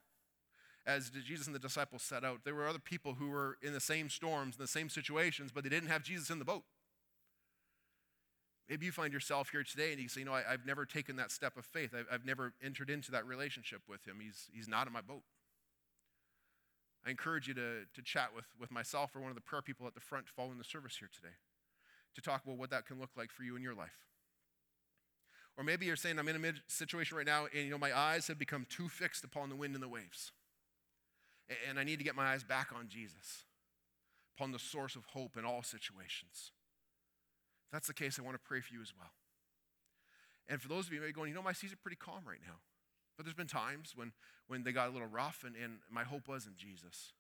As 0.88 1.12
Jesus 1.12 1.46
and 1.46 1.56
the 1.56 1.60
disciples 1.60 2.02
set 2.02 2.24
out, 2.24 2.40
there 2.46 2.56
were 2.56 2.68
other 2.68 2.80
people 2.80 3.16
who 3.16 3.30
were 3.30 3.58
in 3.62 3.74
the 3.74 3.80
same 3.80 4.10
storms, 4.10 4.56
in 4.56 4.64
the 4.64 4.68
same 4.68 4.90
situations, 4.90 5.52
but 5.54 5.64
they 5.64 5.70
didn't 5.70 5.90
have 5.90 6.02
Jesus 6.02 6.32
in 6.32 6.40
the 6.40 6.46
boat. 6.46 6.64
Maybe 8.68 8.88
you 8.88 8.92
find 8.92 9.14
yourself 9.14 9.50
here 9.52 9.64
today 9.64 9.92
and 9.92 10.02
you 10.02 10.08
say, 10.08 10.22
You 10.22 10.26
know, 10.26 10.34
I, 10.34 10.44
have 10.50 10.66
never 10.66 10.86
taken 10.86 11.16
that 11.18 11.32
step 11.32 11.58
of 11.58 11.66
faith. 11.66 11.94
I've, 11.94 12.08
I've 12.12 12.26
never 12.26 12.54
entered 12.64 12.90
into 12.90 13.12
that 13.12 13.28
relationship 13.28 13.82
with 13.88 14.08
him. 14.08 14.18
He's, 14.20 14.48
he's 14.52 14.68
not 14.68 14.88
in 14.88 14.94
my 14.94 15.02
boat. 15.02 15.24
I 17.06 17.12
encourage 17.12 17.48
you 17.48 17.54
to, 17.54 17.86
to 17.94 18.02
chat 18.02 18.30
with, 18.36 18.46
with 18.60 18.72
myself 18.72 19.16
or 19.16 19.22
one 19.22 19.30
of 19.30 19.36
the 19.36 19.42
prayer 19.42 19.62
people 19.62 19.86
at 19.86 19.94
the 19.94 20.02
front 20.02 20.28
following 20.28 20.58
the 20.58 20.64
service 20.64 20.98
here 20.98 21.10
today 21.14 21.36
to 22.16 22.22
talk 22.22 22.44
about 22.44 22.58
what 22.58 22.70
that 22.72 22.86
can 22.86 23.00
look 23.00 23.12
like 23.18 23.32
for 23.32 23.44
you 23.44 23.56
in 23.56 23.62
your 23.62 23.76
life. 23.76 23.98
Or 25.58 25.64
maybe 25.64 25.86
you're 25.86 25.96
saying, 25.96 26.18
I'm 26.18 26.28
in 26.28 26.46
a 26.46 26.54
situation 26.68 27.18
right 27.18 27.26
now, 27.26 27.48
and 27.54 27.66
you 27.66 27.72
know, 27.72 27.78
my 27.78 27.96
eyes 27.98 28.28
have 28.28 28.40
become 28.40 28.66
too 28.70 28.88
fixed 28.88 29.24
upon 29.24 29.50
the 29.50 29.56
wind 29.56 29.74
and 29.74 29.84
the 29.84 29.90
waves. 29.90 30.32
And 31.68 31.80
I 31.80 31.84
need 31.84 31.98
to 31.98 32.06
get 32.06 32.16
my 32.16 32.28
eyes 32.28 32.44
back 32.44 32.70
on 32.74 32.88
Jesus, 32.88 33.44
upon 34.38 34.52
the 34.52 34.60
source 34.60 34.96
of 34.96 35.04
hope 35.06 35.36
in 35.38 35.44
all 35.44 35.62
situations. 35.64 36.52
If 37.68 37.74
that's 37.74 37.88
the 37.88 37.94
case, 37.94 38.18
I 38.18 38.22
want 38.22 38.36
to 38.36 38.48
pray 38.48 38.62
for 38.62 38.74
you 38.74 38.82
as 38.82 38.94
well. 38.98 39.12
And 40.48 40.62
for 40.62 40.70
those 40.70 40.88
of 40.88 40.94
you 40.94 41.02
maybe 41.02 41.14
going, 41.14 41.30
you 41.30 41.36
know, 41.36 41.44
my 41.44 41.54
seas 41.54 41.74
are 41.74 41.78
pretty 41.78 41.98
calm 41.98 42.22
right 42.26 42.40
now. 42.48 42.56
But 43.18 43.26
there's 43.26 43.36
been 43.36 43.48
times 43.48 43.94
when, 43.96 44.14
when 44.48 44.64
they 44.64 44.72
got 44.72 44.88
a 44.88 44.92
little 44.92 45.08
rough, 45.08 45.44
and, 45.46 45.56
and 45.62 45.80
my 45.92 46.04
hope 46.04 46.28
was 46.28 46.46
in 46.46 46.54
Jesus. 46.56 47.12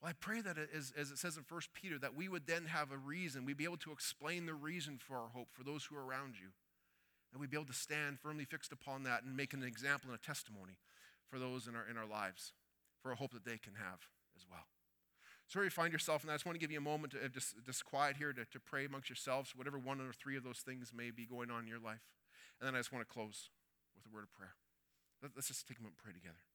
Well, 0.00 0.10
I 0.10 0.14
pray 0.18 0.40
that 0.40 0.56
as, 0.58 0.92
as 0.96 1.10
it 1.10 1.18
says 1.18 1.36
in 1.36 1.44
1 1.48 1.60
Peter, 1.74 1.98
that 1.98 2.14
we 2.14 2.28
would 2.28 2.46
then 2.46 2.66
have 2.66 2.92
a 2.92 2.96
reason, 2.96 3.44
we'd 3.44 3.56
be 3.56 3.64
able 3.64 3.78
to 3.78 3.92
explain 3.92 4.46
the 4.46 4.54
reason 4.54 4.98
for 4.98 5.16
our 5.16 5.28
hope 5.28 5.48
for 5.52 5.64
those 5.64 5.84
who 5.84 5.96
are 5.96 6.04
around 6.04 6.34
you. 6.40 6.48
That 7.32 7.40
we'd 7.40 7.50
be 7.50 7.56
able 7.56 7.66
to 7.66 7.72
stand 7.72 8.20
firmly 8.20 8.44
fixed 8.44 8.72
upon 8.72 9.02
that 9.02 9.24
and 9.24 9.36
make 9.36 9.52
an 9.52 9.62
example 9.62 10.10
and 10.10 10.18
a 10.18 10.22
testimony 10.22 10.78
for 11.28 11.38
those 11.38 11.66
in 11.66 11.74
our, 11.74 11.84
in 11.90 11.98
our 11.98 12.06
lives, 12.06 12.52
for 13.02 13.12
a 13.12 13.16
hope 13.16 13.32
that 13.32 13.44
they 13.44 13.58
can 13.58 13.74
have 13.74 14.06
as 14.36 14.46
well. 14.48 14.64
So 15.48 15.58
where 15.58 15.64
you 15.64 15.70
find 15.70 15.92
yourself, 15.92 16.22
and 16.22 16.30
I 16.30 16.34
just 16.34 16.46
want 16.46 16.56
to 16.56 16.60
give 16.60 16.70
you 16.70 16.78
a 16.78 16.82
moment 16.82 17.14
of 17.14 17.32
just, 17.32 17.54
uh, 17.56 17.60
just 17.64 17.84
quiet 17.84 18.16
here 18.16 18.32
to, 18.32 18.44
to 18.44 18.60
pray 18.60 18.84
amongst 18.84 19.08
yourselves, 19.08 19.52
whatever 19.56 19.78
one 19.78 20.00
or 20.00 20.12
three 20.12 20.36
of 20.36 20.44
those 20.44 20.58
things 20.58 20.92
may 20.94 21.10
be 21.10 21.24
going 21.26 21.50
on 21.50 21.62
in 21.62 21.68
your 21.68 21.80
life. 21.80 22.04
And 22.60 22.68
then 22.68 22.74
I 22.74 22.78
just 22.78 22.92
want 22.92 23.06
to 23.06 23.12
close 23.12 23.50
with 23.96 24.04
a 24.04 24.14
word 24.14 24.24
of 24.24 24.32
prayer. 24.32 24.54
Let, 25.22 25.32
let's 25.34 25.48
just 25.48 25.66
take 25.66 25.78
a 25.78 25.82
moment 25.82 25.96
and 25.98 26.04
pray 26.04 26.12
together. 26.12 26.47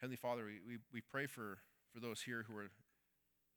Heavenly 0.00 0.16
Father, 0.16 0.48
we, 0.48 0.64
we, 0.64 0.80
we 0.96 1.00
pray 1.04 1.28
for, 1.28 1.60
for 1.92 2.00
those 2.00 2.24
here 2.24 2.48
who 2.48 2.56
are, 2.56 2.72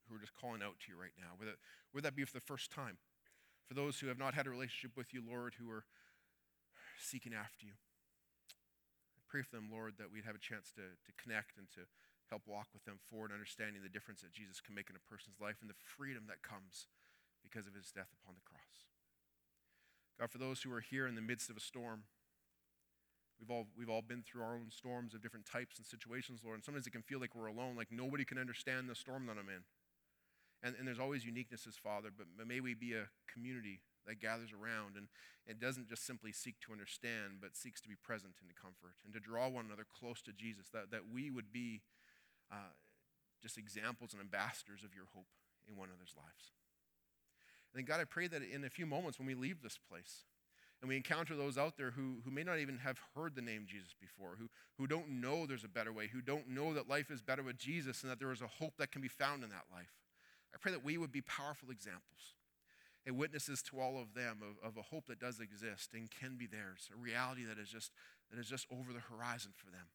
who 0.08 0.12
are 0.12 0.20
just 0.20 0.36
calling 0.36 0.60
out 0.60 0.76
to 0.84 0.92
you 0.92 1.00
right 1.00 1.16
now, 1.16 1.40
whether, 1.40 1.56
whether 1.92 2.04
that 2.04 2.12
be 2.12 2.24
for 2.28 2.36
the 2.36 2.44
first 2.44 2.68
time, 2.68 3.00
for 3.64 3.72
those 3.72 3.96
who 3.96 4.12
have 4.12 4.20
not 4.20 4.36
had 4.36 4.44
a 4.44 4.52
relationship 4.52 4.92
with 4.92 5.16
you, 5.16 5.24
Lord, 5.24 5.56
who 5.56 5.72
are 5.72 5.88
seeking 7.00 7.32
after 7.32 7.64
you. 7.64 7.72
I 9.16 9.24
pray 9.24 9.40
for 9.40 9.56
them, 9.56 9.72
Lord, 9.72 9.96
that 9.96 10.12
we'd 10.12 10.28
have 10.28 10.36
a 10.36 10.44
chance 10.44 10.68
to, 10.76 10.84
to 10.84 11.10
connect 11.16 11.56
and 11.56 11.64
to 11.80 11.88
help 12.28 12.44
walk 12.44 12.68
with 12.76 12.84
them 12.84 13.00
forward, 13.08 13.32
understanding 13.32 13.80
the 13.80 13.88
difference 13.88 14.20
that 14.20 14.36
Jesus 14.36 14.60
can 14.60 14.76
make 14.76 14.92
in 14.92 15.00
a 15.00 15.08
person's 15.08 15.40
life 15.40 15.64
and 15.64 15.72
the 15.72 15.80
freedom 15.80 16.28
that 16.28 16.44
comes 16.44 16.92
because 17.40 17.64
of 17.64 17.72
his 17.72 17.88
death 17.88 18.12
upon 18.20 18.36
the 18.36 18.44
cross. 18.44 18.84
God, 20.20 20.28
for 20.28 20.38
those 20.38 20.60
who 20.60 20.72
are 20.76 20.84
here 20.84 21.08
in 21.08 21.16
the 21.16 21.24
midst 21.24 21.48
of 21.48 21.56
a 21.56 21.64
storm, 21.64 22.04
We've 23.40 23.50
all, 23.50 23.66
we've 23.76 23.90
all 23.90 24.02
been 24.02 24.22
through 24.22 24.42
our 24.42 24.54
own 24.54 24.70
storms 24.70 25.14
of 25.14 25.22
different 25.22 25.46
types 25.46 25.78
and 25.78 25.86
situations, 25.86 26.40
Lord. 26.44 26.56
And 26.56 26.64
sometimes 26.64 26.86
it 26.86 26.90
can 26.90 27.02
feel 27.02 27.20
like 27.20 27.34
we're 27.34 27.46
alone, 27.46 27.76
like 27.76 27.90
nobody 27.90 28.24
can 28.24 28.38
understand 28.38 28.88
the 28.88 28.94
storm 28.94 29.26
that 29.26 29.36
I'm 29.38 29.48
in. 29.48 29.64
And, 30.62 30.74
and 30.78 30.88
there's 30.88 31.00
always 31.00 31.24
uniquenesses, 31.24 31.76
Father, 31.76 32.08
but, 32.16 32.26
may 32.46 32.60
we 32.60 32.74
be 32.74 32.94
a 32.94 33.10
community 33.30 33.80
that 34.06 34.20
gathers 34.20 34.50
around 34.52 34.96
and, 34.96 35.08
and 35.46 35.60
doesn't 35.60 35.88
just 35.88 36.06
simply 36.06 36.32
seek 36.32 36.60
to 36.60 36.72
understand, 36.72 37.40
but 37.40 37.56
seeks 37.56 37.80
to 37.82 37.88
be 37.88 37.96
present 37.96 38.34
and 38.40 38.48
to 38.48 38.54
comfort 38.54 38.96
and 39.04 39.12
to 39.12 39.20
draw 39.20 39.48
one 39.48 39.66
another 39.66 39.84
close 39.84 40.22
to 40.22 40.32
Jesus, 40.32 40.68
that, 40.72 40.90
that 40.90 41.02
we 41.12 41.30
would 41.30 41.52
be 41.52 41.82
uh, 42.50 42.72
just 43.42 43.58
examples 43.58 44.12
and 44.12 44.22
ambassadors 44.22 44.84
of 44.84 44.94
your 44.94 45.04
hope 45.12 45.28
in 45.68 45.76
one 45.76 45.88
another's 45.88 46.14
lives. 46.16 46.52
And 47.72 47.80
then, 47.80 47.84
God, 47.84 48.00
I 48.00 48.04
pray 48.04 48.26
that 48.28 48.40
in 48.40 48.64
a 48.64 48.70
few 48.70 48.86
moments 48.86 49.18
when 49.18 49.26
we 49.26 49.34
leave 49.34 49.60
this 49.60 49.78
place, 49.78 50.24
and 50.84 50.90
we 50.90 50.96
encounter 50.96 51.34
those 51.34 51.56
out 51.56 51.78
there 51.78 51.92
who, 51.92 52.16
who 52.26 52.30
may 52.30 52.42
not 52.42 52.58
even 52.58 52.76
have 52.76 52.98
heard 53.16 53.34
the 53.34 53.40
name 53.40 53.64
Jesus 53.66 53.94
before, 53.98 54.36
who, 54.38 54.50
who 54.76 54.86
don't 54.86 55.08
know 55.08 55.46
there's 55.46 55.64
a 55.64 55.68
better 55.68 55.94
way, 55.94 56.08
who 56.12 56.20
don't 56.20 56.46
know 56.46 56.74
that 56.74 56.90
life 56.90 57.10
is 57.10 57.22
better 57.22 57.42
with 57.42 57.56
Jesus 57.56 58.02
and 58.02 58.12
that 58.12 58.18
there 58.18 58.32
is 58.32 58.42
a 58.42 58.46
hope 58.46 58.74
that 58.76 58.92
can 58.92 59.00
be 59.00 59.08
found 59.08 59.42
in 59.42 59.48
that 59.48 59.64
life. 59.72 59.94
I 60.54 60.58
pray 60.60 60.72
that 60.72 60.84
we 60.84 60.98
would 60.98 61.10
be 61.10 61.22
powerful 61.22 61.70
examples 61.70 62.36
and 63.06 63.16
witnesses 63.16 63.62
to 63.62 63.80
all 63.80 63.98
of 63.98 64.12
them 64.12 64.42
of, 64.42 64.62
of 64.62 64.76
a 64.76 64.82
hope 64.82 65.06
that 65.06 65.18
does 65.18 65.40
exist 65.40 65.94
and 65.94 66.10
can 66.10 66.36
be 66.36 66.46
theirs, 66.46 66.90
a 66.92 67.00
reality 67.00 67.46
that 67.46 67.58
is 67.58 67.70
just, 67.70 67.90
that 68.30 68.38
is 68.38 68.46
just 68.46 68.66
over 68.70 68.92
the 68.92 69.00
horizon 69.00 69.52
for 69.56 69.70
them. 69.70 69.88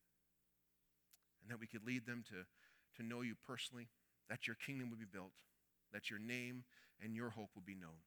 And 1.43 1.51
that 1.51 1.59
we 1.59 1.67
could 1.67 1.85
lead 1.85 2.07
them 2.07 2.23
to, 2.29 2.47
to 2.99 3.07
know 3.07 3.21
you 3.21 3.35
personally, 3.45 3.89
that 4.27 4.47
your 4.47 4.55
kingdom 4.55 4.89
would 4.89 4.99
be 4.99 5.05
built, 5.05 5.33
that 5.93 6.09
your 6.09 6.17
name 6.17 6.63
and 6.99 7.15
your 7.15 7.29
hope 7.29 7.51
will 7.53 7.61
be 7.63 7.75
known 7.75 8.01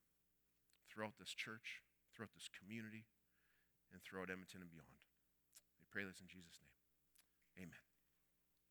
throughout 0.90 1.12
this 1.20 1.30
church, 1.30 1.80
throughout 2.12 2.32
this 2.36 2.48
community, 2.52 3.08
and 3.92 4.00
throughout 4.04 4.30
Edmonton 4.32 4.62
and 4.62 4.72
beyond. 4.72 5.00
We 5.80 5.88
pray 5.90 6.04
this 6.04 6.20
in 6.20 6.28
Jesus' 6.28 6.60
name. 6.60 7.68
Amen. 7.68 7.91